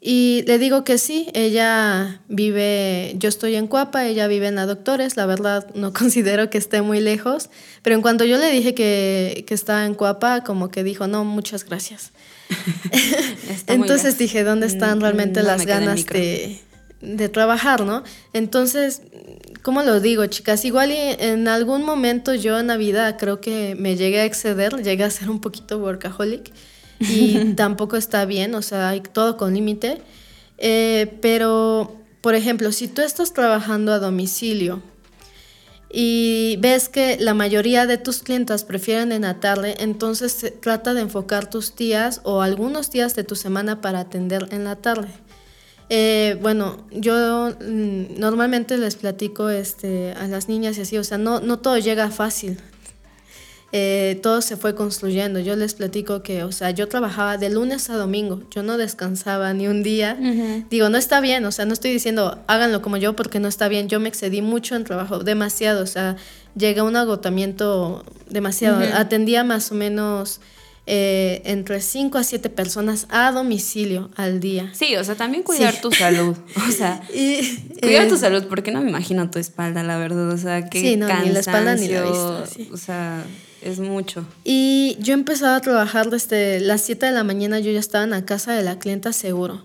Y 0.00 0.44
le 0.46 0.58
digo 0.58 0.84
que 0.84 0.98
sí, 0.98 1.30
ella 1.32 2.20
vive, 2.28 3.14
yo 3.16 3.28
estoy 3.28 3.56
en 3.56 3.66
Cuapa, 3.66 4.06
ella 4.06 4.28
vive 4.28 4.46
en 4.46 4.56
la 4.56 4.66
Doctores, 4.66 5.16
la 5.16 5.26
verdad 5.26 5.66
no 5.74 5.92
considero 5.94 6.50
que 6.50 6.58
esté 6.58 6.82
muy 6.82 7.00
lejos, 7.00 7.48
pero 7.82 7.96
en 7.96 8.02
cuanto 8.02 8.24
yo 8.24 8.36
le 8.36 8.50
dije 8.50 8.74
que, 8.74 9.44
que 9.46 9.54
estaba 9.54 9.86
en 9.86 9.94
Cuapa, 9.94 10.44
como 10.44 10.70
que 10.70 10.84
dijo, 10.84 11.06
no, 11.06 11.24
muchas 11.24 11.64
gracias. 11.64 12.12
Entonces 13.66 14.18
dije, 14.18 14.44
¿dónde 14.44 14.66
están 14.66 14.98
mm, 14.98 15.00
realmente 15.00 15.42
las 15.42 15.64
ganas 15.64 16.04
de, 16.06 16.60
de 17.00 17.28
trabajar, 17.28 17.84
no? 17.84 18.04
Entonces, 18.32 19.02
¿cómo 19.62 19.82
lo 19.82 20.00
digo, 20.00 20.26
chicas? 20.26 20.64
Igual 20.64 20.92
en 20.92 21.48
algún 21.48 21.84
momento 21.84 22.34
yo 22.34 22.60
en 22.60 22.68
la 22.68 22.76
vida 22.76 23.16
creo 23.16 23.40
que 23.40 23.74
me 23.76 23.96
llegué 23.96 24.20
a 24.20 24.24
exceder, 24.24 24.82
llegué 24.82 25.04
a 25.04 25.10
ser 25.10 25.30
un 25.30 25.40
poquito 25.40 25.78
workaholic 25.78 26.52
y 27.00 27.52
tampoco 27.56 27.96
está 27.96 28.24
bien, 28.24 28.54
o 28.54 28.62
sea, 28.62 28.90
hay 28.90 29.00
todo 29.00 29.36
con 29.36 29.54
límite. 29.54 30.02
Eh, 30.58 31.18
pero, 31.20 31.96
por 32.20 32.34
ejemplo, 32.34 32.72
si 32.72 32.88
tú 32.88 33.02
estás 33.02 33.32
trabajando 33.32 33.92
a 33.92 33.98
domicilio 33.98 34.82
y 35.90 36.56
ves 36.60 36.88
que 36.88 37.16
la 37.20 37.34
mayoría 37.34 37.86
de 37.86 37.98
tus 37.98 38.22
clientes 38.22 38.64
prefieren 38.64 39.12
en 39.12 39.22
la 39.22 39.40
tarde, 39.40 39.76
entonces 39.78 40.52
trata 40.60 40.94
de 40.94 41.02
enfocar 41.02 41.48
tus 41.48 41.76
días 41.76 42.20
o 42.24 42.42
algunos 42.42 42.90
días 42.90 43.14
de 43.14 43.24
tu 43.24 43.36
semana 43.36 43.80
para 43.80 44.00
atender 44.00 44.48
en 44.50 44.64
la 44.64 44.76
tarde. 44.76 45.08
Eh, 45.88 46.36
bueno, 46.42 46.84
yo 46.90 47.50
mm, 47.50 48.18
normalmente 48.18 48.76
les 48.76 48.96
platico 48.96 49.50
este, 49.50 50.12
a 50.12 50.26
las 50.26 50.48
niñas 50.48 50.78
y 50.78 50.80
así, 50.80 50.98
o 50.98 51.04
sea, 51.04 51.16
no, 51.18 51.38
no 51.40 51.60
todo 51.60 51.78
llega 51.78 52.10
fácil, 52.10 52.58
eh, 53.72 54.20
todo 54.22 54.42
se 54.42 54.56
fue 54.56 54.74
construyendo. 54.74 55.40
Yo 55.40 55.56
les 55.56 55.74
platico 55.74 56.22
que, 56.22 56.44
o 56.44 56.52
sea, 56.52 56.70
yo 56.70 56.88
trabajaba 56.88 57.36
de 57.36 57.50
lunes 57.50 57.90
a 57.90 57.96
domingo, 57.96 58.42
yo 58.50 58.62
no 58.62 58.78
descansaba 58.78 59.52
ni 59.54 59.66
un 59.66 59.82
día. 59.82 60.16
Digo, 60.70 60.88
no 60.88 60.98
está 60.98 61.20
bien, 61.20 61.44
o 61.44 61.52
sea, 61.52 61.66
no 61.66 61.72
estoy 61.72 61.92
diciendo 61.92 62.38
háganlo 62.46 62.80
como 62.80 62.96
yo 62.96 63.16
porque 63.16 63.40
no 63.40 63.48
está 63.48 63.68
bien. 63.68 63.88
Yo 63.88 63.98
me 64.00 64.08
excedí 64.08 64.40
mucho 64.40 64.76
en 64.76 64.84
trabajo, 64.84 65.18
demasiado, 65.18 65.82
o 65.82 65.86
sea, 65.86 66.16
llega 66.56 66.84
un 66.84 66.96
agotamiento 66.96 68.04
demasiado. 68.28 68.82
Atendía 68.94 69.44
más 69.44 69.72
o 69.72 69.74
menos... 69.74 70.40
Eh, 70.88 71.42
entre 71.46 71.80
5 71.80 72.16
a 72.16 72.22
7 72.22 72.48
personas 72.48 73.08
a 73.10 73.32
domicilio 73.32 74.08
al 74.14 74.38
día. 74.38 74.70
Sí, 74.72 74.94
o 74.94 75.02
sea, 75.02 75.16
también 75.16 75.42
cuidar 75.42 75.80
tu 75.80 75.90
salud. 75.90 76.36
O 76.56 76.70
sea, 76.70 77.02
cuidar 77.82 78.06
tu 78.06 78.14
eh, 78.14 78.18
salud, 78.18 78.44
porque 78.48 78.70
no 78.70 78.80
me 78.82 78.90
imagino 78.90 79.28
tu 79.28 79.40
espalda, 79.40 79.82
la 79.82 79.98
verdad. 79.98 80.28
O 80.30 80.38
sea, 80.38 80.70
que 80.70 80.80
sí, 80.80 80.96
no, 80.96 81.08
ni 81.24 81.30
la 81.30 81.40
espalda 81.40 81.74
ni 81.74 81.88
la 81.88 82.02
vista. 82.02 82.44
O 82.72 82.76
sea, 82.76 83.24
es 83.66 83.80
mucho. 83.80 84.24
Y 84.44 84.96
yo 85.00 85.14
empezaba 85.14 85.56
a 85.56 85.60
trabajar 85.60 86.10
desde 86.10 86.60
las 86.60 86.82
7 86.82 87.06
de 87.06 87.12
la 87.12 87.24
mañana, 87.24 87.58
yo 87.58 87.70
ya 87.72 87.80
estaba 87.80 88.04
en 88.04 88.10
la 88.10 88.24
casa 88.24 88.52
de 88.52 88.62
la 88.62 88.78
clienta 88.78 89.12
seguro. 89.12 89.64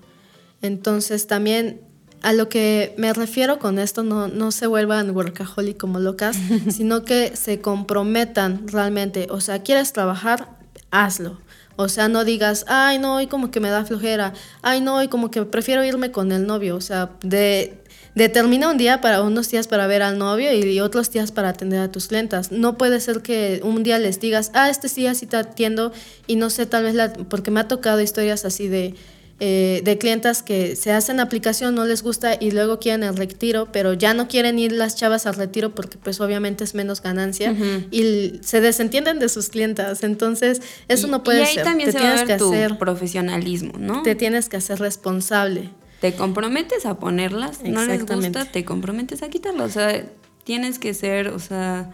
Entonces 0.61 1.27
también 1.27 1.81
a 2.21 2.33
lo 2.33 2.49
que 2.49 2.93
me 2.97 3.13
refiero 3.13 3.59
con 3.59 3.79
esto, 3.79 4.03
no, 4.03 4.27
no 4.27 4.51
se 4.51 4.67
vuelvan 4.67 5.15
workaholic 5.15 5.77
como 5.77 5.99
locas, 5.99 6.37
sino 6.69 7.03
que 7.03 7.35
se 7.35 7.61
comprometan 7.61 8.67
realmente. 8.67 9.27
O 9.29 9.41
sea, 9.41 9.63
quieres 9.63 9.93
trabajar, 9.93 10.49
hazlo. 10.91 11.39
O 11.77 11.89
sea, 11.89 12.09
no 12.09 12.23
digas, 12.23 12.65
ay, 12.67 12.99
no, 12.99 13.15
hoy 13.15 13.27
como 13.27 13.49
que 13.49 13.59
me 13.59 13.69
da 13.69 13.85
flojera, 13.85 14.33
ay, 14.61 14.81
no, 14.81 14.97
hoy 14.97 15.07
como 15.07 15.31
que 15.31 15.43
prefiero 15.45 15.83
irme 15.83 16.11
con 16.11 16.31
el 16.31 16.45
novio. 16.45 16.75
O 16.75 16.81
sea, 16.81 17.11
de 17.23 17.80
Determina 18.15 18.69
un 18.69 18.77
día 18.77 18.99
para 18.99 19.21
unos 19.21 19.49
días 19.49 19.67
para 19.67 19.87
ver 19.87 20.01
al 20.01 20.17
novio 20.17 20.53
y 20.53 20.79
otros 20.81 21.11
días 21.11 21.31
para 21.31 21.49
atender 21.49 21.79
a 21.79 21.91
tus 21.91 22.07
clientas. 22.07 22.51
No 22.51 22.77
puede 22.77 22.99
ser 22.99 23.21
que 23.21 23.61
un 23.63 23.83
día 23.83 23.99
les 23.99 24.19
digas, 24.19 24.51
ah, 24.53 24.69
este 24.69 24.89
día 24.89 25.13
sí 25.15 25.25
te 25.25 25.37
atiendo 25.37 25.93
y 26.27 26.35
no 26.35 26.49
sé, 26.49 26.65
tal 26.65 26.83
vez 26.83 26.93
la, 26.93 27.13
porque 27.13 27.51
me 27.51 27.61
ha 27.61 27.67
tocado 27.69 28.01
historias 28.01 28.43
así 28.43 28.67
de, 28.67 28.95
eh, 29.39 29.81
de 29.85 29.97
clientas 29.97 30.43
que 30.43 30.75
se 30.75 30.91
hacen 30.91 31.21
aplicación, 31.21 31.73
no 31.73 31.85
les 31.85 32.03
gusta 32.03 32.35
y 32.37 32.51
luego 32.51 32.79
quieren 32.79 33.03
el 33.03 33.15
retiro, 33.15 33.69
pero 33.71 33.93
ya 33.93 34.13
no 34.13 34.27
quieren 34.27 34.59
ir 34.59 34.73
las 34.73 34.97
chavas 34.97 35.25
al 35.25 35.35
retiro 35.35 35.73
porque 35.73 35.97
pues 35.97 36.19
obviamente 36.19 36.65
es 36.65 36.75
menos 36.75 37.01
ganancia 37.01 37.55
y 37.91 38.41
se 38.43 38.59
desentienden 38.59 39.19
de 39.19 39.29
sus 39.29 39.47
clientas. 39.47 40.03
Entonces, 40.03 40.61
eso 40.89 41.07
no 41.07 41.23
puede 41.23 41.45
ser. 41.45 41.55
Y 41.55 41.59
ahí 41.59 41.63
también 41.63 41.91
se 41.93 41.97
tienes 41.97 42.23
que 42.23 42.35
tu 42.35 42.51
hacer, 42.51 42.77
profesionalismo, 42.77 43.73
¿no? 43.79 44.03
Te 44.03 44.15
tienes 44.15 44.49
que 44.49 44.57
hacer 44.57 44.79
responsable 44.79 45.69
te 46.01 46.15
comprometes 46.15 46.87
a 46.87 46.97
ponerlas, 46.97 47.63
no 47.63 47.85
les 47.85 48.07
gusta, 48.07 48.45
te 48.45 48.65
comprometes 48.65 49.21
a 49.21 49.29
quitarlas. 49.29 49.69
O 49.69 49.73
sea, 49.79 50.03
tienes 50.43 50.79
que 50.79 50.95
ser, 50.95 51.27
o 51.27 51.37
sea, 51.37 51.91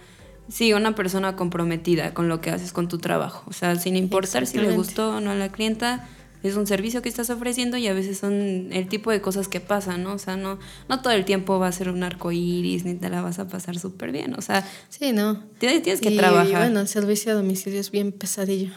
sí, 0.47 0.71
una 0.71 0.95
persona 0.95 1.35
comprometida 1.35 2.13
con 2.13 2.29
lo 2.29 2.39
que 2.39 2.49
haces 2.49 2.71
con 2.71 2.87
tu 2.87 2.99
trabajo. 2.99 3.43
O 3.47 3.53
sea, 3.53 3.75
sin 3.75 3.97
importar 3.97 4.47
si 4.47 4.59
le 4.59 4.71
gustó 4.71 5.17
o 5.17 5.19
no 5.19 5.31
a 5.31 5.35
la 5.35 5.51
clienta, 5.51 6.07
es 6.41 6.55
un 6.55 6.65
servicio 6.67 7.01
que 7.01 7.09
estás 7.09 7.29
ofreciendo 7.29 7.75
y 7.75 7.87
a 7.87 7.93
veces 7.93 8.17
son 8.17 8.69
el 8.71 8.87
tipo 8.87 9.11
de 9.11 9.19
cosas 9.19 9.49
que 9.49 9.59
pasan, 9.59 10.03
¿no? 10.03 10.13
O 10.13 10.19
sea, 10.19 10.37
no, 10.37 10.57
no 10.87 11.01
todo 11.01 11.11
el 11.11 11.25
tiempo 11.25 11.59
va 11.59 11.67
a 11.67 11.71
ser 11.73 11.89
un 11.89 12.01
arco 12.01 12.31
iris 12.31 12.85
ni 12.85 12.93
te 12.93 13.09
la 13.09 13.21
vas 13.21 13.39
a 13.39 13.49
pasar 13.49 13.77
súper 13.77 14.13
bien. 14.13 14.35
O 14.35 14.41
sea, 14.41 14.65
sí, 14.87 15.11
no. 15.11 15.43
Tienes, 15.59 15.83
tienes 15.83 15.99
que 15.99 16.11
trabajar. 16.11 16.47
Y 16.47 16.55
bueno, 16.55 16.79
el 16.79 16.87
servicio 16.87 17.33
a 17.33 17.35
domicilio 17.35 17.81
es 17.81 17.91
bien 17.91 18.13
pesadillo. 18.13 18.71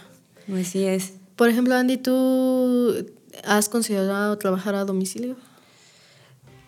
Así 0.53 0.83
es. 0.85 1.13
Por 1.37 1.49
ejemplo, 1.49 1.77
Andy, 1.77 1.99
tú 1.99 3.07
¿Has 3.45 3.69
considerado 3.69 4.37
trabajar 4.39 4.75
a 4.75 4.85
domicilio? 4.85 5.37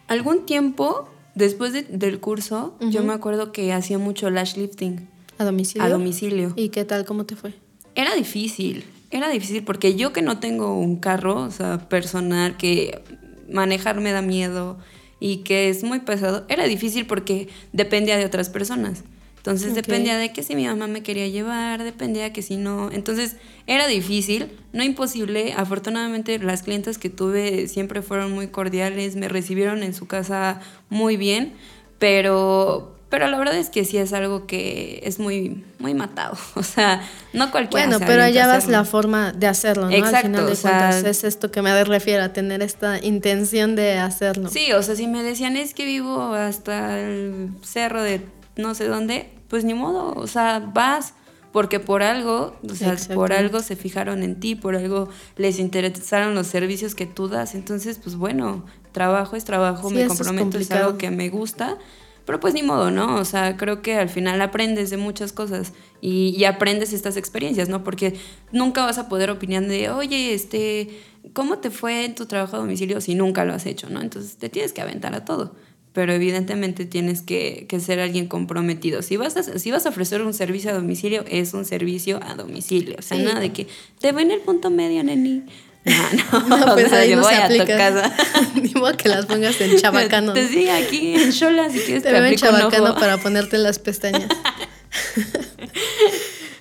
Algún 0.08 0.46
tiempo, 0.46 1.08
después 1.34 1.72
del 1.72 2.20
curso, 2.20 2.76
yo 2.80 3.02
me 3.02 3.12
acuerdo 3.12 3.52
que 3.52 3.72
hacía 3.72 3.98
mucho 3.98 4.30
lash 4.30 4.56
lifting. 4.56 5.08
¿A 5.38 5.44
domicilio? 5.44 5.86
A 5.86 5.88
domicilio. 5.88 6.52
¿Y 6.56 6.68
qué 6.68 6.84
tal? 6.84 7.04
¿Cómo 7.04 7.24
te 7.24 7.36
fue? 7.36 7.54
Era 7.94 8.14
difícil, 8.14 8.84
era 9.10 9.28
difícil 9.28 9.64
porque 9.64 9.94
yo 9.96 10.12
que 10.12 10.22
no 10.22 10.38
tengo 10.38 10.78
un 10.78 10.96
carro, 10.96 11.42
o 11.42 11.50
sea, 11.50 11.88
personal, 11.88 12.56
que 12.56 13.02
manejar 13.50 14.00
me 14.00 14.12
da 14.12 14.22
miedo 14.22 14.78
y 15.20 15.38
que 15.38 15.68
es 15.68 15.84
muy 15.84 16.00
pesado, 16.00 16.44
era 16.48 16.64
difícil 16.64 17.06
porque 17.06 17.48
dependía 17.72 18.16
de 18.16 18.24
otras 18.24 18.48
personas. 18.48 19.04
Entonces 19.42 19.74
dependía 19.74 20.16
de 20.18 20.32
que 20.32 20.44
si 20.44 20.54
mi 20.54 20.66
mamá 20.66 20.86
me 20.86 21.02
quería 21.02 21.26
llevar, 21.26 21.82
dependía 21.82 22.22
de 22.22 22.32
que 22.32 22.42
si 22.42 22.56
no. 22.58 22.92
Entonces 22.92 23.34
era 23.66 23.88
difícil, 23.88 24.52
no 24.72 24.84
imposible. 24.84 25.52
Afortunadamente 25.56 26.38
las 26.38 26.62
clientes 26.62 26.96
que 26.96 27.10
tuve 27.10 27.66
siempre 27.66 28.02
fueron 28.02 28.30
muy 28.30 28.46
cordiales, 28.46 29.16
me 29.16 29.28
recibieron 29.28 29.82
en 29.82 29.94
su 29.94 30.06
casa 30.06 30.60
muy 30.90 31.16
bien, 31.16 31.54
pero 31.98 32.96
Pero 33.10 33.26
la 33.26 33.36
verdad 33.36 33.58
es 33.58 33.68
que 33.68 33.84
sí 33.84 33.98
es 33.98 34.12
algo 34.14 34.46
que 34.46 35.00
es 35.04 35.18
muy, 35.18 35.64
muy 35.78 35.92
matado. 35.92 36.34
O 36.54 36.62
sea, 36.62 37.02
no 37.34 37.50
cualquiera. 37.50 37.86
Bueno, 37.88 38.06
pero 38.06 38.22
allá 38.22 38.46
vas 38.46 38.68
la 38.68 38.84
forma 38.84 39.32
de 39.32 39.48
hacerlo, 39.48 39.90
¿no? 39.90 39.92
Exacto, 39.92 40.16
Al 40.18 40.22
final 40.22 40.46
de 40.46 40.52
o 40.52 40.54
sea- 40.56 40.70
cuentas 40.78 41.04
es 41.04 41.24
esto 41.24 41.50
que 41.50 41.60
me 41.62 41.84
refiero, 41.84 42.22
a 42.22 42.32
tener 42.32 42.62
esta 42.62 43.04
intención 43.04 43.74
de 43.76 43.98
hacerlo. 43.98 44.48
Sí, 44.48 44.72
o 44.72 44.82
sea, 44.82 44.94
si 44.96 45.08
me 45.08 45.22
decían 45.22 45.56
es 45.58 45.74
que 45.74 45.84
vivo 45.84 46.32
hasta 46.32 47.00
el 47.00 47.50
cerro 47.62 48.02
de 48.02 48.22
no 48.56 48.74
sé 48.74 48.86
dónde, 48.86 49.30
pues 49.48 49.64
ni 49.64 49.74
modo, 49.74 50.14
o 50.14 50.26
sea, 50.26 50.60
vas. 50.60 51.14
Porque 51.52 51.80
por 51.80 52.02
algo, 52.02 52.56
o 52.66 52.74
sea, 52.74 52.96
por 53.14 53.34
algo 53.34 53.60
se 53.60 53.76
fijaron 53.76 54.22
en 54.22 54.40
ti, 54.40 54.54
por 54.54 54.74
algo 54.74 55.10
les 55.36 55.58
interesaron 55.58 56.34
los 56.34 56.46
servicios 56.46 56.94
que 56.94 57.04
tú 57.04 57.28
das. 57.28 57.54
Entonces, 57.54 58.00
pues 58.02 58.16
bueno, 58.16 58.64
trabajo 58.92 59.36
es 59.36 59.44
trabajo, 59.44 59.90
Sí, 59.90 59.96
me 59.96 60.02
es 60.04 60.08
comprometo, 60.08 60.58
es, 60.58 60.70
algo 60.70 60.96
que 60.96 61.10
me 61.10 61.28
gusta. 61.28 61.76
Pero 62.24 62.38
pues 62.40 62.54
ni 62.54 62.62
modo, 62.62 62.90
¿no? 62.90 63.16
O 63.16 63.24
sea, 63.24 63.56
creo 63.56 63.82
que 63.82 63.96
al 63.96 64.08
final 64.08 64.40
aprendes 64.40 64.90
de 64.90 64.96
muchas 64.96 65.32
cosas 65.32 65.72
y, 66.00 66.34
y 66.38 66.44
aprendes 66.44 66.92
estas 66.92 67.16
experiencias, 67.16 67.68
¿no? 67.68 67.82
Porque 67.82 68.14
nunca 68.52 68.84
vas 68.84 68.98
a 68.98 69.08
poder 69.08 69.28
opinar 69.28 69.66
de, 69.66 69.90
oye, 69.90 70.32
este, 70.32 71.00
¿cómo 71.32 71.58
te 71.58 71.70
fue 71.70 72.04
en 72.04 72.14
tu 72.14 72.26
trabajo 72.26 72.56
a 72.56 72.60
domicilio 72.60 73.00
si 73.00 73.14
nunca 73.14 73.44
lo 73.44 73.52
has 73.52 73.66
hecho, 73.66 73.90
¿no? 73.90 74.00
Entonces 74.00 74.36
te 74.36 74.48
tienes 74.48 74.72
que 74.72 74.80
aventar 74.80 75.14
a 75.14 75.24
todo. 75.24 75.54
Pero 75.92 76.12
evidentemente 76.14 76.86
tienes 76.86 77.20
que, 77.20 77.66
que 77.68 77.78
ser 77.78 78.00
alguien 78.00 78.26
comprometido. 78.26 79.02
Si 79.02 79.16
vas, 79.18 79.36
a, 79.36 79.42
si 79.42 79.70
vas 79.70 79.84
a 79.84 79.90
ofrecer 79.90 80.22
un 80.22 80.32
servicio 80.32 80.70
a 80.70 80.74
domicilio, 80.74 81.24
es 81.28 81.52
un 81.52 81.64
servicio 81.66 82.18
a 82.22 82.34
domicilio. 82.34 82.96
O 82.98 83.02
sea, 83.02 83.18
Sí. 83.18 83.24
nada 83.24 83.40
de 83.40 83.52
que 83.52 83.66
te 84.00 84.12
ven 84.12 84.30
el 84.30 84.40
punto 84.40 84.70
medio, 84.70 85.04
neni. 85.04 85.42
No, 85.84 86.48
no, 86.48 86.58
No, 86.66 86.74
pues 86.74 86.86
o 86.86 86.88
sea, 86.90 86.98
ahí 87.00 87.10
yo 87.10 87.16
no 87.16 87.22
voy 87.22 87.34
se 87.34 87.42
a 87.42 87.48
tu 87.48 87.66
casa. 87.66 88.12
Ni 88.54 88.72
modo 88.74 88.96
que 88.96 89.08
las 89.08 89.26
pongas 89.26 89.60
en 89.60 89.76
chabacano. 89.76 90.32
Te 90.32 90.46
sigue 90.48 90.70
aquí 90.70 91.14
en 91.14 91.30
Shola 91.30 91.68
si 91.70 91.80
quieres 91.80 92.02
Te 92.04 92.10
te, 92.10 92.20
veo 92.20 92.24
en 92.24 92.36
chabacano 92.36 92.94
para 92.94 93.18
ponerte 93.18 93.58
las 93.58 93.78
pestañas. 93.78 94.28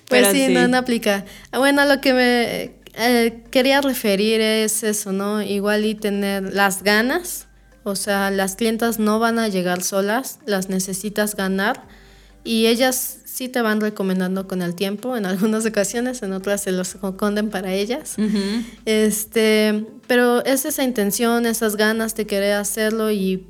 pues 0.08 0.26
sí, 0.28 0.46
sí. 0.46 0.52
no, 0.52 0.68
no 0.68 0.76
aplica. 0.76 1.24
Bueno, 1.52 1.84
lo 1.86 2.00
que 2.00 2.12
me 2.12 2.72
eh, 2.94 3.42
quería 3.50 3.80
referir 3.80 4.40
es 4.40 4.82
eso, 4.82 5.12
¿no? 5.12 5.40
Igual 5.42 5.84
y 5.84 5.94
tener 5.94 6.52
las 6.52 6.82
ganas. 6.82 7.46
O 7.84 7.96
sea, 7.96 8.30
las 8.30 8.56
clientas 8.56 8.98
no 8.98 9.18
van 9.18 9.38
a 9.38 9.48
llegar 9.48 9.82
solas, 9.82 10.38
las 10.46 10.68
necesitas 10.68 11.34
ganar. 11.34 11.82
Y 12.44 12.66
ellas 12.66 13.18
sí 13.24 13.48
te 13.48 13.62
van 13.62 13.80
recomendando 13.80 14.46
con 14.46 14.62
el 14.62 14.74
tiempo, 14.74 15.16
en 15.16 15.26
algunas 15.26 15.64
ocasiones, 15.66 16.22
en 16.22 16.32
otras 16.32 16.62
se 16.62 16.72
los 16.72 16.94
esconden 16.94 17.50
para 17.50 17.72
ellas. 17.72 18.16
Este, 18.84 19.86
pero 20.06 20.44
es 20.44 20.64
esa 20.64 20.84
intención, 20.84 21.46
esas 21.46 21.76
ganas 21.76 22.14
de 22.14 22.26
querer 22.26 22.54
hacerlo 22.54 23.10
y, 23.10 23.46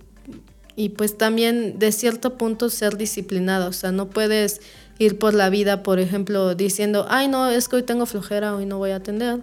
y 0.77 0.91
pues 0.91 1.19
también 1.19 1.79
de 1.79 1.93
cierto 1.93 2.39
punto 2.39 2.71
ser 2.71 2.97
disciplinado. 2.97 3.69
O 3.69 3.73
sea, 3.73 3.93
no 3.93 4.09
puedes 4.09 4.61
ir 4.99 5.19
por 5.19 5.35
la 5.35 5.51
vida, 5.51 5.83
por 5.83 5.99
ejemplo, 5.99 6.55
diciendo, 6.55 7.07
ay 7.09 7.29
no, 7.29 7.49
es 7.49 7.69
que 7.69 7.77
hoy 7.77 7.83
tengo 7.83 8.07
flojera, 8.07 8.55
hoy 8.55 8.67
no 8.67 8.79
voy 8.79 8.91
a 8.91 8.97
atender. 8.97 9.41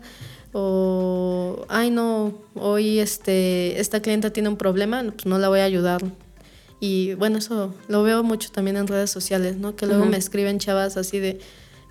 O, 0.53 1.65
ay 1.69 1.91
no, 1.91 2.33
hoy 2.55 2.99
este, 2.99 3.79
esta 3.79 4.01
clienta 4.01 4.31
tiene 4.31 4.49
un 4.49 4.57
problema, 4.57 5.03
pues 5.03 5.25
no 5.25 5.37
la 5.37 5.47
voy 5.49 5.59
a 5.59 5.63
ayudar. 5.65 6.01
Y 6.79 7.13
bueno, 7.15 7.37
eso 7.39 7.73
lo 7.87 8.03
veo 8.03 8.23
mucho 8.23 8.51
también 8.51 8.77
en 8.77 8.87
redes 8.87 9.11
sociales, 9.11 9.57
¿no? 9.57 9.75
Que 9.75 9.85
luego 9.85 10.05
me 10.05 10.17
escriben 10.17 10.59
chavas 10.59 10.95
así 10.97 11.19
de, 11.19 11.39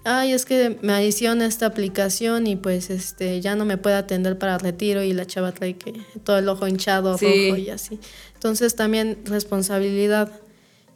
ay, 0.05 0.33
es 0.33 0.44
que 0.47 0.79
me 0.83 1.07
hicieron 1.07 1.42
esta 1.42 1.66
aplicación 1.66 2.47
y 2.47 2.57
pues 2.57 2.88
este 2.90 3.40
ya 3.40 3.55
no 3.55 3.64
me 3.66 3.77
puede 3.77 3.97
atender 3.97 4.38
para 4.38 4.57
retiro 4.59 5.03
y 5.03 5.12
la 5.12 5.27
chava 5.27 5.53
trae 5.53 5.77
que 5.77 5.92
todo 6.25 6.38
el 6.38 6.49
ojo 6.49 6.66
hinchado, 6.66 7.18
Sí. 7.18 7.27
rojo 7.51 7.59
y 7.59 7.68
así. 7.71 8.01
Entonces 8.35 8.75
también 8.75 9.18
responsabilidad 9.27 10.33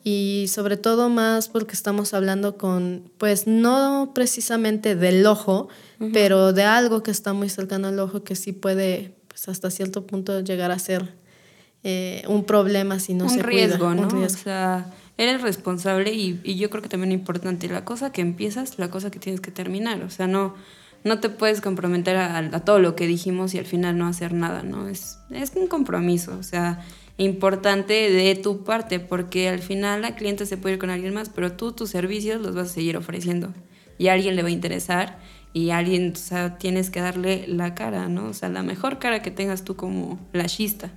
y 0.05 0.47
sobre 0.49 0.77
todo 0.77 1.09
más 1.09 1.49
porque 1.49 1.75
estamos 1.75 2.13
hablando 2.15 2.57
con, 2.57 3.11
pues 3.19 3.47
no 3.47 4.13
precisamente 4.15 4.97
del 4.97 5.25
ojo, 5.27 5.69
pero 6.13 6.53
de 6.53 6.65
algo 6.65 7.03
que 7.05 7.13
está 7.13 7.33
muy 7.33 7.49
cercano 7.49 7.89
al 7.89 7.99
ojo 8.01 8.25
que 8.25 8.35
sí 8.35 8.53
puede, 8.53 9.15
pues 9.29 9.49
hasta 9.49 9.71
cierto 9.71 10.05
punto 10.07 10.41
llegar 10.41 10.73
a 10.73 10.79
ser 10.81 11.15
eh, 11.85 12.25
un 12.27 12.45
problema 12.45 12.99
si 12.99 13.15
no 13.15 13.25
un 13.25 13.31
se 13.31 13.43
riesgo, 13.43 13.87
cuida. 13.87 13.95
¿no? 13.95 14.03
Un 14.03 14.11
riesgo. 14.11 14.41
O 14.41 14.43
sea, 14.43 14.93
eres 15.19 15.41
responsable 15.43 16.13
y, 16.13 16.41
y 16.43 16.57
yo 16.57 16.71
creo 16.71 16.83
que 16.83 16.89
también 16.89 17.13
es 17.13 17.19
importante 17.19 17.69
la 17.69 17.85
cosa 17.85 18.11
que 18.11 18.21
empiezas, 18.21 18.79
la 18.79 18.91
cosa 18.91 19.11
que 19.11 19.21
tienes 19.21 19.41
que 19.41 19.53
terminar. 19.53 20.03
O 20.03 20.11
sea, 20.11 20.27
no, 20.27 20.55
no 21.05 21.21
te 21.21 21.29
puedes 21.29 21.61
comprometer 21.61 22.17
a, 22.17 22.39
a 22.39 22.65
todo 22.65 22.81
lo 22.81 22.97
que 22.97 23.07
dijimos 23.07 23.55
y 23.55 23.59
al 23.59 23.67
final 23.67 23.99
no 23.99 24.09
hacer 24.09 24.33
nada, 24.33 24.65
¿no? 24.65 24.89
Es, 24.89 25.19
es 25.31 25.53
un 25.55 25.69
compromiso, 25.69 26.37
o 26.39 26.43
sea, 26.43 26.81
importante 27.19 28.11
de 28.11 28.35
tu 28.35 28.65
parte, 28.65 29.01
porque 29.01 29.49
al 29.49 29.61
final 29.61 30.03
la 30.03 30.15
cliente 30.17 30.47
se 30.47 30.57
puede 30.57 30.75
ir 30.75 30.81
con 30.81 30.91
alguien 30.91 31.15
más, 31.15 31.29
pero 31.29 31.53
tú 31.53 31.73
tus 31.73 31.91
servicios 31.91 32.41
los 32.41 32.55
vas 32.55 32.71
a 32.71 32.75
seguir 32.75 32.97
ofreciendo 32.97 33.53
y 33.99 34.09
a 34.09 34.15
alguien 34.15 34.37
le 34.37 34.43
va 34.43 34.49
a 34.49 34.53
interesar 34.53 35.19
y 35.53 35.71
a 35.71 35.79
alguien, 35.79 36.13
o 36.15 36.19
sea, 36.19 36.57
tienes 36.59 36.91
que 36.91 37.01
darle 37.01 37.45
la 37.47 37.75
cara, 37.75 38.09
¿no? 38.09 38.29
O 38.29 38.33
sea, 38.33 38.49
la 38.49 38.63
mejor 38.63 38.99
cara 38.99 39.23
que 39.23 39.31
tengas 39.31 39.65
tú 39.65 39.77
como 39.77 40.19
lashista. 40.33 40.91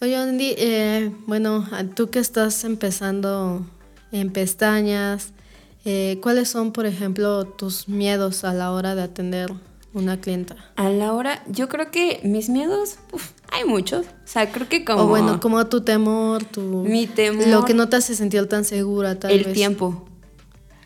Oye, 0.00 0.16
Andy, 0.16 0.54
eh, 0.58 1.12
bueno, 1.26 1.64
tú 1.94 2.10
que 2.10 2.18
estás 2.18 2.64
empezando 2.64 3.64
en 4.10 4.32
pestañas, 4.32 5.32
eh, 5.84 6.18
¿cuáles 6.20 6.48
son, 6.48 6.72
por 6.72 6.86
ejemplo, 6.86 7.44
tus 7.44 7.88
miedos 7.88 8.42
a 8.42 8.52
la 8.52 8.72
hora 8.72 8.96
de 8.96 9.02
atender 9.02 9.52
una 9.94 10.20
clienta? 10.20 10.56
A 10.74 10.88
la 10.88 11.12
hora, 11.12 11.44
yo 11.48 11.68
creo 11.68 11.92
que 11.92 12.20
mis 12.24 12.48
miedos, 12.48 12.98
uf, 13.12 13.30
hay 13.52 13.64
muchos. 13.64 14.06
O 14.06 14.26
sea, 14.26 14.50
creo 14.50 14.68
que 14.68 14.84
como 14.84 15.02
o 15.02 15.06
bueno, 15.06 15.40
como 15.40 15.64
tu 15.66 15.82
temor, 15.82 16.44
tu... 16.44 16.84
Mi 16.84 17.06
temor. 17.06 17.46
Lo 17.48 17.64
que 17.64 17.74
no 17.74 17.88
te 17.88 17.96
hace 17.96 18.14
sentir 18.14 18.46
tan 18.46 18.64
segura, 18.64 19.18
tal 19.18 19.30
el 19.30 19.44
vez. 19.44 19.52
tiempo. 19.52 20.06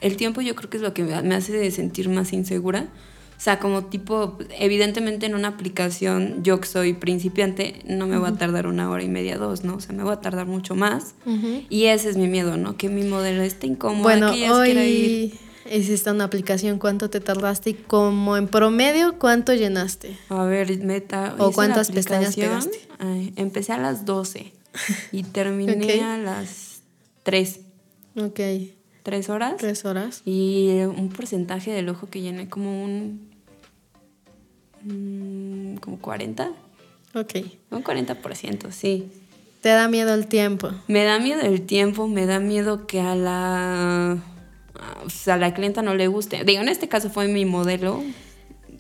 El 0.01 0.17
tiempo 0.17 0.41
yo 0.41 0.55
creo 0.55 0.69
que 0.69 0.77
es 0.77 0.83
lo 0.83 0.93
que 0.93 1.05
me 1.05 1.35
hace 1.35 1.71
sentir 1.71 2.09
más 2.09 2.33
insegura. 2.33 2.89
O 3.37 3.41
sea, 3.41 3.59
como 3.59 3.85
tipo, 3.85 4.39
evidentemente 4.59 5.27
en 5.27 5.35
una 5.35 5.49
aplicación, 5.49 6.43
yo 6.43 6.59
que 6.59 6.67
soy 6.67 6.95
principiante, 6.95 7.83
no 7.87 8.07
me 8.07 8.17
va 8.17 8.29
a 8.29 8.35
tardar 8.35 8.67
una 8.67 8.91
hora 8.91 9.03
y 9.03 9.09
media, 9.09 9.37
dos, 9.37 9.63
¿no? 9.63 9.75
O 9.75 9.81
sea, 9.81 9.95
me 9.95 10.03
va 10.03 10.15
a 10.15 10.21
tardar 10.23 10.47
mucho 10.47 10.75
más. 10.75 11.15
Y 11.69 11.85
ese 11.85 12.09
es 12.09 12.17
mi 12.17 12.29
miedo, 12.29 12.57
¿no? 12.57 12.79
Que 12.79 12.89
mi 12.89 13.03
modelo 13.03 13.43
esté 13.43 13.67
incómodo, 13.67 14.03
Bueno, 14.03 14.33
que 14.33 14.49
se 14.49 14.65
quiera 14.65 14.85
ir. 14.85 15.35
Hiciste 15.71 16.11
una 16.11 16.25
aplicación, 16.25 16.79
¿cuánto 16.79 17.11
te 17.11 17.21
tardaste? 17.21 17.71
Y 17.71 17.75
como 17.75 18.37
en 18.37 18.49
promedio, 18.49 19.19
¿cuánto 19.19 19.55
llenaste? 19.55 20.17
A 20.29 20.45
ver, 20.45 20.79
meta. 20.85 21.35
¿O 21.39 21.53
cuántas 21.53 21.91
pestañas 21.91 22.37
pegaste? 22.37 22.89
ay, 22.99 23.33
empecé 23.37 23.73
a 23.73 23.79
las 23.79 24.05
12 24.05 24.53
y 25.13 25.23
terminé 25.23 26.03
a 26.03 26.19
las 26.19 26.83
3. 27.23 27.61
Ok, 28.17 28.41
3 29.03 29.29
horas. 29.29 29.57
tres 29.59 29.85
horas. 29.85 30.23
Y 30.25 30.81
un 30.83 31.11
porcentaje 31.11 31.71
del 31.73 31.89
ojo 31.89 32.09
que 32.09 32.21
llené 32.23 32.49
como 32.49 32.83
un. 32.85 33.31
mm, 34.83 35.77
como 35.77 35.99
40. 36.01 36.51
Ok. 37.15 37.35
Un 37.71 37.83
40%, 37.85 38.71
sí. 38.73 39.09
Te 39.61 39.71
da 39.71 39.89
miedo 39.89 40.13
el 40.15 40.27
tiempo. 40.27 40.71
Me 40.87 41.05
da 41.05 41.19
miedo 41.19 41.41
el 41.43 41.63
tiempo, 41.63 42.07
me 42.09 42.27
da 42.27 42.39
miedo 42.41 42.87
que 42.87 43.01
a 43.01 43.15
la. 43.15 44.19
O 45.05 45.11
sea, 45.11 45.35
a 45.35 45.39
la 45.39 45.55
clienta 45.55 45.83
no 45.83 45.95
le 45.95 46.09
guste. 46.09 46.45
Digo, 46.45 46.63
en 46.63 46.69
este 46.69 46.89
caso 46.89 47.11
fue 47.11 47.29
mi 47.29 47.45
modelo. 47.45 48.03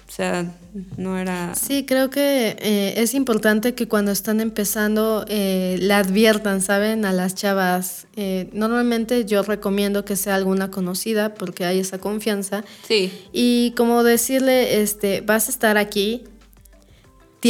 O 0.08 0.12
sea, 0.12 0.54
no 0.96 1.18
era. 1.18 1.54
Sí, 1.56 1.84
creo 1.84 2.10
que 2.10 2.56
eh, 2.60 2.94
es 2.96 3.12
importante 3.14 3.74
que 3.74 3.88
cuando 3.88 4.12
están 4.12 4.40
empezando 4.40 5.24
eh, 5.28 5.78
le 5.80 5.94
adviertan, 5.94 6.60
¿saben? 6.60 7.04
A 7.04 7.12
las 7.12 7.34
chavas. 7.34 8.06
Eh, 8.14 8.48
normalmente 8.52 9.24
yo 9.24 9.42
recomiendo 9.42 10.04
que 10.04 10.14
sea 10.14 10.36
alguna 10.36 10.70
conocida 10.70 11.34
porque 11.34 11.64
hay 11.64 11.80
esa 11.80 11.98
confianza. 11.98 12.64
Sí. 12.86 13.12
Y 13.32 13.72
como 13.76 14.04
decirle, 14.04 14.80
este, 14.80 15.22
vas 15.22 15.48
a 15.48 15.50
estar 15.50 15.76
aquí 15.76 16.24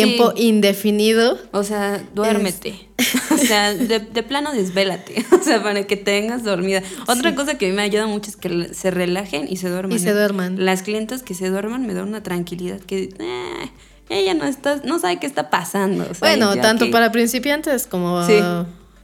tiempo 0.05 0.33
Sí. 0.37 0.45
indefinido. 0.49 1.39
O 1.53 1.63
sea, 1.65 2.03
duérmete. 2.15 2.81
O 3.31 3.39
sea, 3.39 3.75
de, 3.75 3.99
de 4.01 4.23
plano 4.23 4.53
desvélate. 4.53 5.25
O 5.39 5.43
sea, 5.43 5.63
para 5.63 5.87
que 5.87 5.97
te 5.97 6.21
vengas 6.21 6.43
dormida. 6.43 6.83
Otra 7.07 7.35
cosa 7.35 7.59
que 7.59 7.67
a 7.67 7.69
mí 7.69 7.75
me 7.75 7.83
ayuda 7.83 8.07
mucho 8.07 8.31
es 8.31 8.37
que 8.37 8.73
se 8.73 8.91
relajen 8.91 9.47
y 9.49 9.57
se 9.57 9.69
duerman. 9.69 9.97
Y 9.97 9.99
se 10.01 10.09
¿eh? 10.11 10.15
duerman. 10.15 10.65
Las 10.65 10.83
clientas 10.83 11.23
que 11.23 11.35
se 11.35 11.49
duerman 11.51 11.87
me 11.87 11.93
dan 11.95 12.09
una 12.09 12.23
tranquilidad 12.23 12.81
que 12.81 13.11
eh, 13.19 13.71
ella 14.09 14.35
no 14.35 14.47
está, 14.47 14.77
no 14.85 14.99
sabe 14.99 15.19
qué 15.19 15.27
está 15.27 15.51
pasando. 15.51 16.05
o 16.11 16.15
sea, 16.15 16.29
bueno, 16.31 16.57
tanto 16.57 16.87
que- 16.87 16.91
para 16.93 17.13
principiantes 17.13 17.87
como 17.87 18.27
Sí. 18.27 18.39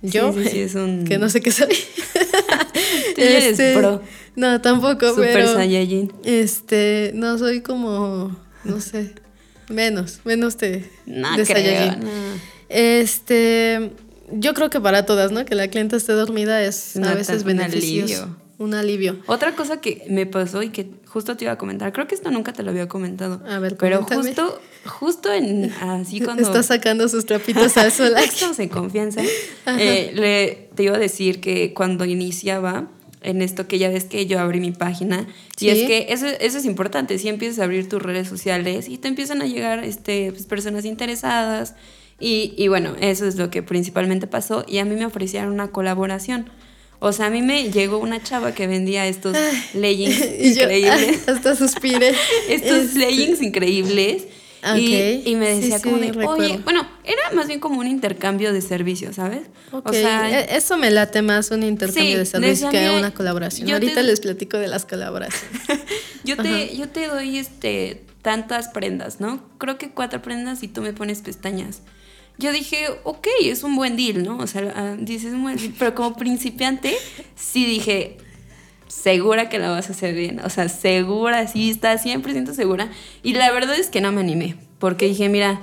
yo, 0.03 0.31
es 0.39 0.75
un- 0.75 1.05
que 1.05 1.19
no 1.19 1.29
sé 1.29 1.41
qué 1.43 1.51
soy. 1.51 1.69
Tú 3.15 3.21
eres 3.21 3.77
pro. 3.77 4.01
No, 4.35 4.61
tampoco, 4.63 5.11
Super 5.11 5.35
pero 5.35 5.53
Saiyajin. 5.53 6.11
este, 6.25 7.11
no 7.15 7.37
soy 7.39 7.61
como, 7.61 8.35
no 8.65 8.81
sé, 8.81 9.15
menos, 9.73 10.21
menos 10.25 10.57
de, 10.59 10.89
No 11.07 11.29
creo, 11.47 11.97
no. 11.97 12.09
Este, 12.69 13.91
yo 14.33 14.55
creo 14.55 14.71
que 14.71 14.81
para 14.81 15.05
todas, 15.07 15.31
¿no? 15.33 15.45
Que 15.45 15.55
la 15.55 15.69
clienta 15.69 15.97
esté 15.97 16.13
dormida 16.13 16.63
es 16.63 16.93
Una 16.97 17.13
a 17.13 17.15
veces 17.15 17.45
beneficioso. 17.45 18.15
alivio. 18.23 18.43
Un 18.59 18.75
alivio. 18.75 19.17
Otra 19.27 19.57
cosa 19.57 19.81
que 19.81 20.05
me 20.09 20.25
pasó 20.25 20.63
y 20.63 20.69
que 20.69 20.89
justo 21.07 21.37
te 21.37 21.45
iba 21.45 21.53
a 21.53 21.59
comentar, 21.59 21.93
creo 21.93 22.07
que 22.07 22.15
esto 22.15 22.31
nunca 22.31 22.53
te 22.53 22.63
lo 22.63 22.71
había 22.71 22.87
comentado. 22.89 23.43
A 23.49 23.59
ver, 23.59 23.77
Pero 23.77 24.07
coméntame. 24.07 24.35
justo, 24.35 24.61
justo 24.87 25.33
en 25.33 25.73
así 25.81 26.21
cuando 26.25 26.43
Está 26.45 26.63
sacando 26.63 27.09
sus 27.09 27.27
trapitos 27.27 27.77
al 27.77 27.91
sol 27.93 28.13
estamos 28.17 28.59
en 28.61 28.69
confianza. 28.69 29.21
eh, 29.67 30.13
le, 30.15 30.69
te 30.77 30.85
iba 30.85 30.95
a 30.95 30.99
decir 30.99 31.41
que 31.41 31.75
cuando 31.75 32.05
iniciaba 32.05 32.89
en 33.25 33.43
esto 33.43 33.67
que 33.69 33.79
ya 33.79 33.89
ves 33.89 34.05
que 34.05 34.27
yo 34.27 34.39
abrí 34.41 34.61
mi 34.61 34.73
página 34.73 35.27
y 35.59 35.69
es 35.69 35.87
que 35.87 36.07
eso, 36.11 36.27
eso 36.27 36.59
es 36.59 36.65
importante, 36.65 37.19
si 37.19 37.29
empiezas 37.29 37.59
a 37.61 37.65
abrir 37.65 37.89
tus 37.89 38.03
redes 38.03 38.29
sociales 38.29 38.89
y 38.89 38.99
te 38.99 39.09
empiezan 39.09 39.43
a 39.43 39.47
llegar 39.47 39.85
este, 39.85 40.33
pues, 40.33 40.47
personas 40.47 40.85
interesadas 40.85 41.75
y, 42.19 42.55
y 42.57 42.69
bueno, 42.69 42.95
eso 43.01 43.27
es 43.27 43.37
lo 43.37 43.51
que 43.51 43.63
principalmente 43.63 44.27
pasó 44.27 44.65
y 44.69 44.79
a 44.79 44.85
mí 44.85 44.95
me 44.95 45.07
ofrecieron 45.07 45.53
una 45.53 45.69
colaboración. 45.69 46.51
O 47.05 47.11
sea, 47.11 47.27
a 47.27 47.31
mí 47.31 47.43
me 47.43 47.73
llegó 47.73 47.99
una 47.99 48.23
chava 48.23 48.55
que 48.55 48.69
vendía 48.69 49.09
estos 49.09 49.37
leggings 49.75 50.25
increíbles. 50.41 51.29
hasta 51.29 51.57
suspiré. 51.57 52.15
estos 52.49 52.95
leggings 52.95 53.43
increíbles. 53.43 54.25
Y, 54.77 55.35
me 55.35 55.57
decía 55.57 55.81
como 55.81 55.97
de, 55.99 56.11
oye, 56.25 56.61
bueno, 56.63 56.87
era 57.05 57.35
más 57.35 57.49
bien 57.49 57.59
como 57.59 57.81
un 57.81 57.89
intercambio 57.89 58.53
de 58.53 58.61
servicios, 58.61 59.17
¿sabes? 59.17 59.43
O 59.73 59.93
sea, 59.93 60.43
e, 60.43 60.57
eso 60.57 60.77
me 60.77 60.91
late 60.91 61.21
más 61.23 61.51
un 61.51 61.63
intercambio 61.65 62.19
de 62.19 62.27
servicios 62.27 62.71
que 62.71 62.91
una 62.91 63.13
colaboración. 63.13 63.71
Ahorita 63.71 64.03
les 64.03 64.21
platico 64.21 64.59
de 64.59 64.69
las 64.69 64.85
colaboraciones. 64.85 65.63
yo 66.25 66.37
te, 66.37 66.77
yo 66.77 66.89
te 66.89 67.09
doy 67.09 67.39
este 67.39 68.05
tantas 68.23 68.69
prendas, 68.69 69.21
¿no? 69.21 69.43
Creo 69.59 69.79
que 69.79 69.91
cuatro 69.91 70.23
prendas 70.23 70.63
y 70.63 70.69
tú 70.69 70.81
me 70.81 70.93
pones 70.93 71.23
pestañas 71.23 71.83
yo 72.39 72.53
dije, 72.53 72.87
ok, 73.05 73.27
es 73.43 73.63
un 73.63 73.77
buen 73.77 73.97
deal, 73.97 74.25
¿no? 74.25 74.39
O 74.39 74.47
sea, 74.47 74.73
ah, 74.75 74.97
dices 74.99 75.33
un 75.33 75.43
buen 75.43 75.57
deal. 75.57 75.75
Pero 75.79 75.95
como 75.95 76.17
principiante, 76.17 76.97
sí 77.37 77.67
dije, 77.67 78.19
segura 78.93 79.49
que 79.49 79.59
la 79.59 79.71
vas 79.71 79.89
a 79.89 79.93
hacer 79.93 80.15
bien. 80.15 80.41
O 80.41 80.51
sea, 80.51 80.69
segura, 80.69 81.47
sí, 81.49 81.71
está 81.71 81.95
100% 81.95 82.53
segura. 82.53 82.91
Y 83.23 83.35
la 83.35 83.51
verdad 83.51 83.79
es 83.79 83.89
que 83.89 84.01
no 84.01 84.13
me 84.13 84.21
animé. 84.21 84.57
Porque 84.79 85.07
dije, 85.07 85.29
mira, 85.29 85.61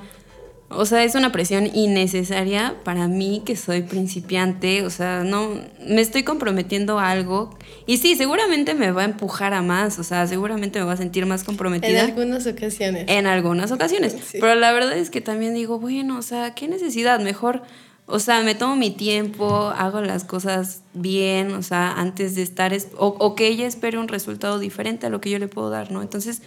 o 0.69 0.85
sea, 0.85 1.03
es 1.03 1.15
una 1.15 1.31
presión 1.31 1.69
innecesaria 1.73 2.75
para 2.83 3.07
mí 3.07 3.41
que 3.45 3.55
soy 3.55 3.81
principiante, 3.81 4.85
o 4.85 4.89
sea, 4.89 5.23
no 5.23 5.59
me 5.87 6.01
estoy 6.01 6.23
comprometiendo 6.23 6.99
a 6.99 7.09
algo 7.09 7.57
y 7.87 7.97
sí, 7.97 8.15
seguramente 8.15 8.75
me 8.75 8.91
va 8.91 9.01
a 9.01 9.05
empujar 9.05 9.53
a 9.53 9.63
más, 9.63 9.97
o 9.97 10.03
sea, 10.03 10.27
seguramente 10.27 10.79
me 10.79 10.85
va 10.85 10.93
a 10.93 10.97
sentir 10.97 11.25
más 11.25 11.43
comprometida. 11.43 12.01
En 12.01 12.05
algunas 12.05 12.45
ocasiones. 12.45 13.05
En 13.07 13.25
algunas 13.25 13.71
ocasiones, 13.71 14.15
pero 14.33 14.53
la 14.53 14.71
verdad 14.71 14.95
es 14.95 15.09
que 15.09 15.21
también 15.21 15.55
digo, 15.55 15.79
bueno, 15.79 16.19
o 16.19 16.21
sea, 16.21 16.53
¿qué 16.53 16.67
necesidad? 16.67 17.19
Mejor, 17.19 17.63
o 18.11 18.19
sea, 18.19 18.41
me 18.41 18.55
tomo 18.55 18.75
mi 18.75 18.89
tiempo, 18.89 19.71
hago 19.75 20.01
las 20.01 20.23
cosas 20.23 20.81
bien, 20.93 21.53
o 21.53 21.61
sea, 21.61 21.91
antes 21.91 22.33
de 22.33 22.41
estar, 22.41 22.75
o, 22.97 23.35
que 23.35 23.47
ella 23.47 23.67
espere 23.67 23.99
un 23.99 24.07
resultado 24.07 24.57
diferente 24.57 25.05
a 25.05 25.09
lo 25.09 25.21
que 25.21 25.29
yo 25.29 25.37
le 25.37 25.47
puedo 25.47 25.69
dar, 25.69 25.91
¿no? 25.91 26.01
Entonces, 26.01 26.41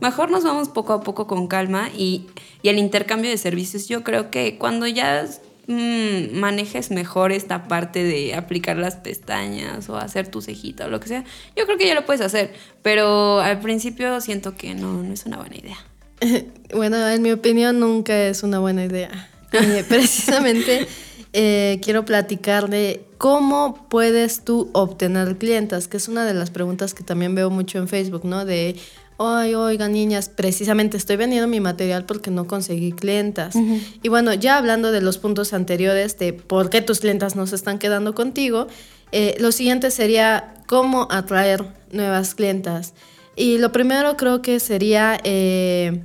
mejor 0.00 0.30
nos 0.30 0.44
vamos 0.44 0.68
poco 0.68 0.92
a 0.92 1.00
poco 1.02 1.26
con 1.26 1.48
calma 1.48 1.90
y, 1.96 2.26
el 2.62 2.78
intercambio 2.78 3.30
de 3.30 3.36
servicios. 3.36 3.88
Yo 3.88 4.04
creo 4.04 4.30
que 4.30 4.58
cuando 4.58 4.86
ya 4.86 5.26
mm, 5.66 6.38
manejes 6.38 6.92
mejor 6.92 7.32
esta 7.32 7.66
parte 7.66 8.04
de 8.04 8.34
aplicar 8.34 8.76
las 8.76 8.94
pestañas 8.94 9.88
o 9.88 9.96
hacer 9.96 10.28
tu 10.28 10.40
cejita 10.40 10.86
o 10.86 10.88
lo 10.88 11.00
que 11.00 11.08
sea, 11.08 11.24
yo 11.56 11.66
creo 11.66 11.78
que 11.78 11.86
ya 11.88 11.94
lo 11.94 12.06
puedes 12.06 12.22
hacer. 12.22 12.54
Pero 12.82 13.40
al 13.40 13.58
principio 13.58 14.20
siento 14.20 14.54
que 14.54 14.76
no, 14.76 15.02
no 15.02 15.12
es 15.12 15.26
una 15.26 15.38
buena 15.38 15.56
idea. 15.56 15.78
bueno, 16.74 17.08
en 17.08 17.22
mi 17.22 17.32
opinión 17.32 17.80
nunca 17.80 18.16
es 18.28 18.44
una 18.44 18.60
buena 18.60 18.84
idea. 18.84 19.30
Eh, 19.52 19.84
precisamente 19.88 20.86
eh, 21.32 21.80
quiero 21.82 22.04
platicar 22.04 22.68
de 22.68 23.04
cómo 23.18 23.86
puedes 23.88 24.44
tú 24.44 24.70
obtener 24.72 25.38
clientas, 25.38 25.88
que 25.88 25.96
es 25.96 26.08
una 26.08 26.24
de 26.24 26.34
las 26.34 26.50
preguntas 26.50 26.94
que 26.94 27.04
también 27.04 27.34
veo 27.34 27.50
mucho 27.50 27.78
en 27.78 27.88
Facebook, 27.88 28.24
¿no? 28.24 28.44
De, 28.44 28.76
Ay, 29.20 29.56
oiga, 29.56 29.88
niñas, 29.88 30.28
precisamente 30.28 30.96
estoy 30.96 31.16
vendiendo 31.16 31.48
mi 31.48 31.58
material 31.58 32.04
porque 32.04 32.30
no 32.30 32.46
conseguí 32.46 32.92
clientas. 32.92 33.56
Y 34.00 34.08
bueno, 34.08 34.32
ya 34.32 34.56
hablando 34.56 34.92
de 34.92 35.00
los 35.00 35.18
puntos 35.18 35.52
anteriores 35.52 36.16
de 36.18 36.32
por 36.32 36.70
qué 36.70 36.82
tus 36.82 37.00
clientas 37.00 37.34
no 37.34 37.44
se 37.48 37.56
están 37.56 37.80
quedando 37.80 38.14
contigo, 38.14 38.68
eh, 39.10 39.36
lo 39.40 39.50
siguiente 39.50 39.90
sería 39.90 40.54
cómo 40.66 41.08
atraer 41.10 41.64
nuevas 41.90 42.36
clientas. 42.36 42.94
Y 43.34 43.58
lo 43.58 43.72
primero 43.72 44.16
creo 44.16 44.40
que 44.40 44.60
sería 44.60 45.18
eh, 45.24 46.00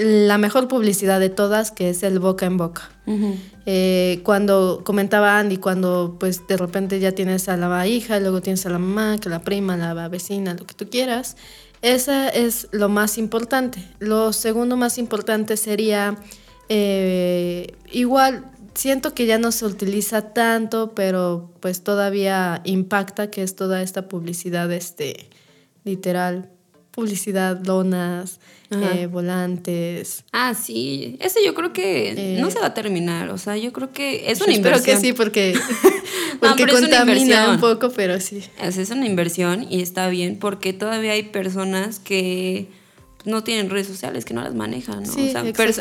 la 0.00 0.38
mejor 0.38 0.66
publicidad 0.66 1.20
de 1.20 1.28
todas, 1.28 1.70
que 1.70 1.90
es 1.90 2.02
el 2.02 2.20
boca 2.20 2.46
en 2.46 2.56
boca. 2.56 2.90
Eh, 3.66 4.20
cuando 4.22 4.80
comentaba 4.82 5.38
Andy, 5.38 5.58
cuando 5.58 6.16
pues 6.18 6.46
de 6.46 6.56
repente 6.56 7.00
ya 7.00 7.12
tienes 7.12 7.48
a 7.48 7.56
la 7.56 7.86
hija, 7.86 8.18
luego 8.18 8.40
tienes 8.40 8.64
a 8.64 8.70
la 8.70 8.78
mamá, 8.78 9.18
que 9.18 9.28
la 9.28 9.42
prima, 9.42 9.76
la 9.76 10.08
vecina, 10.08 10.54
lo 10.54 10.64
que 10.64 10.74
tú 10.74 10.88
quieras, 10.88 11.36
esa 11.82 12.28
es 12.30 12.68
lo 12.72 12.88
más 12.88 13.18
importante. 13.18 13.84
Lo 13.98 14.32
segundo 14.32 14.76
más 14.76 14.96
importante 14.96 15.58
sería, 15.58 16.16
eh, 16.70 17.74
igual, 17.92 18.50
siento 18.74 19.12
que 19.12 19.26
ya 19.26 19.38
no 19.38 19.52
se 19.52 19.66
utiliza 19.66 20.32
tanto, 20.32 20.94
pero 20.94 21.50
pues 21.60 21.82
todavía 21.82 22.62
impacta, 22.64 23.30
que 23.30 23.42
es 23.42 23.54
toda 23.54 23.82
esta 23.82 24.08
publicidad, 24.08 24.72
este, 24.72 25.28
literal, 25.84 26.48
publicidad, 26.90 27.60
lonas, 27.66 28.40
eh, 28.70 29.06
volantes. 29.06 30.24
Ah, 30.32 30.54
sí. 30.54 31.16
Eso 31.20 31.40
yo 31.44 31.54
creo 31.54 31.72
que 31.72 32.38
no 32.40 32.48
eh, 32.48 32.50
se 32.50 32.60
va 32.60 32.66
a 32.66 32.74
terminar. 32.74 33.30
O 33.30 33.38
sea, 33.38 33.56
yo 33.56 33.72
creo 33.72 33.92
que 33.92 34.30
es 34.30 34.40
una 34.40 34.54
inversión. 34.54 34.80
Espero 34.80 35.00
que 35.00 35.06
sí, 35.06 35.12
porque, 35.12 35.58
porque 36.40 36.66
contamina 36.66 37.50
un 37.50 37.60
poco, 37.60 37.90
pero 37.90 38.20
sí. 38.20 38.42
Es, 38.60 38.90
una 38.90 39.06
inversión 39.06 39.66
y 39.68 39.82
está 39.82 40.08
bien 40.08 40.38
porque 40.38 40.72
todavía 40.72 41.12
hay 41.12 41.24
personas 41.24 41.98
que 41.98 42.68
no 43.24 43.42
tienen 43.42 43.70
redes 43.70 43.88
sociales, 43.88 44.24
que 44.24 44.34
no 44.34 44.42
las 44.42 44.54
manejan, 44.54 45.02
¿no? 45.02 45.12
Sí, 45.12 45.32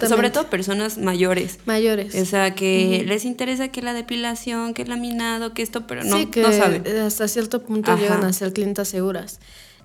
sobre 0.08 0.30
todo 0.32 0.50
personas 0.50 0.98
mayores. 0.98 1.60
Mayores. 1.66 2.16
O 2.16 2.26
sea, 2.26 2.56
que 2.56 3.04
les 3.08 3.24
interesa 3.24 3.70
que 3.70 3.82
la 3.82 3.94
depilación, 3.94 4.74
que 4.74 4.82
el 4.82 4.90
laminado, 4.90 5.54
que 5.54 5.62
esto, 5.62 5.86
pero 5.86 6.04
no, 6.04 6.18
sí, 6.18 6.26
que 6.26 6.42
no 6.42 6.52
saben. 6.52 6.86
Hasta 6.88 7.28
cierto 7.28 7.62
punto 7.62 7.96
llegan 7.96 8.24
a 8.24 8.34
ser 8.34 8.52
clientas 8.52 8.88
seguras. 8.88 9.40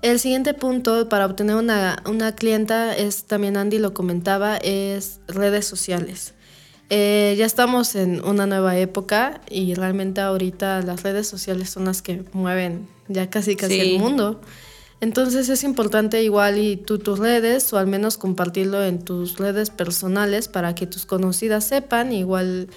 El 0.05 0.21
siguiente 0.21 0.53
punto 0.53 1.09
para 1.09 1.25
obtener 1.25 1.57
una, 1.57 1.97
clienta 2.37 2.95
es, 2.95 3.25
también 3.25 3.57
Andy 3.57 3.79
lo 3.79 3.95
comentaba, 3.95 4.59
es 4.59 5.21
redes 5.29 5.65
sociales. 5.65 6.35
Eh, 6.91 7.35
ya 7.39 7.47
estamos 7.47 7.95
en 7.95 8.23
una 8.23 8.45
nueva 8.45 8.77
época 8.77 9.41
y 9.49 9.73
realmente 9.73 10.21
ahorita 10.21 10.83
las 10.83 11.05
redes 11.05 11.27
sociales 11.27 11.71
son 11.71 11.87
las 11.87 12.03
que 12.03 12.23
mueven 12.35 12.87
ya 13.09 13.31
casi 13.31 13.57
casi 13.57 13.81
el 13.81 13.99
mundo. 13.99 14.43
Entonces 15.01 15.49
es 15.49 15.65
importante 15.65 16.23
igual 16.23 16.59
y 16.59 16.77
tú 16.77 16.99
tus 16.99 17.19
redes 17.19 17.73
o 17.73 17.79
al 17.79 17.87
menos 17.87 18.19
compartirlo 18.19 18.85
en 18.85 19.03
tus 19.03 19.39
redes 19.39 19.71
personales 19.71 20.49
para 20.49 20.75
que 20.75 20.87
tus 20.87 21.07
conocidas 21.07 21.65
sepan 21.65 22.13
igual, 22.13 22.69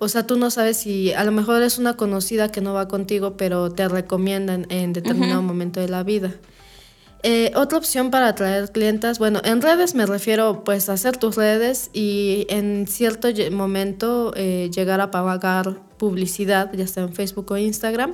o 0.00 0.08
sea, 0.08 0.26
tú 0.26 0.36
no 0.36 0.50
sabes 0.50 0.76
si 0.76 1.14
a 1.14 1.24
lo 1.24 1.32
mejor 1.32 1.62
es 1.62 1.78
una 1.78 1.96
conocida 1.96 2.52
que 2.52 2.60
no 2.60 2.74
va 2.74 2.88
contigo, 2.88 3.38
pero 3.38 3.72
te 3.72 3.88
recomiendan 3.88 4.66
en 4.68 4.92
determinado 4.92 5.40
momento 5.40 5.80
de 5.80 5.88
la 5.88 6.02
vida. 6.02 6.34
Eh, 7.26 7.52
otra 7.54 7.78
opción 7.78 8.10
para 8.10 8.28
atraer 8.28 8.70
clientes, 8.70 9.18
bueno, 9.18 9.40
en 9.44 9.62
redes 9.62 9.94
me 9.94 10.04
refiero 10.04 10.62
pues 10.62 10.90
a 10.90 10.92
hacer 10.92 11.16
tus 11.16 11.36
redes 11.36 11.88
y 11.94 12.44
en 12.50 12.86
cierto 12.86 13.28
momento 13.50 14.34
eh, 14.36 14.70
llegar 14.70 15.00
a 15.00 15.10
pagar 15.10 15.80
publicidad, 15.96 16.70
ya 16.74 16.86
sea 16.86 17.04
en 17.04 17.14
Facebook 17.14 17.50
o 17.50 17.56
Instagram. 17.56 18.12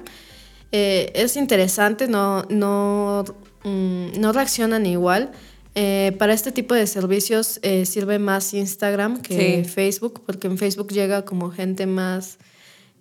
Eh, 0.71 1.11
es 1.17 1.37
interesante, 1.37 2.07
no, 2.07 2.45
no, 2.51 3.25
mm, 3.65 4.21
no 4.21 4.33
reaccionan 4.33 4.87
igual. 4.87 5.33
para 6.19 6.33
este 6.33 6.53
tipo 6.53 6.75
de 6.75 6.87
servicios 6.87 7.61
sirve 7.85 8.21
más 8.21 8.55
Instagram 8.55 9.23
que 9.23 9.65
Facebook, 9.65 10.23
porque 10.25 10.47
en 10.47 10.57
Facebook 10.57 10.93
llega 10.93 11.25
como 11.25 11.51
gente 11.51 11.87
más, 11.87 12.39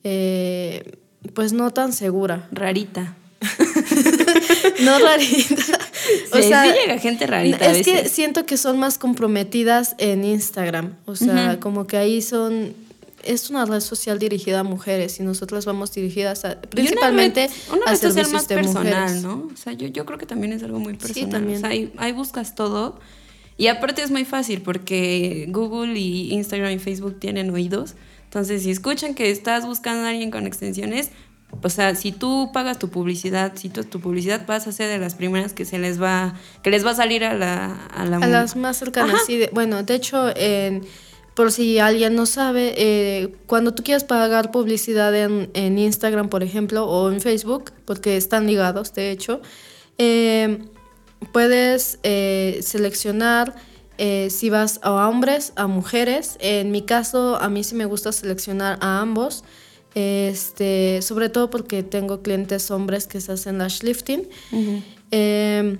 pues 0.01 1.53
no 1.53 1.69
tan 1.69 1.93
segura. 1.93 2.47
Rarita. 2.51 3.15
no 4.81 4.99
rarita. 4.99 5.88
o 6.33 6.41
sea, 6.41 6.63
sí 6.63 6.71
llega 6.79 6.99
gente 6.99 7.27
rarita. 7.27 7.65
Es 7.71 7.85
que 7.85 8.07
siento 8.09 8.45
que 8.45 8.57
son 8.57 8.79
más 8.79 8.97
comprometidas 8.97 9.95
en 9.97 10.23
Instagram. 10.23 10.95
O 11.05 11.15
sea, 11.15 11.59
como 11.59 11.87
que 11.87 11.97
ahí 11.97 12.21
son. 12.21 12.73
Es 13.23 13.49
una 13.49 13.65
red 13.65 13.81
social 13.81 14.17
dirigida 14.17 14.61
a 14.61 14.63
mujeres 14.63 15.19
y 15.19 15.23
nosotras 15.23 15.65
vamos 15.65 15.91
dirigidas 15.91 16.45
a, 16.45 16.61
principalmente 16.61 17.49
una 17.67 17.87
red, 17.87 17.91
a 17.91 17.95
servicios 17.97 18.31
más 18.31 18.45
personal, 18.45 19.21
¿no? 19.21 19.49
O 19.53 19.57
sea, 19.57 19.73
yo, 19.73 19.87
yo 19.87 20.05
creo 20.05 20.17
que 20.17 20.25
también 20.25 20.53
es 20.53 20.63
algo 20.63 20.79
muy 20.79 20.93
personal. 20.93 21.25
Sí, 21.25 21.29
también. 21.29 21.57
O 21.57 21.59
sea, 21.59 21.69
ahí, 21.69 21.91
ahí 21.97 22.13
buscas 22.13 22.55
todo. 22.55 22.97
Y 23.57 23.67
aparte 23.67 24.01
es 24.03 24.09
muy 24.09 24.23
fácil 24.23 24.61
porque 24.61 25.47
Google 25.49 25.99
y 25.99 26.31
Instagram 26.31 26.71
y 26.71 26.79
Facebook 26.79 27.19
tienen 27.19 27.49
oídos. 27.49 27.95
Entonces, 28.23 28.63
si 28.63 28.71
escuchan 28.71 29.15
que 29.15 29.31
estás 29.31 29.65
buscando 29.65 30.05
a 30.05 30.11
alguien 30.11 30.31
con 30.31 30.47
extensiones, 30.47 31.09
o 31.61 31.69
sea, 31.69 31.95
si 31.95 32.11
tú 32.11 32.51
pagas 32.53 32.79
tu 32.79 32.89
publicidad, 32.89 33.53
si 33.55 33.69
tu, 33.69 33.83
tu 33.83 33.99
publicidad 33.99 34.45
vas 34.47 34.67
a 34.67 34.71
ser 34.71 34.89
de 34.89 34.97
las 34.97 35.15
primeras 35.15 35.53
que 35.53 35.65
se 35.65 35.79
les 35.79 36.01
va, 36.01 36.35
que 36.63 36.69
les 36.69 36.85
va 36.85 36.91
a 36.91 36.95
salir 36.95 37.23
a 37.23 37.33
la... 37.33 37.87
A, 37.95 38.05
las 38.05 38.55
más 38.55 38.77
cercanas, 38.77 39.21
sí. 39.25 39.47
bueno, 39.51 39.83
de 39.83 39.95
hecho, 39.95 40.31
por 41.39 41.53
si 41.53 41.79
alguien 41.79 42.15
no 42.15 42.25
sabe, 42.25 42.73
eh, 42.75 43.33
cuando 43.45 43.73
tú 43.73 43.81
quieres 43.81 44.03
pagar 44.03 44.51
publicidad 44.51 45.15
en, 45.15 45.77
Instagram, 45.77 46.27
por 46.27 46.43
ejemplo, 46.43 46.85
o 46.85 47.09
en 47.09 47.21
Facebook, 47.21 47.71
porque 47.85 48.17
están 48.17 48.45
ligados, 48.45 48.93
de 48.93 49.11
hecho, 49.11 49.41
eh, 49.97 50.59
puedes 51.31 51.97
eh, 52.03 52.59
seleccionar 52.61 53.55
si 54.29 54.49
vas 54.49 54.81
a 54.81 55.07
hombres, 55.07 55.53
a 55.55 55.67
mujeres. 55.67 56.37
En 56.41 56.71
mi 56.71 56.81
caso, 56.81 57.37
a 57.37 57.47
mí 57.47 57.63
sí 57.63 57.73
me 57.75 57.85
gusta 57.85 58.11
seleccionar 58.11 58.77
a 58.81 58.99
ambos. 58.99 59.45
Este, 59.95 61.01
sobre 61.01 61.29
todo 61.29 61.49
porque 61.49 61.83
tengo 61.83 62.21
clientes 62.21 62.69
hombres 62.71 63.07
que 63.07 63.21
se 63.21 63.31
hacen 63.31 63.57
lash 63.57 63.81
lifting. 63.81 64.27
Em, 65.11 65.77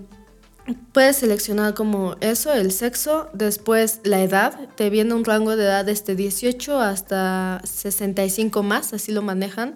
puedes 0.91 1.17
seleccionar 1.17 1.73
como 1.73 2.15
eso, 2.19 2.53
el 2.53 2.71
sexo, 2.71 3.29
después 3.33 4.01
la 4.03 4.21
edad, 4.21 4.69
te 4.75 4.89
viene 4.89 5.13
un 5.13 5.25
rango 5.25 5.55
de 5.55 5.63
edad 5.63 5.85
desde 5.85 6.15
18 6.15 6.79
hasta 6.79 7.61
65 7.63 8.63
más, 8.63 8.93
así 8.93 9.11
lo 9.11 9.21
manejan. 9.21 9.73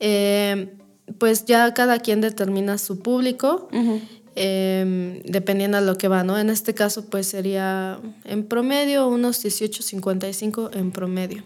Em, 0.00 0.68
pues 1.18 1.44
ya 1.46 1.72
cada 1.74 1.98
quien 1.98 2.20
determina 2.20 2.78
su 2.78 3.00
público. 3.00 3.68
Em, 4.34 5.20
dependiendo 5.24 5.78
de 5.78 5.84
lo 5.84 5.98
que 5.98 6.08
va, 6.08 6.24
¿no? 6.24 6.38
En 6.38 6.48
este 6.48 6.72
caso, 6.72 7.04
pues 7.10 7.26
sería 7.26 8.00
en 8.24 8.44
promedio 8.44 9.06
unos 9.08 9.44
18.55 9.44 10.70
en 10.74 10.90
promedio. 10.90 11.44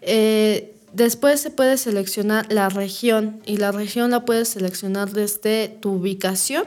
Eh, 0.00 0.77
después 0.98 1.40
se 1.40 1.50
puede 1.50 1.78
seleccionar 1.78 2.52
la 2.52 2.68
región 2.68 3.40
y 3.46 3.56
la 3.56 3.72
región 3.72 4.10
la 4.10 4.24
puedes 4.24 4.48
seleccionar 4.48 5.10
desde 5.10 5.68
tu 5.68 5.92
ubicación 5.92 6.64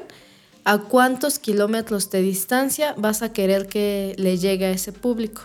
a 0.63 0.79
cuántos 0.79 1.37
kilómetros 1.37 2.09
de 2.09 2.21
distancia 2.21 2.95
vas 2.97 3.21
a 3.21 3.33
querer 3.33 3.67
que 3.67 4.15
le 4.17 4.37
llegue 4.37 4.65
a 4.65 4.71
ese 4.71 4.91
público. 4.91 5.43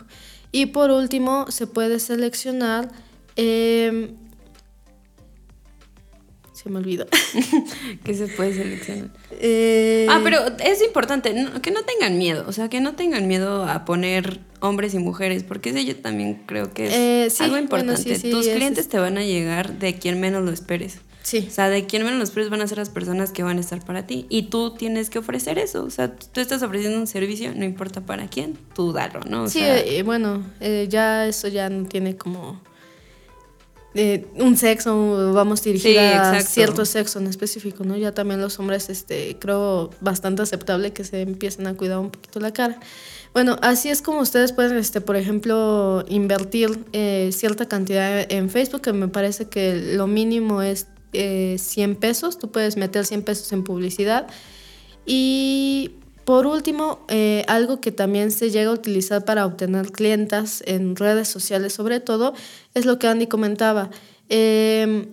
Y 0.53 0.67
por 0.67 0.91
último, 0.91 1.47
se 1.51 1.67
puede 1.67 2.01
seleccionar 2.01 2.89
em, 3.37 4.17
me 6.69 6.79
olvidó. 6.79 7.07
que 8.05 8.15
se 8.15 8.29
puede 8.29 8.55
seleccionar. 8.55 9.11
Eh, 9.33 10.07
ah, 10.11 10.21
pero 10.23 10.41
es 10.59 10.83
importante 10.83 11.35
que 11.63 11.71
no 11.71 11.83
tengan 11.85 12.19
miedo, 12.19 12.45
o 12.47 12.53
sea, 12.53 12.69
que 12.69 12.81
no 12.81 12.95
tengan 12.95 13.29
miedo 13.29 13.65
a 13.65 13.85
poner 13.85 14.41
hombres 14.61 14.95
y 14.95 14.99
mujeres, 14.99 15.43
porque 15.43 15.71
eso 15.71 15.79
yo 15.79 15.97
también 15.97 16.43
creo 16.47 16.73
que 16.73 16.87
es 17.27 17.41
eh, 17.41 17.45
algo 17.45 17.59
importante. 17.59 18.19
Tus 18.19 18.47
clientes 18.47 18.89
te 18.89 18.99
van 18.99 19.19
a 19.19 19.25
llegar 19.25 19.79
de 19.79 19.99
quien 19.99 20.21
menos 20.21 20.45
lo 20.45 20.51
esperes. 20.51 20.99
Sí. 21.23 21.47
O 21.49 21.51
sea, 21.51 21.69
de 21.69 21.87
quien 21.87 22.05
menos 22.05 22.19
lo 22.19 22.25
esperes 22.25 22.51
van 22.51 22.61
a 22.61 22.69
ser 22.69 22.79
las 22.79 22.91
personas 22.91 23.33
que 23.33 23.43
van 23.43 23.59
a 23.59 23.61
estar 23.61 23.85
para 23.85 24.07
ti. 24.07 24.27
Y 24.29 24.45
tú 24.45 24.75
tienes 24.75 25.11
que 25.11 25.19
ofrecer 25.19 25.59
eso. 25.59 25.83
O 25.85 25.91
sea, 25.91 26.15
tú 26.15 26.41
estás 26.41 26.63
ofreciendo 26.63 26.99
un 27.01 27.09
servicio, 27.09 27.53
no 27.55 27.65
importa 27.65 28.01
para 28.01 28.29
quién, 28.29 28.57
tú 28.75 28.93
dalo, 28.93 29.21
¿no? 29.29 29.49
sí, 29.49 29.61
eh, 29.63 30.03
bueno, 30.05 30.45
ya 30.89 31.27
eso 31.27 31.49
ya 31.49 31.69
no 31.69 31.89
tiene 31.89 32.17
como 32.17 32.61
un 34.37 34.57
sexo, 34.57 35.33
vamos 35.33 35.63
dirigir 35.63 35.99
a 35.99 36.41
cierto 36.41 36.85
sexo 36.85 37.19
en 37.19 37.27
específico, 37.27 37.85
¿no? 37.85 37.97
Ya 37.97 38.13
también 38.13 38.41
los 38.41 38.59
hombres, 38.59 38.89
este, 38.91 39.37
creo 39.39 39.91
bastante 40.01 40.43
aceptable 40.43 40.93
que 40.93 41.05
se 41.05 41.23
empiecen 41.23 41.67
a 41.67 41.75
cuidar 41.75 41.99
un 41.99 42.11
poquito 42.11 42.41
la 42.41 42.53
cara. 42.53 42.79
Bueno, 43.33 43.59
así 43.61 43.91
es 43.91 44.03
como 44.03 44.21
ustedes 44.21 44.53
pueden, 44.53 44.79
este, 44.79 45.01
por 45.01 45.17
ejemplo, 45.17 46.05
invertir 46.09 46.85
eh, 46.93 47.31
cierta 47.33 47.67
cantidad 47.67 48.25
en 48.33 48.49
Facebook, 48.49 48.83
que 48.83 48.93
me 48.93 49.09
parece 49.09 49.49
que 49.49 49.95
lo 49.95 50.07
mínimo 50.07 50.63
es 50.63 50.87
eh, 51.13 51.57
100 51.59 51.97
pesos, 51.97 52.39
tú 52.39 52.51
puedes 52.51 52.77
meter 52.77 53.05
100 53.05 53.23
pesos 53.23 53.53
en 53.53 53.65
publicidad 53.65 54.27
y 55.05 55.93
por 56.27 56.49
último, 56.49 56.99
eh, 57.07 57.45
algo 57.47 57.81
que 57.81 57.93
también 57.93 58.33
se 58.33 58.51
llega 58.51 58.71
a 58.71 58.75
utilizar 58.75 59.25
para 59.25 59.47
obtener 59.47 59.93
clientas 59.93 60.61
en 60.67 60.97
redes 60.97 61.29
sociales 61.29 61.73
sobre 61.73 62.01
todo, 62.01 62.35
es 62.75 62.85
lo 62.85 62.99
que 62.99 63.07
Andy 63.07 63.29
comentaba, 63.29 63.91
em, 64.29 65.07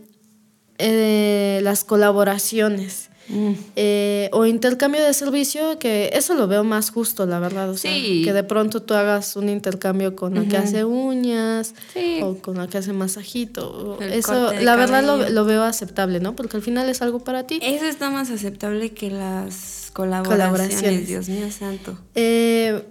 eh, 0.80 1.60
las 1.62 1.84
colaboraciones. 1.84 3.12
Mm. 3.30 3.52
Eh, 3.76 4.30
o 4.34 4.48
intercambio 4.48 5.06
de 5.06 5.14
servicio, 5.14 5.78
que 5.78 6.10
eso 6.14 6.34
lo 6.34 6.48
veo 6.48 6.64
más 6.64 6.90
justo, 6.90 7.28
la 7.28 7.38
verdad. 7.38 7.70
O 7.70 7.78
sea, 7.78 7.92
que 7.92 8.34
de 8.34 8.44
pronto 8.44 8.82
tú 8.82 8.96
hagas 8.96 9.36
un 9.36 9.50
intercambio 9.50 10.16
con 10.16 10.34
la 10.34 10.46
que 10.46 10.58
hace 10.58 10.84
uñas 10.84 11.76
o 12.24 12.40
con 12.40 12.58
la 12.58 12.68
que 12.68 12.80
hace 12.80 12.92
masajito. 12.92 14.00
eso, 14.02 14.52
la 14.52 14.76
verdad, 14.76 15.04
lo, 15.04 15.30
lo, 15.30 15.46
veo 15.46 15.62
aceptable, 15.62 16.20
¿no? 16.20 16.36
Porque 16.36 16.58
al 16.58 16.64
final 16.64 16.90
es 16.90 17.04
algo 17.04 17.20
para 17.20 17.46
ti. 17.46 17.60
Eso 17.62 17.86
está 17.86 18.10
más 18.10 18.32
aceptable 18.32 18.94
que 18.94 19.12
las 19.12 19.83
Colaboraciones, 19.94 21.08
Dios 21.08 21.30
mío 21.30 21.52
santo. 21.52 21.98
Eh, 22.16 22.84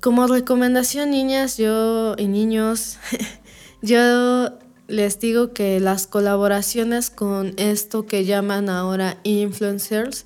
como 0.00 0.26
recomendación, 0.26 1.10
niñas 1.10 1.56
yo 1.56 2.14
y 2.16 2.28
niños, 2.28 2.98
yo 3.82 4.50
les 4.86 5.18
digo 5.20 5.52
que 5.52 5.80
las 5.80 6.06
colaboraciones 6.06 7.10
con 7.10 7.54
esto 7.56 8.06
que 8.06 8.24
llaman 8.24 8.70
ahora 8.70 9.18
influencers, 9.24 10.24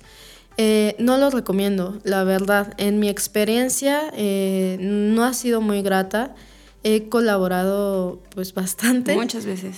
eh, 0.57 0.95
no 0.99 1.17
lo 1.17 1.29
recomiendo, 1.29 1.99
la 2.03 2.23
verdad. 2.23 2.73
En 2.77 2.99
mi 2.99 3.09
experiencia 3.09 4.11
eh, 4.13 4.77
no 4.79 5.23
ha 5.23 5.33
sido 5.33 5.61
muy 5.61 5.81
grata. 5.81 6.35
He 6.83 7.09
colaborado 7.09 8.21
pues 8.35 8.53
bastante. 8.53 9.15
Muchas 9.15 9.45
veces. 9.45 9.77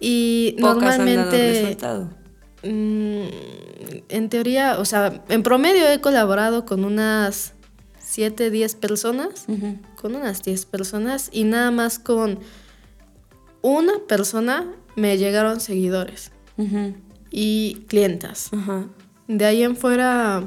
Y 0.00 0.56
normalmente... 0.58 1.76
Mm, 2.64 3.24
en 4.08 4.28
teoría, 4.28 4.78
o 4.78 4.84
sea, 4.84 5.22
en 5.28 5.42
promedio 5.42 5.88
he 5.88 6.00
colaborado 6.00 6.64
con 6.64 6.84
unas 6.84 7.54
7, 7.98 8.50
10 8.50 8.74
personas, 8.76 9.46
con 9.96 10.14
unas 10.14 10.42
10 10.42 10.66
personas 10.66 11.28
y 11.32 11.44
nada 11.44 11.70
más 11.70 11.98
con 11.98 12.38
una 13.62 13.94
persona 14.06 14.70
me 14.96 15.16
llegaron 15.18 15.60
seguidores 15.60 16.30
y 17.30 17.84
clientas. 17.88 18.50
De 19.28 19.44
ahí 19.44 19.62
en 19.62 19.76
fuera 19.76 20.44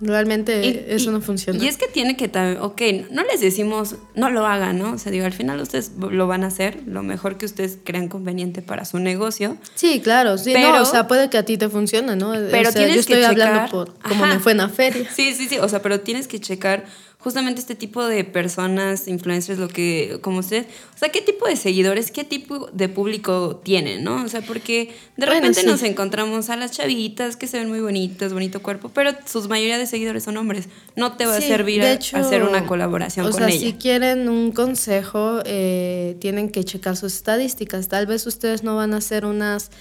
Realmente 0.00 0.94
eso 0.94 1.10
no 1.10 1.20
funciona. 1.22 1.62
Y 1.62 1.68
es 1.68 1.78
que 1.78 1.86
tiene 1.86 2.16
que 2.16 2.28
también, 2.28 2.60
ok, 2.60 2.82
no 3.10 3.22
les 3.24 3.40
decimos, 3.40 3.96
no 4.14 4.28
lo 4.28 4.46
hagan, 4.46 4.78
¿no? 4.78 4.92
O 4.92 4.98
sea, 4.98 5.10
digo, 5.10 5.24
al 5.24 5.32
final 5.32 5.60
ustedes 5.60 5.92
lo 5.98 6.26
van 6.26 6.44
a 6.44 6.48
hacer 6.48 6.80
lo 6.86 7.02
mejor 7.02 7.38
que 7.38 7.46
ustedes 7.46 7.78
crean 7.82 8.08
conveniente 8.08 8.60
para 8.60 8.84
su 8.84 8.98
negocio. 8.98 9.56
Sí, 9.74 10.00
claro, 10.00 10.36
sí, 10.36 10.50
pero, 10.52 10.72
no, 10.72 10.82
o 10.82 10.84
sea, 10.84 11.08
puede 11.08 11.30
que 11.30 11.38
a 11.38 11.44
ti 11.44 11.56
te 11.56 11.68
funcione, 11.70 12.14
¿no? 12.14 12.32
Pero 12.50 12.70
yo 12.72 12.80
estoy 12.80 13.22
hablando 13.22 13.70
por 13.70 13.94
como 14.00 14.26
me 14.26 14.38
fue 14.38 14.52
en 14.52 14.58
la 14.58 14.68
feria. 14.68 15.08
Sí, 15.14 15.32
sí, 15.32 15.48
sí, 15.48 15.58
o 15.58 15.68
sea, 15.68 15.80
pero 15.80 16.00
tienes 16.00 16.28
que 16.28 16.40
checar 16.40 16.84
justamente 17.26 17.60
este 17.60 17.74
tipo 17.74 18.06
de 18.06 18.22
personas, 18.22 19.08
influencers, 19.08 19.58
lo 19.58 19.66
que, 19.66 20.20
como 20.20 20.38
usted, 20.38 20.64
o 20.94 20.96
sea, 20.96 21.08
qué 21.08 21.20
tipo 21.20 21.48
de 21.48 21.56
seguidores, 21.56 22.12
qué 22.12 22.22
tipo 22.22 22.68
de 22.72 22.88
público 22.88 23.60
tienen, 23.64 24.04
¿no? 24.04 24.22
O 24.22 24.28
sea, 24.28 24.42
porque 24.42 24.94
de 25.16 25.26
repente 25.26 25.64
nos 25.64 25.82
encontramos 25.82 26.50
a 26.50 26.56
las 26.56 26.70
chavitas 26.70 27.34
que 27.34 27.48
se 27.48 27.58
ven 27.58 27.68
muy 27.68 27.80
bonitas, 27.80 28.32
bonito 28.32 28.62
cuerpo, 28.62 28.92
pero 28.94 29.10
sus 29.24 29.48
mayoría 29.48 29.76
de 29.76 29.86
seguidores 29.86 30.22
son 30.22 30.36
hombres. 30.36 30.68
No 30.94 31.16
te 31.16 31.26
va 31.26 31.34
a 31.34 31.40
servir 31.40 31.82
hacer 31.82 32.44
una 32.44 32.64
colaboración 32.64 33.28
con 33.28 33.42
ella. 33.42 33.46
O 33.48 33.50
sea, 33.50 33.60
si 33.60 33.72
quieren 33.72 34.28
un 34.28 34.52
consejo, 34.52 35.40
eh, 35.46 36.16
tienen 36.20 36.48
que 36.48 36.62
checar 36.62 36.96
sus 36.96 37.12
estadísticas. 37.14 37.88
Tal 37.88 38.06
vez 38.06 38.24
ustedes 38.28 38.62
no 38.62 38.76
van 38.76 38.94
a 38.94 38.98
hacer 38.98 39.26
unas 39.26 39.72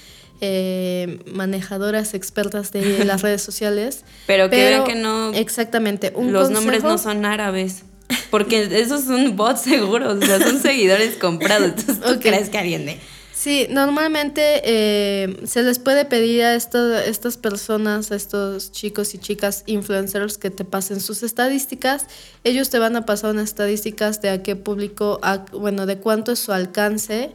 eh, 0.41 1.19
manejadoras 1.31 2.13
expertas 2.13 2.71
de 2.71 3.05
las 3.05 3.21
redes 3.21 3.41
sociales. 3.41 4.03
Pero 4.27 4.49
que 4.49 4.57
vean 4.57 4.83
que 4.83 4.95
no. 4.95 5.33
Exactamente. 5.33 6.13
los 6.17 6.49
nombres 6.49 6.83
no 6.83 6.97
son 6.97 7.25
árabes. 7.25 7.83
Porque 8.29 8.67
esos 8.79 9.05
son 9.05 9.35
bots 9.35 9.61
seguros, 9.61 10.21
o 10.21 10.25
sea, 10.25 10.39
son 10.39 10.61
seguidores 10.61 11.15
comprados. 11.19 11.69
Entonces, 11.69 12.01
¿tú 12.01 12.19
crees 12.19 12.49
que 12.49 12.57
alguien 12.57 12.99
Sí, 13.33 13.67
normalmente 13.69 14.61
eh, 14.63 15.41
se 15.45 15.61
les 15.61 15.77
puede 15.77 16.05
pedir 16.05 16.43
a 16.43 16.55
estas 16.55 17.37
personas, 17.37 18.11
a 18.11 18.15
estos 18.15 18.71
chicos 18.71 19.13
y 19.13 19.17
chicas 19.17 19.63
influencers 19.65 20.37
que 20.37 20.49
te 20.49 20.63
pasen 20.63 21.01
sus 21.01 21.21
estadísticas. 21.21 22.07
Ellos 22.45 22.69
te 22.69 22.79
van 22.79 22.95
a 22.95 23.05
pasar 23.05 23.31
unas 23.31 23.49
estadísticas 23.49 24.21
de 24.21 24.29
a 24.29 24.41
qué 24.41 24.55
público, 24.55 25.19
bueno, 25.51 25.85
de 25.85 25.97
cuánto 25.97 26.31
es 26.31 26.39
su 26.39 26.53
alcance 26.53 27.31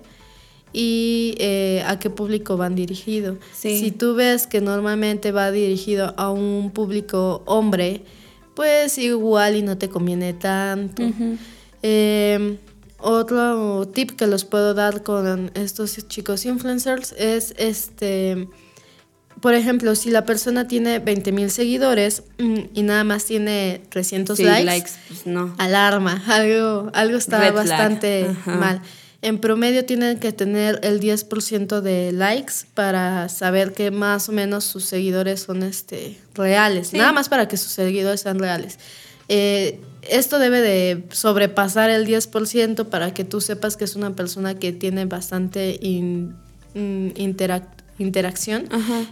y 0.73 1.35
eh, 1.39 1.83
a 1.87 1.99
qué 1.99 2.11
público 2.11 2.57
van 2.57 2.75
dirigidos. 2.75 3.39
Si 3.53 3.91
tú 3.91 4.15
ves 4.15 4.47
que 4.47 4.61
normalmente 4.61 5.33
va 5.33 5.51
dirigido 5.51 6.15
a 6.17 6.31
un 6.31 6.71
público 6.71 7.43
hombre, 7.47 8.03
pues 8.55 8.99
igual 8.99 9.57
y 9.57 9.63
no 9.63 9.79
te 9.79 9.89
conviene 9.89 10.33
tanto. 10.33 11.03
Em, 11.83 12.59
otro 12.99 13.89
tip 13.89 14.11
que 14.13 14.27
los 14.27 14.45
puedo 14.45 14.75
dar 14.75 15.03
con 15.03 15.51
estos 15.55 15.97
chicos 16.09 16.45
influencers 16.45 17.15
es 17.19 17.55
este 17.57 18.49
por 19.41 19.55
ejemplo, 19.55 19.95
si 19.95 20.11
la 20.11 20.27
persona 20.27 20.69
tiene 20.69 20.99
20 20.99 21.33
mil 21.33 21.51
seguidores 21.51 22.25
mm, 22.39 22.59
y 22.75 22.83
nada 22.83 23.05
más 23.05 23.25
tiene 23.25 23.81
300 23.89 24.39
likes, 24.39 24.91
pues 25.09 25.27
no. 25.27 25.55
alarma, 25.59 26.23
algo, 26.29 26.91
algo 26.93 27.17
está 27.17 27.51
bastante 27.51 28.29
mal. 28.45 28.83
En 29.23 29.39
promedio 29.39 29.85
tienen 29.85 30.19
que 30.19 30.33
tener 30.33 30.81
el 30.83 30.99
10% 30.99 31.83
de 31.83 32.11
likes 32.13 32.55
para 32.73 33.29
saber 33.29 33.73
que 33.73 33.91
más 33.91 34.31
o 34.31 34.33
menos 34.33 34.65
sus 34.65 34.85
seguidores 34.85 35.41
son 35.41 35.63
este, 35.63 36.19
reales. 36.35 36.95
Nada 36.95 37.13
más 37.13 37.29
para 37.29 37.47
que 37.47 37.59
sus 37.59 37.73
seguidores 37.73 38.23
sean 38.23 38.39
reales. 38.39 38.79
Eh, 39.29 39.79
esto 40.09 40.39
debe 40.39 40.61
de 40.63 41.05
sobrepasar 41.13 41.91
el 41.91 42.07
10% 42.07 42.87
para 42.87 43.13
que 43.13 43.25
tú 43.25 43.43
sepas 43.43 43.77
que 43.77 43.85
es 43.85 43.95
una 43.95 44.17
persona 44.17 44.55
que 44.55 44.73
tiene 44.73 45.05
bastante 45.05 45.79
mm, 46.75 47.11
interacción 47.99 48.69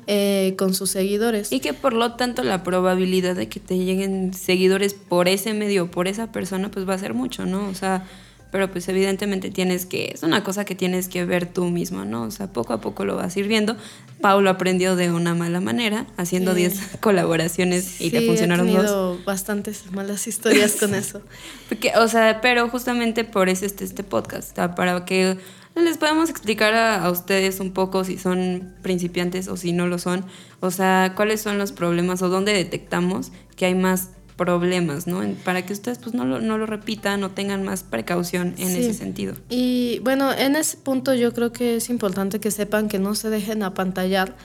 eh, 0.06 0.54
con 0.56 0.74
sus 0.74 0.90
seguidores. 0.90 1.52
Y 1.52 1.60
que 1.60 1.74
por 1.74 1.92
lo 1.92 2.14
tanto 2.14 2.42
la 2.42 2.64
probabilidad 2.64 3.36
de 3.36 3.48
que 3.48 3.60
te 3.60 3.76
lleguen 3.76 4.32
seguidores 4.32 4.94
por 4.94 5.28
ese 5.28 5.52
medio, 5.52 5.90
por 5.90 6.08
esa 6.08 6.32
persona, 6.32 6.70
pues 6.70 6.88
va 6.88 6.94
a 6.94 6.98
ser 6.98 7.12
mucho, 7.12 7.44
¿no? 7.44 7.68
O 7.68 7.74
sea, 7.74 8.06
pero 8.50 8.70
pues 8.70 8.88
evidentemente 8.88 9.50
tienes 9.50 9.86
que, 9.86 10.12
es 10.14 10.22
una 10.22 10.42
cosa 10.42 10.64
que 10.64 10.74
tienes 10.74 11.08
que 11.08 11.24
ver 11.24 11.46
tú 11.46 11.66
mismo, 11.66 12.04
¿no? 12.04 12.22
O 12.22 12.30
sea, 12.30 12.52
poco 12.52 12.72
a 12.72 12.80
poco 12.80 13.04
lo 13.04 13.16
vas 13.16 13.36
a 13.36 13.40
ir 13.40 13.48
viendo. 13.48 13.76
Paulo 14.20 14.50
aprendió 14.50 14.96
de 14.96 15.12
una 15.12 15.34
mala 15.34 15.60
manera, 15.60 16.06
haciendo 16.16 16.54
10 16.54 16.96
colaboraciones 17.00 18.00
y 18.00 18.08
sí, 18.08 18.10
le 18.10 18.26
funcionaron 18.26 18.68
he 18.68 18.76
dos. 18.76 19.24
bastantes 19.24 19.90
malas 19.92 20.26
historias 20.26 20.76
con 20.76 20.94
eso. 20.94 21.20
Porque, 21.68 21.92
o 21.96 22.08
sea, 22.08 22.40
pero 22.40 22.68
justamente 22.68 23.24
por 23.24 23.48
eso 23.48 23.66
este, 23.66 23.84
este 23.84 24.02
podcast, 24.02 24.54
¿tá? 24.54 24.74
para 24.74 25.04
que 25.04 25.36
les 25.76 25.98
podamos 25.98 26.30
explicar 26.30 26.74
a, 26.74 27.04
a, 27.04 27.10
ustedes 27.10 27.60
un 27.60 27.72
poco 27.72 28.02
si 28.02 28.18
son 28.18 28.74
principiantes 28.82 29.46
o 29.48 29.56
si 29.56 29.72
no 29.72 29.86
lo 29.86 29.98
son, 29.98 30.24
o 30.60 30.70
sea, 30.70 31.12
cuáles 31.14 31.40
son 31.40 31.58
los 31.58 31.72
problemas 31.72 32.22
o 32.22 32.28
dónde 32.28 32.52
detectamos 32.52 33.30
que 33.56 33.66
hay 33.66 33.74
más 33.74 34.10
problemas, 34.38 35.06
¿no? 35.06 35.20
Para 35.44 35.66
que 35.66 35.74
ustedes 35.74 35.98
pues 35.98 36.14
no 36.14 36.24
lo, 36.24 36.40
no 36.40 36.56
lo 36.56 36.64
repitan 36.64 37.22
o 37.24 37.30
tengan 37.30 37.64
más 37.64 37.82
precaución 37.82 38.54
en 38.56 38.68
sí. 38.68 38.78
ese 38.78 38.94
sentido. 38.94 39.34
Y 39.50 39.98
bueno, 40.02 40.32
en 40.32 40.56
ese 40.56 40.78
punto 40.78 41.12
yo 41.12 41.34
creo 41.34 41.52
que 41.52 41.76
es 41.76 41.90
importante 41.90 42.40
que 42.40 42.50
sepan 42.50 42.88
que 42.88 42.98
no 42.98 43.14
se 43.14 43.28
dejen 43.28 43.62
apantallar 43.62 44.36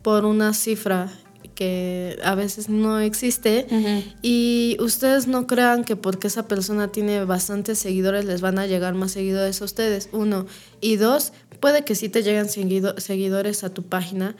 por 0.00 0.24
una 0.24 0.54
cifra 0.54 1.12
que 1.54 2.18
a 2.22 2.34
veces 2.34 2.70
no 2.70 3.00
existe 3.00 3.66
uh 3.70 3.74
-huh. 3.74 4.14
y 4.22 4.76
ustedes 4.80 5.26
no 5.26 5.46
crean 5.46 5.84
que 5.84 5.94
porque 5.94 6.28
esa 6.28 6.48
persona 6.48 6.88
tiene 6.88 7.24
bastantes 7.24 7.78
seguidores 7.78 8.24
les 8.24 8.40
van 8.40 8.58
a 8.58 8.66
llegar 8.66 8.94
más 8.94 9.12
seguidores 9.12 9.60
a 9.60 9.64
ustedes, 9.66 10.08
uno. 10.12 10.46
Y 10.80 10.96
dos, 10.96 11.32
puede 11.60 11.84
que 11.84 11.94
sí 11.94 12.08
te 12.08 12.22
lleguen 12.22 12.48
seguido, 12.48 12.94
seguidores 12.98 13.64
a 13.64 13.74
tu 13.74 13.82
página, 13.82 14.36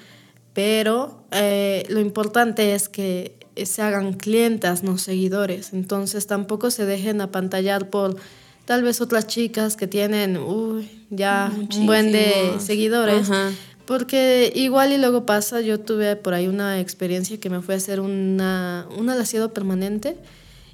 pero 0.55 1.25
eh, 1.33 1.85
lo 1.89 2.01
importante 2.01 2.75
es 2.75 2.89
que 2.89 3.37
se 3.67 3.83
hagan 3.83 4.15
clientas, 4.15 4.83
no 4.83 4.99
seguidores. 4.99 5.73
Entonces 5.73 6.27
tampoco 6.27 6.71
se 6.71 6.87
dejen 6.87 7.21
apantallar 7.21 7.91
por 7.91 8.17
tal 8.65 8.83
vez 8.83 9.01
otras 9.01 9.27
chicas 9.27 9.77
que 9.77 9.87
tienen 9.87 10.37
uy, 10.37 10.89
ya 11.11 11.53
un 11.57 11.87
buen 11.87 12.13
de 12.13 12.55
seguidores. 12.59 13.31
Ajá. 13.31 13.51
Porque 13.87 14.53
igual 14.55 14.93
y 14.93 14.99
luego 14.99 15.27
pasa, 15.27 15.61
yo 15.61 15.81
tuve 15.81 16.15
por 16.15 16.33
ahí 16.35 16.47
una 16.47 16.79
experiencia 16.79 17.41
que 17.41 17.51
me 17.51 17.61
fue 17.61 17.75
a 17.75 17.77
hacer 17.79 17.99
una, 17.99 18.87
un 18.97 19.11
alaciado 19.11 19.53
permanente 19.53 20.17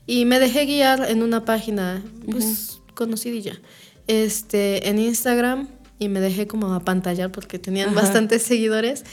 y 0.07 0.27
me 0.27 0.39
dejé 0.39 0.67
guiar 0.67 1.11
en 1.11 1.23
una 1.23 1.45
página 1.45 2.03
pues 2.31 2.45
uh 2.45 2.49
-huh. 2.49 2.95
conocidilla 2.95 3.59
este, 4.07 4.89
en 4.89 4.99
Instagram 4.99 5.69
y 5.99 6.09
me 6.09 6.21
dejé 6.21 6.47
como 6.47 6.75
apantallar 6.75 7.33
porque 7.33 7.59
tenían 7.59 7.91
Ajá. 7.91 8.03
bastantes 8.03 8.43
seguidores 8.43 9.05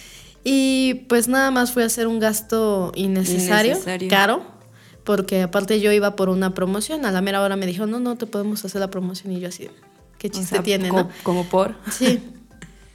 y 0.43 1.05
pues 1.07 1.27
nada 1.27 1.51
más 1.51 1.71
fue 1.71 1.83
a 1.83 1.85
hacer 1.85 2.07
un 2.07 2.19
gasto 2.19 2.91
innecesario, 2.95 3.73
innecesario, 3.73 4.09
caro, 4.09 4.43
porque 5.03 5.41
aparte 5.41 5.79
yo 5.79 5.91
iba 5.91 6.15
por 6.15 6.29
una 6.29 6.53
promoción, 6.53 7.05
a 7.05 7.11
la 7.11 7.21
mera 7.21 7.41
hora 7.41 7.55
me 7.55 7.65
dijo, 7.65 7.85
no, 7.85 7.99
no 7.99 8.17
te 8.17 8.25
podemos 8.25 8.63
hacer 8.65 8.81
la 8.81 8.89
promoción 8.89 9.33
y 9.33 9.39
yo 9.39 9.49
así, 9.49 9.69
qué 10.17 10.29
chiste 10.29 10.55
o 10.55 10.57
sea, 10.57 10.63
tiene, 10.63 10.89
como, 10.89 11.03
¿no? 11.03 11.09
Como 11.23 11.45
por. 11.45 11.75
Sí. 11.91 12.19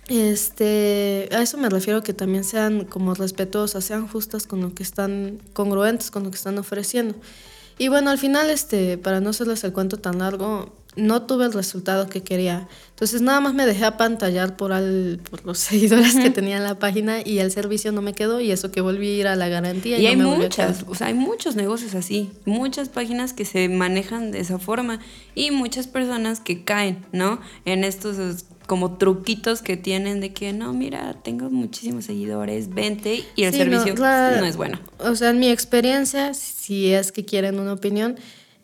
Este, 0.08 1.28
a 1.32 1.42
eso 1.42 1.58
me 1.58 1.68
refiero 1.68 2.02
que 2.02 2.14
también 2.14 2.42
sean 2.42 2.86
como 2.86 3.12
respetuosas, 3.12 3.84
sean 3.84 4.08
justas 4.08 4.46
con 4.46 4.62
lo 4.62 4.72
que 4.72 4.82
están, 4.82 5.38
congruentes 5.52 6.10
con 6.10 6.24
lo 6.24 6.30
que 6.30 6.36
están 6.36 6.56
ofreciendo. 6.56 7.14
Y 7.76 7.88
bueno, 7.88 8.10
al 8.10 8.16
final, 8.16 8.48
este, 8.48 8.96
para 8.96 9.20
no 9.20 9.30
hacerles 9.30 9.62
el 9.64 9.74
cuento 9.74 9.98
tan 9.98 10.18
largo, 10.20 10.74
no 10.98 11.22
tuve 11.22 11.46
el 11.46 11.52
resultado 11.52 12.08
que 12.08 12.22
quería. 12.22 12.68
Entonces 12.90 13.22
nada 13.22 13.40
más 13.40 13.54
me 13.54 13.64
dejé 13.64 13.84
apantallar 13.84 14.56
por, 14.56 14.72
al, 14.72 15.20
por 15.30 15.44
los 15.44 15.58
seguidores 15.68 16.14
uh 16.14 16.18
-huh. 16.18 16.22
que 16.24 16.30
tenía 16.30 16.56
en 16.56 16.64
la 16.64 16.78
página 16.78 17.20
y 17.24 17.38
el 17.38 17.50
servicio 17.50 17.92
no 17.92 18.02
me 18.02 18.12
quedó 18.12 18.40
y 18.40 18.50
eso 18.50 18.70
que 18.70 18.80
volví 18.80 19.08
a 19.08 19.14
ir 19.14 19.26
a 19.28 19.36
la 19.36 19.48
garantía. 19.48 19.98
Y, 19.98 20.02
y 20.02 20.06
hay 20.08 20.16
no 20.16 20.36
muchas, 20.36 20.84
o 20.88 20.94
sea, 20.94 21.06
hay 21.06 21.14
muchos 21.14 21.56
negocios 21.56 21.94
así, 21.94 22.30
muchas 22.44 22.88
páginas 22.88 23.32
que 23.32 23.44
se 23.44 23.68
manejan 23.68 24.32
de 24.32 24.40
esa 24.40 24.58
forma 24.58 24.98
y 25.34 25.50
muchas 25.50 25.86
personas 25.86 26.40
que 26.40 26.64
caen, 26.64 27.06
¿no? 27.12 27.40
En 27.64 27.84
estos 27.84 28.44
como 28.68 28.98
truquitos 28.98 29.62
que 29.62 29.78
tienen 29.78 30.20
de 30.20 30.34
que 30.34 30.52
no, 30.52 30.74
mira, 30.74 31.14
tengo 31.22 31.48
muchísimos 31.48 32.04
seguidores, 32.04 32.74
vente 32.74 33.24
y 33.34 33.44
el 33.44 33.52
sí, 33.52 33.58
servicio 33.60 33.94
no, 33.94 34.02
la, 34.02 34.36
no 34.38 34.44
es 34.44 34.58
bueno. 34.58 34.78
O 34.98 35.14
sea, 35.14 35.30
en 35.30 35.38
mi 35.38 35.48
experiencia, 35.48 36.34
si 36.34 36.92
es 36.92 37.10
que 37.10 37.24
quieren 37.24 37.58
una 37.58 37.72
opinión, 37.72 38.16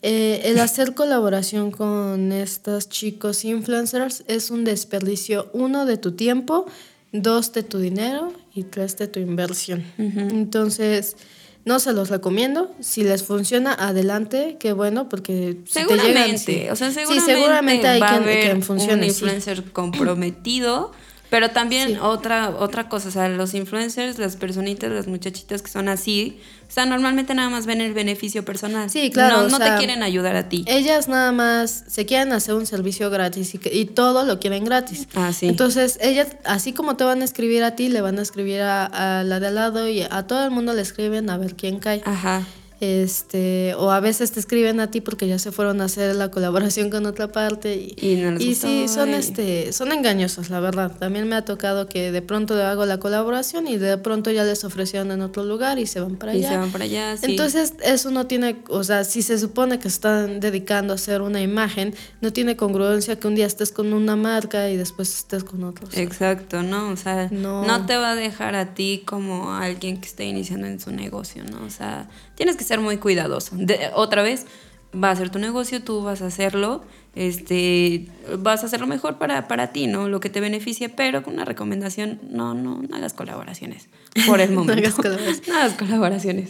eh, 0.07 0.51
el 0.51 0.59
hacer 0.59 0.93
colaboración 0.93 1.71
con 1.71 2.31
estos 2.31 2.89
chicos 2.89 3.43
influencers 3.43 4.23
es 4.27 4.51
un 4.51 4.63
desperdicio, 4.63 5.49
uno, 5.51 5.87
de 5.87 5.97
tu 5.97 6.11
tiempo, 6.11 6.67
dos, 7.11 7.53
de 7.53 7.63
tu 7.63 7.79
dinero 7.79 8.31
y 8.53 8.65
tres, 8.65 8.97
de 8.99 9.07
tu 9.07 9.19
inversión. 9.19 9.83
Uh 9.97 10.03
-huh. 10.03 10.31
Entonces, 10.31 11.17
no 11.65 11.79
se 11.79 11.91
los 11.91 12.09
recomiendo. 12.09 12.71
Si 12.81 13.03
les 13.03 13.23
funciona, 13.23 13.73
adelante, 13.73 14.57
qué 14.59 14.73
bueno, 14.73 15.09
porque 15.09 15.57
si 15.65 15.79
seguramente, 15.79 16.11
te 16.45 16.51
llegan, 16.51 16.67
sí, 16.67 16.69
o 16.69 16.75
sea, 16.75 16.91
seguramente, 16.91 17.25
sí, 17.25 17.31
seguramente 17.33 17.87
hay 17.87 17.99
va 17.99 18.09
quien, 18.09 18.19
a 18.19 18.23
haber 18.23 18.39
quien 18.41 18.61
funcione. 18.61 18.93
un 18.93 19.03
influencer 19.05 19.57
sí. 19.57 19.63
comprometido. 19.73 20.91
Pero 21.35 21.51
también 21.51 21.89
Sí. 21.89 21.97
otra, 22.01 22.49
otra 22.51 22.87
cosa, 22.87 23.09
o 23.09 23.11
sea, 23.11 23.27
los 23.27 23.53
influencers, 23.53 24.17
las 24.19 24.37
personitas, 24.37 24.89
las 24.89 25.05
muchachitas 25.07 25.61
que 25.61 25.69
son 25.69 25.89
así, 25.89 26.39
o 26.69 26.71
sea, 26.71 26.85
normalmente 26.85 27.35
nada 27.35 27.49
más 27.49 27.65
ven 27.65 27.81
el 27.81 27.93
beneficio 27.93 28.45
personal. 28.45 28.89
Sí, 28.89 29.09
claro, 29.11 29.41
No, 29.41 29.49
no 29.49 29.57
sea, 29.57 29.73
te 29.73 29.79
quieren 29.79 30.01
ayudar 30.01 30.37
a 30.37 30.47
ti. 30.47 30.63
Ellas 30.65 31.09
nada 31.09 31.33
más 31.33 31.83
se 31.89 32.05
quieren 32.05 32.31
hacer 32.31 32.55
un 32.55 32.65
servicio 32.65 33.09
gratis 33.09 33.53
y, 33.53 33.57
que- 33.57 33.75
y 33.75 33.83
todo 33.83 34.23
lo 34.23 34.39
quieren 34.39 34.63
gratis. 34.63 35.09
Ah, 35.13 35.33
sí. 35.33 35.47
Entonces, 35.49 35.97
ellas, 36.01 36.29
así 36.45 36.71
como 36.71 36.95
te 36.95 37.03
van 37.03 37.21
a 37.21 37.25
escribir 37.25 37.65
a 37.65 37.75
ti, 37.75 37.89
le 37.89 37.99
van 37.99 38.17
a 38.17 38.21
escribir 38.21 38.61
a, 38.61 38.85
a 39.19 39.23
la 39.25 39.41
de 39.41 39.47
al 39.47 39.55
lado 39.55 39.89
y 39.89 40.03
a 40.03 40.23
todo 40.27 40.41
el 40.45 40.51
mundo 40.51 40.73
le 40.73 40.83
escriben 40.83 41.29
a 41.29 41.37
ver 41.37 41.55
quién 41.55 41.79
cae. 41.79 42.01
Ajá. 42.05 42.43
Este, 42.81 43.73
o 43.77 43.91
a 43.91 43.99
veces 43.99 44.31
te 44.31 44.39
escriben 44.39 44.79
a 44.79 44.91
ti 44.91 45.01
porque 45.01 45.27
ya 45.27 45.39
se 45.39 45.51
fueron 45.51 45.81
a 45.81 45.85
hacer 45.85 46.15
la 46.15 46.29
colaboración 46.31 46.89
con 46.89 47.05
otra 47.05 47.31
parte 47.31 47.75
y, 47.75 47.95
Y 47.99 48.15
no 48.17 48.31
les 48.31 48.41
y 48.41 48.49
gustó, 48.49 48.67
sí, 48.67 48.87
son 48.87 49.09
este, 49.13 49.71
son 49.73 49.91
engañosos, 49.91 50.49
la 50.49 50.59
verdad. 50.59 50.91
También 50.97 51.27
me 51.27 51.35
ha 51.35 51.45
tocado 51.45 51.87
que 51.87 52.11
de 52.11 52.21
pronto 52.21 52.53
hago 52.63 52.85
la 52.85 52.99
colaboración 52.99 53.67
y 53.67 53.77
de 53.77 53.97
pronto 53.97 54.29
ya 54.31 54.43
les 54.43 54.63
ofrecieron 54.63 55.11
en 55.11 55.21
otro 55.21 55.43
lugar 55.43 55.79
y 55.79 55.87
se 55.87 55.99
van 55.99 56.15
para 56.17 56.35
Y 56.35 56.39
allá. 56.39 56.49
se 56.51 56.57
van 56.57 56.71
para 56.71 56.83
allá, 56.85 57.17
sí. 57.17 57.25
Entonces, 57.31 57.73
eso 57.83 58.11
no 58.11 58.27
tiene, 58.27 58.57
o 58.69 58.83
sea, 58.83 59.03
si 59.03 59.21
se 59.21 59.39
supone 59.39 59.79
que 59.79 59.87
están 59.87 60.39
dedicando 60.39 60.93
a 60.93 60.95
hacer 60.95 61.21
una 61.21 61.41
imagen, 61.41 61.93
no 62.21 62.31
tiene 62.33 62.55
congruencia 62.55 63.17
que 63.19 63.27
un 63.27 63.35
día 63.35 63.45
estés 63.45 63.71
con 63.71 63.93
una 63.93 64.15
marca 64.15 64.69
y 64.69 64.77
después 64.77 65.13
estés 65.15 65.43
con 65.43 65.63
otros. 65.63 65.95
Exacto, 65.97 66.61
¿no? 66.63 66.89
O 66.89 66.97
sea, 66.97 67.29
No. 67.31 67.65
no. 67.65 67.85
te 67.85 67.95
va 67.97 68.11
a 68.11 68.15
dejar 68.15 68.55
a 68.55 68.73
ti 68.73 69.03
como 69.05 69.53
alguien 69.53 69.99
que 70.01 70.07
esté 70.07 70.25
iniciando 70.25 70.65
en 70.67 70.79
su 70.79 70.91
negocio, 70.91 71.43
¿no? 71.43 71.63
O 71.65 71.69
sea, 71.69 72.09
tienes 72.35 72.55
que 72.57 72.63
ser 72.63 72.79
muy 72.79 72.97
cuidadoso. 72.97 73.55
De- 73.57 73.89
otra 73.93 74.21
vez, 74.23 74.45
va 74.93 75.11
a 75.11 75.15
ser 75.15 75.29
tu 75.29 75.39
negocio, 75.39 75.81
tú 75.83 76.01
vas 76.03 76.21
a 76.21 76.27
hacerlo, 76.27 76.83
este, 77.15 78.07
vas 78.39 78.63
a 78.63 78.67
hacerlo 78.67 78.87
mejor 78.87 79.17
para, 79.17 79.47
para 79.47 79.71
ti, 79.73 79.87
¿no? 79.87 80.07
Lo 80.09 80.19
que 80.19 80.29
te 80.29 80.39
beneficie, 80.39 80.89
pero 80.89 81.23
con 81.23 81.33
una 81.33 81.45
recomendación, 81.45 82.19
no, 82.29 82.53
no, 82.53 82.81
no 82.81 82.95
hagas 82.95 83.13
colaboraciones 83.13 83.89
por 84.27 84.39
el 84.41 84.49
No 84.53 84.61
momento. 84.61 84.79
hagas 84.81 84.95
colaboraciones. 84.95 85.41
No 85.47 85.55
hagas 85.55 85.73
colaboraciones. 85.73 86.49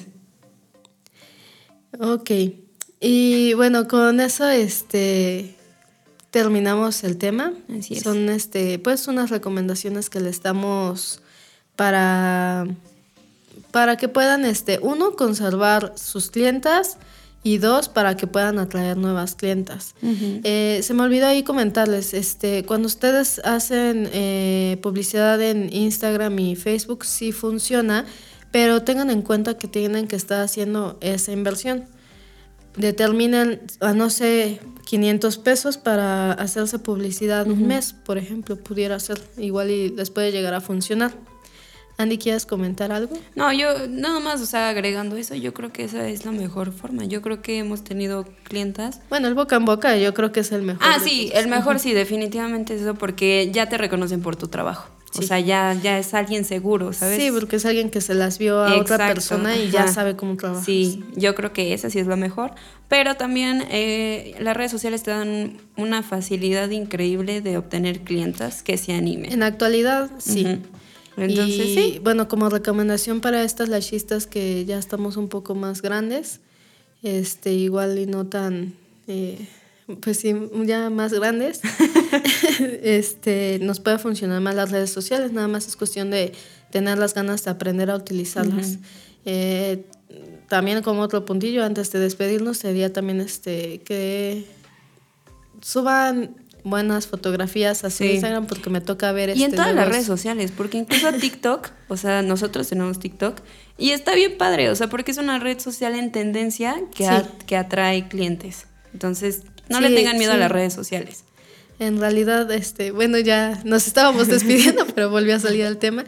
Ok. 1.99 2.31
Y 2.99 3.53
bueno, 3.53 3.87
con 3.87 4.19
eso 4.19 4.47
este 4.49 5.55
terminamos 6.31 7.03
el 7.03 7.17
tema. 7.17 7.53
Así 7.77 7.95
es. 7.95 8.03
Son 8.03 8.29
este, 8.29 8.79
pues 8.79 9.07
unas 9.07 9.29
recomendaciones 9.29 10.09
que 10.09 10.19
les 10.19 10.41
damos 10.41 11.21
para 11.75 12.65
para 13.75 13.97
que 13.97 14.07
puedan 14.07 14.45
este 14.45 14.79
uno 14.81 15.17
conservar 15.17 15.91
sus 15.97 16.31
clientas 16.31 16.97
y 17.43 17.57
dos 17.57 17.89
para 17.89 18.15
que 18.15 18.25
puedan 18.25 18.57
atraer 18.57 18.95
nuevas 18.95 19.35
clientas. 19.35 19.95
Eh, 20.01 20.79
se 20.81 20.93
me 20.93 21.03
olvidó 21.03 21.27
ahí 21.27 21.43
comentarles, 21.43 22.13
este, 22.13 22.63
cuando 22.63 22.85
ustedes 22.87 23.39
hacen 23.43 24.09
eh, 24.13 24.79
publicidad 24.81 25.41
en 25.41 25.67
Instagram 25.75 26.39
y 26.39 26.55
Facebook 26.55 27.03
sí 27.03 27.33
funciona, 27.33 28.05
pero 28.49 28.81
tengan 28.83 29.09
en 29.09 29.21
cuenta 29.23 29.57
que 29.57 29.67
tienen 29.67 30.07
que 30.07 30.15
estar 30.15 30.39
haciendo 30.39 30.97
esa 31.01 31.33
inversión. 31.33 31.83
Determinen, 32.77 33.59
a 33.81 33.91
no 33.91 34.09
sé, 34.09 34.61
500 34.85 35.37
pesos 35.39 35.77
para 35.77 36.31
hacerse 36.31 36.79
publicidad 36.79 37.45
un 37.45 37.67
mes, 37.67 37.91
por 37.91 38.17
ejemplo, 38.17 38.55
pudiera 38.55 38.97
ser 39.01 39.19
igual 39.37 39.69
y 39.69 39.89
les 39.89 40.11
puede 40.11 40.31
llegar 40.31 40.53
a 40.53 40.61
funcionar. 40.61 41.34
Andy, 41.97 42.17
¿quieres 42.17 42.45
comentar 42.45 42.91
algo? 42.91 43.17
No, 43.35 43.53
yo 43.53 43.87
nada 43.87 44.19
más, 44.19 44.41
o 44.41 44.45
sea, 44.45 44.69
agregando 44.69 45.15
eso, 45.15 45.33
yo 45.35 45.53
creo 45.53 45.71
que 45.71 45.85
esa 45.85 46.07
es 46.09 46.25
la 46.25 46.31
mejor 46.31 46.73
forma. 46.73 47.05
Yo 47.05 47.21
creo 47.21 47.41
que 47.41 47.57
hemos 47.59 47.83
tenido 47.85 48.25
clientas 48.43 48.99
Bueno, 49.09 49.29
el 49.29 49.33
boca 49.33 49.55
en 49.55 49.63
boca 49.65 49.95
yo 49.97 50.13
creo 50.13 50.31
que 50.33 50.41
es 50.41 50.51
el 50.51 50.61
mejor. 50.63 50.83
Ah, 50.85 50.97
sí, 51.01 51.27
todos. 51.29 51.43
el 51.43 51.49
mejor 51.49 51.79
sí, 51.79 51.93
definitivamente 51.93 52.75
es 52.75 52.81
eso, 52.81 52.95
porque 52.95 53.49
ya 53.53 53.69
te 53.69 53.77
reconocen 53.77 54.21
por 54.21 54.35
tu 54.35 54.47
trabajo. 54.49 54.89
O 55.17 55.21
Sí. 55.21 55.27
sea, 55.27 55.39
ya, 55.39 55.73
ya 55.81 55.97
es 55.97 56.13
alguien 56.13 56.43
seguro, 56.43 56.91
¿sabes? 56.91 57.15
Sí, 57.23 57.31
porque 57.31 57.55
es 57.55 57.65
alguien 57.65 57.89
que 57.89 58.01
se 58.01 58.13
las 58.13 58.37
vio 58.37 58.59
a 58.59 58.75
otra 58.75 58.95
Exacto, 58.95 59.13
persona 59.13 59.55
y 59.57 59.69
ya 59.71 59.83
ajá. 59.83 59.93
sabe 59.93 60.17
cómo 60.17 60.35
trabajar. 60.35 60.65
Sí, 60.65 61.05
yo 61.15 61.33
creo 61.35 61.53
que 61.53 61.73
esa 61.73 61.89
sí 61.89 61.99
es 61.99 62.07
la 62.07 62.17
mejor. 62.17 62.51
Pero 62.89 63.15
también 63.15 63.63
eh, 63.71 64.35
las 64.41 64.57
redes 64.57 64.71
sociales 64.71 65.03
te 65.03 65.11
dan 65.11 65.55
una 65.77 66.03
facilidad 66.03 66.69
increíble 66.71 67.39
de 67.39 67.57
obtener 67.57 68.01
clientas 68.01 68.61
que 68.61 68.75
se 68.77 68.91
animen. 68.91 69.31
En 69.31 69.43
actualidad, 69.43 70.11
sí. 70.17 70.43
Ujú. 70.45 70.59
Entonces, 71.17 71.67
y, 71.67 71.75
sí. 71.75 71.99
bueno, 72.03 72.27
como 72.27 72.49
recomendación 72.49 73.21
para 73.21 73.43
estas 73.43 73.69
lashistas 73.69 74.27
que 74.27 74.65
ya 74.65 74.77
estamos 74.77 75.17
un 75.17 75.29
poco 75.29 75.55
más 75.55 75.81
grandes, 75.81 76.41
este, 77.03 77.53
igual 77.53 77.97
y 77.99 78.05
no 78.05 78.27
tan 78.27 78.73
eh, 79.07 79.47
pues 80.01 80.17
sí, 80.17 80.33
ya 80.65 80.89
más 80.89 81.13
grandes, 81.13 81.61
este, 82.81 83.59
nos 83.61 83.79
puede 83.79 83.99
funcionar 83.99 84.41
más 84.41 84.55
las 84.55 84.71
redes 84.71 84.89
sociales, 84.89 85.31
nada 85.31 85.47
más 85.47 85.67
es 85.67 85.75
cuestión 85.75 86.09
de 86.09 86.33
tener 86.71 86.97
las 86.97 87.13
ganas 87.13 87.43
de 87.43 87.51
aprender 87.51 87.91
a 87.91 87.95
utilizarlas. 87.95 88.79
Eh, 89.25 89.85
también 90.49 90.81
como 90.81 91.01
otro 91.01 91.25
puntillo, 91.25 91.63
antes 91.63 91.91
de 91.91 91.99
despedirnos, 91.99 92.57
sería 92.57 92.91
también 92.91 93.21
este 93.21 93.81
que 93.81 94.45
suban 95.61 96.35
buenas 96.65 97.05
fotografías 97.05 97.85
a 97.85 97.91
su 97.91 98.03
Instagram 98.03 98.47
porque 98.47 98.69
me 98.69 98.81
toca 98.81 99.11
ver 99.11 99.29
Y 99.29 99.43
en 99.43 99.51
este, 99.51 99.55
todas 99.55 99.73
las 99.73 99.87
redes 99.87 100.05
sociales, 100.05 100.51
porque 100.51 100.79
incluso 100.79 101.13
TikTok, 101.13 101.69
o 101.87 101.95
sea, 101.95 102.23
nosotros 102.23 102.67
tenemos 102.67 102.99
TikTok 102.99 103.37
y 103.77 103.91
está 103.91 104.15
bien 104.15 104.37
padre, 104.37 104.69
o 104.69 104.75
sea, 104.75 104.89
porque 104.89 105.11
es 105.11 105.17
una 105.17 105.39
red 105.39 105.59
social 105.59 105.95
en 105.95 106.11
tendencia 106.11 106.75
que, 106.93 107.07
que 107.45 107.55
atrae 107.55 108.07
clientes. 108.07 108.65
Entonces, 108.93 109.43
no 109.69 109.79
le 109.79 109.89
tengan 109.91 110.17
miedo 110.17 110.33
a 110.33 110.37
las 110.37 110.51
redes 110.51 110.73
sociales. 110.73 111.23
En 111.77 111.99
realidad, 111.99 112.51
este, 112.51 112.91
bueno, 112.91 113.19
ya 113.19 113.61
nos 113.63 113.85
estábamos 113.87 114.27
despidiendo, 114.29 114.85
pero 114.93 115.09
volvió 115.09 115.35
a 115.35 115.39
salir 115.39 115.65
el 115.65 115.77
tema. 115.77 116.03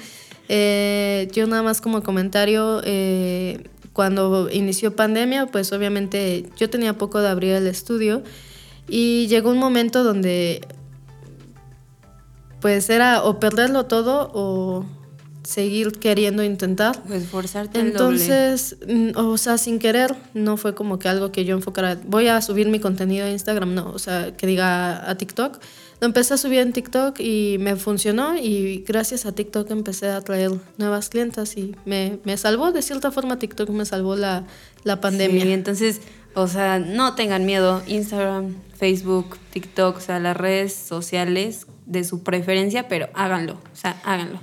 Eh, 0.49 1.27
yo 1.33 1.45
nada 1.45 1.61
más 1.61 1.81
como 1.81 2.01
comentario, 2.01 2.81
eh, 2.83 3.63
cuando 3.93 4.49
inició 4.51 4.95
pandemia, 4.95 5.45
pues 5.47 5.71
obviamente 5.71 6.45
yo 6.57 6.69
tenía 6.69 6.97
poco 6.97 7.21
de 7.21 7.29
abrir 7.29 7.53
el 7.53 7.67
estudio 7.67 8.23
y 8.87 9.27
llegó 9.27 9.49
un 9.49 9.57
momento 9.57 10.03
donde 10.03 10.61
pues 12.61 12.89
era 12.89 13.23
o 13.23 13.39
perderlo 13.39 13.85
todo 13.85 14.31
o 14.33 14.85
seguir 15.47 15.93
queriendo 15.93 16.43
intentar. 16.43 17.01
Esforzarte 17.09 17.79
Entonces, 17.79 18.75
mm, 18.85 19.11
o 19.15 19.37
sea, 19.37 19.57
sin 19.57 19.79
querer, 19.79 20.13
no 20.33 20.57
fue 20.57 20.75
como 20.75 20.99
que 20.99 21.07
algo 21.07 21.31
que 21.31 21.45
yo 21.45 21.55
enfocara, 21.55 21.97
voy 22.05 22.27
a 22.27 22.41
subir 22.41 22.67
mi 22.67 22.79
contenido 22.81 23.25
a 23.25 23.29
Instagram, 23.29 23.73
no, 23.73 23.91
o 23.91 23.99
sea, 23.99 24.35
que 24.35 24.45
diga 24.45 25.09
a 25.09 25.15
TikTok. 25.15 25.59
Lo 26.01 26.05
empecé 26.05 26.33
a 26.33 26.37
subir 26.37 26.59
en 26.59 26.73
TikTok 26.73 27.19
y 27.19 27.57
me 27.59 27.75
funcionó 27.75 28.37
y 28.37 28.83
gracias 28.85 29.25
a 29.25 29.31
TikTok 29.31 29.71
empecé 29.71 30.09
a 30.09 30.21
traer 30.21 30.51
nuevas 30.77 31.09
clientas 31.09 31.55
y 31.57 31.75
me, 31.85 32.19
me 32.23 32.37
salvó, 32.37 32.71
de 32.71 32.81
cierta 32.81 33.09
forma 33.09 33.39
TikTok 33.39 33.69
me 33.69 33.85
salvó 33.85 34.15
la, 34.15 34.45
la 34.83 34.99
pandemia. 34.99 35.43
Sí, 35.43 35.51
entonces 35.53 36.01
o 36.37 36.47
sea, 36.47 36.77
no 36.77 37.15
tengan 37.15 37.47
miedo. 37.47 37.81
Instagram, 37.87 38.55
Facebook, 38.77 39.39
TikTok, 39.51 39.97
o 39.97 39.99
sea, 39.99 40.19
las 40.19 40.37
redes 40.37 40.71
sociales 40.71 41.65
de 41.87 42.03
su 42.03 42.21
preferencia, 42.21 42.87
pero 42.87 43.09
háganlo. 43.15 43.53
O 43.53 43.75
sea, 43.75 43.99
háganlo. 44.03 44.39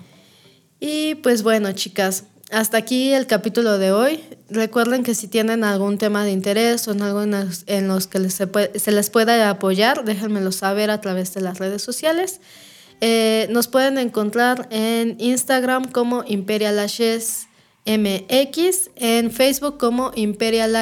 Y 0.80 1.14
pues 1.16 1.44
bueno, 1.44 1.70
chicas, 1.70 2.24
hasta 2.50 2.78
aquí 2.78 3.12
el 3.12 3.28
capítulo 3.28 3.78
de 3.78 3.92
hoy. 3.92 4.20
Recuerden 4.50 5.04
que 5.04 5.14
si 5.14 5.28
tienen 5.28 5.62
algún 5.62 5.96
tema 5.98 6.24
de 6.24 6.32
interés 6.32 6.88
o 6.88 6.92
en 6.92 7.02
algo 7.02 7.22
en 7.22 7.88
los, 7.88 8.06
que 8.08 8.28
se, 8.28 8.90
les 8.90 9.10
pueda 9.10 9.48
apoyar, 9.48 10.04
déjenmelo 10.04 10.50
saber 10.50 10.90
a 10.90 11.00
través 11.00 11.32
de 11.32 11.42
las 11.42 11.58
redes 11.58 11.82
sociales. 11.82 12.40
Eh, 13.00 13.46
nos 13.50 13.68
pueden 13.68 13.98
encontrar 13.98 14.66
en 14.72 15.14
Instagram 15.20 15.92
como 15.92 16.24
Imperial 16.26 16.74
MX, 17.86 18.90
en 18.96 19.30
Facebook 19.30 19.78
como 19.78 20.10
Imperial 20.16 20.74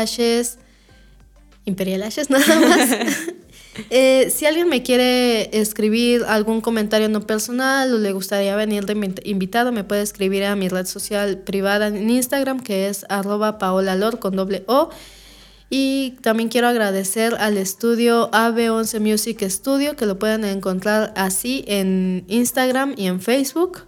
Imperial 1.64 2.02
Ashes 2.02 2.30
nada 2.30 2.60
más. 2.60 2.88
Eh, 3.88 4.30
si 4.30 4.44
alguien 4.44 4.68
me 4.68 4.82
quiere 4.82 5.58
escribir 5.58 6.24
algún 6.28 6.60
comentario 6.60 7.08
no 7.08 7.22
personal 7.22 7.94
o 7.94 7.98
le 7.98 8.12
gustaría 8.12 8.54
venir 8.54 8.84
de 8.84 9.14
invitado, 9.24 9.72
me 9.72 9.82
puede 9.82 10.02
escribir 10.02 10.44
a 10.44 10.54
mi 10.56 10.68
red 10.68 10.84
social 10.84 11.38
privada 11.38 11.88
en 11.88 12.10
Instagram, 12.10 12.60
que 12.60 12.88
es 12.88 13.06
arroba 13.08 13.56
paolalor 13.58 14.18
con 14.18 14.36
doble 14.36 14.62
O. 14.66 14.90
Y 15.70 16.18
también 16.20 16.50
quiero 16.50 16.68
agradecer 16.68 17.34
al 17.36 17.56
estudio 17.56 18.30
AB11 18.32 19.00
Music 19.00 19.42
Studio, 19.48 19.96
que 19.96 20.04
lo 20.04 20.18
pueden 20.18 20.44
encontrar 20.44 21.14
así 21.16 21.64
en 21.66 22.26
Instagram 22.28 22.94
y 22.98 23.06
en 23.06 23.22
Facebook. 23.22 23.84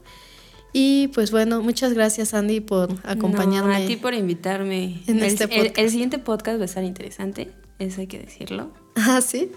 Y 0.72 1.09
pues 1.09 1.31
bueno, 1.31 1.61
muchas 1.62 1.93
gracias 1.93 2.33
Andy 2.33 2.61
por 2.61 2.89
acompañarme. 3.05 3.77
a 3.77 3.87
ti 3.87 3.97
por 3.97 4.14
invitarme. 4.14 5.03
En 5.07 5.22
este 5.22 5.45
el 5.79 5.91
siguiente 5.91 6.18
podcast 6.18 6.59
va 6.59 6.62
a 6.62 6.64
estar 6.64 6.85
interesante 6.85 7.51
eso 7.79 8.01
hay 8.01 8.07
que 8.07 8.18
decirlo. 8.18 8.70
Ah, 8.97 9.20
sí. 9.20 9.51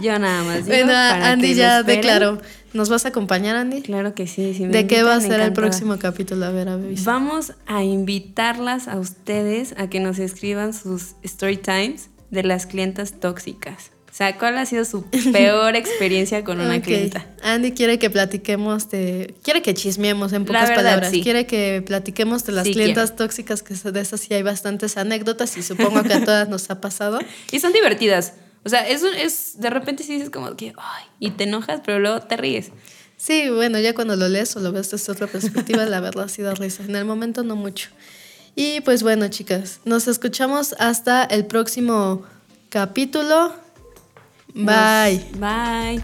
Yo 0.00 0.18
nada 0.18 0.42
más. 0.42 0.66
bueno, 0.66 0.90
Andy 0.94 1.52
ya 1.54 1.82
declaró. 1.82 2.40
¿Nos 2.72 2.88
vas 2.88 3.04
a 3.04 3.08
acompañar, 3.08 3.56
Andy? 3.56 3.82
Claro 3.82 4.14
que 4.14 4.26
sí. 4.26 4.52
¿De 4.52 4.86
qué 4.86 5.02
va 5.02 5.16
a 5.16 5.20
ser 5.20 5.40
el 5.40 5.52
próximo 5.52 5.98
capítulo? 5.98 6.46
A 6.46 6.50
ver, 6.50 6.70
a 6.70 6.76
ver. 6.76 6.94
Vamos 7.04 7.52
a 7.66 7.84
invitarlas 7.84 8.88
a 8.88 8.98
ustedes 8.98 9.74
a 9.76 9.90
que 9.90 10.00
nos 10.00 10.18
escriban 10.18 10.72
sus 10.72 11.14
story 11.22 11.58
times 11.58 12.08
de 12.30 12.42
las 12.42 12.64
clientas 12.64 13.20
tóxicas. 13.20 13.90
O 14.14 14.16
sea, 14.16 14.38
¿cuál 14.38 14.56
ha 14.58 14.64
sido 14.64 14.84
su 14.84 15.02
peor 15.32 15.74
experiencia 15.74 16.44
con 16.44 16.60
una 16.60 16.80
clienta? 16.80 17.26
Andy 17.42 17.72
quiere 17.72 17.98
que 17.98 18.10
platiquemos 18.10 18.88
de... 18.88 19.34
Quiere 19.42 19.60
que 19.60 19.74
chismeemos 19.74 20.32
en 20.32 20.44
pocas 20.44 20.70
palabras. 20.70 21.10
Quiere 21.10 21.46
que 21.46 21.82
platiquemos 21.84 22.44
de 22.44 22.52
las 22.52 22.62
clientas 22.62 23.16
tóxicas, 23.16 23.64
que 23.64 23.74
de 23.74 24.00
esas 24.00 24.20
sí 24.20 24.32
hay 24.32 24.44
bastantes 24.44 24.96
anécdotas 24.98 25.56
y 25.56 25.64
supongo 25.64 26.04
que 26.04 26.12
a 26.12 26.24
todas 26.24 26.48
nos 26.48 26.70
ha 26.70 26.80
pasado. 26.80 27.18
Y 27.50 27.58
son 27.58 27.72
divertidas. 27.72 28.34
O 28.64 28.68
sea, 28.68 28.86
eso 28.86 29.08
es... 29.08 29.58
De 29.58 29.68
repente 29.68 30.04
sí 30.04 30.12
dices 30.12 30.30
como 30.30 30.54
que... 30.54 30.74
Ay, 30.76 31.04
y 31.18 31.30
te 31.32 31.42
enojas, 31.42 31.80
pero 31.84 31.98
luego 31.98 32.20
te 32.20 32.36
ríes. 32.36 32.70
Sí, 33.16 33.50
bueno, 33.50 33.80
ya 33.80 33.96
cuando 33.96 34.14
lo 34.14 34.28
lees 34.28 34.54
o 34.54 34.60
lo 34.60 34.70
ves 34.70 34.92
desde 34.92 35.10
otra 35.10 35.26
perspectiva, 35.26 35.86
la 35.86 35.98
verdad 35.98 36.28
sí 36.28 36.40
da 36.40 36.54
risa. 36.54 36.84
En 36.84 36.94
el 36.94 37.04
momento 37.04 37.42
no 37.42 37.56
mucho. 37.56 37.88
Y 38.54 38.80
pues 38.82 39.02
bueno, 39.02 39.26
chicas, 39.26 39.80
nos 39.84 40.06
escuchamos 40.06 40.76
hasta 40.78 41.24
el 41.24 41.46
próximo 41.46 42.22
capítulo. 42.68 43.63
Bye. 44.54 45.24
Bye. 45.38 46.02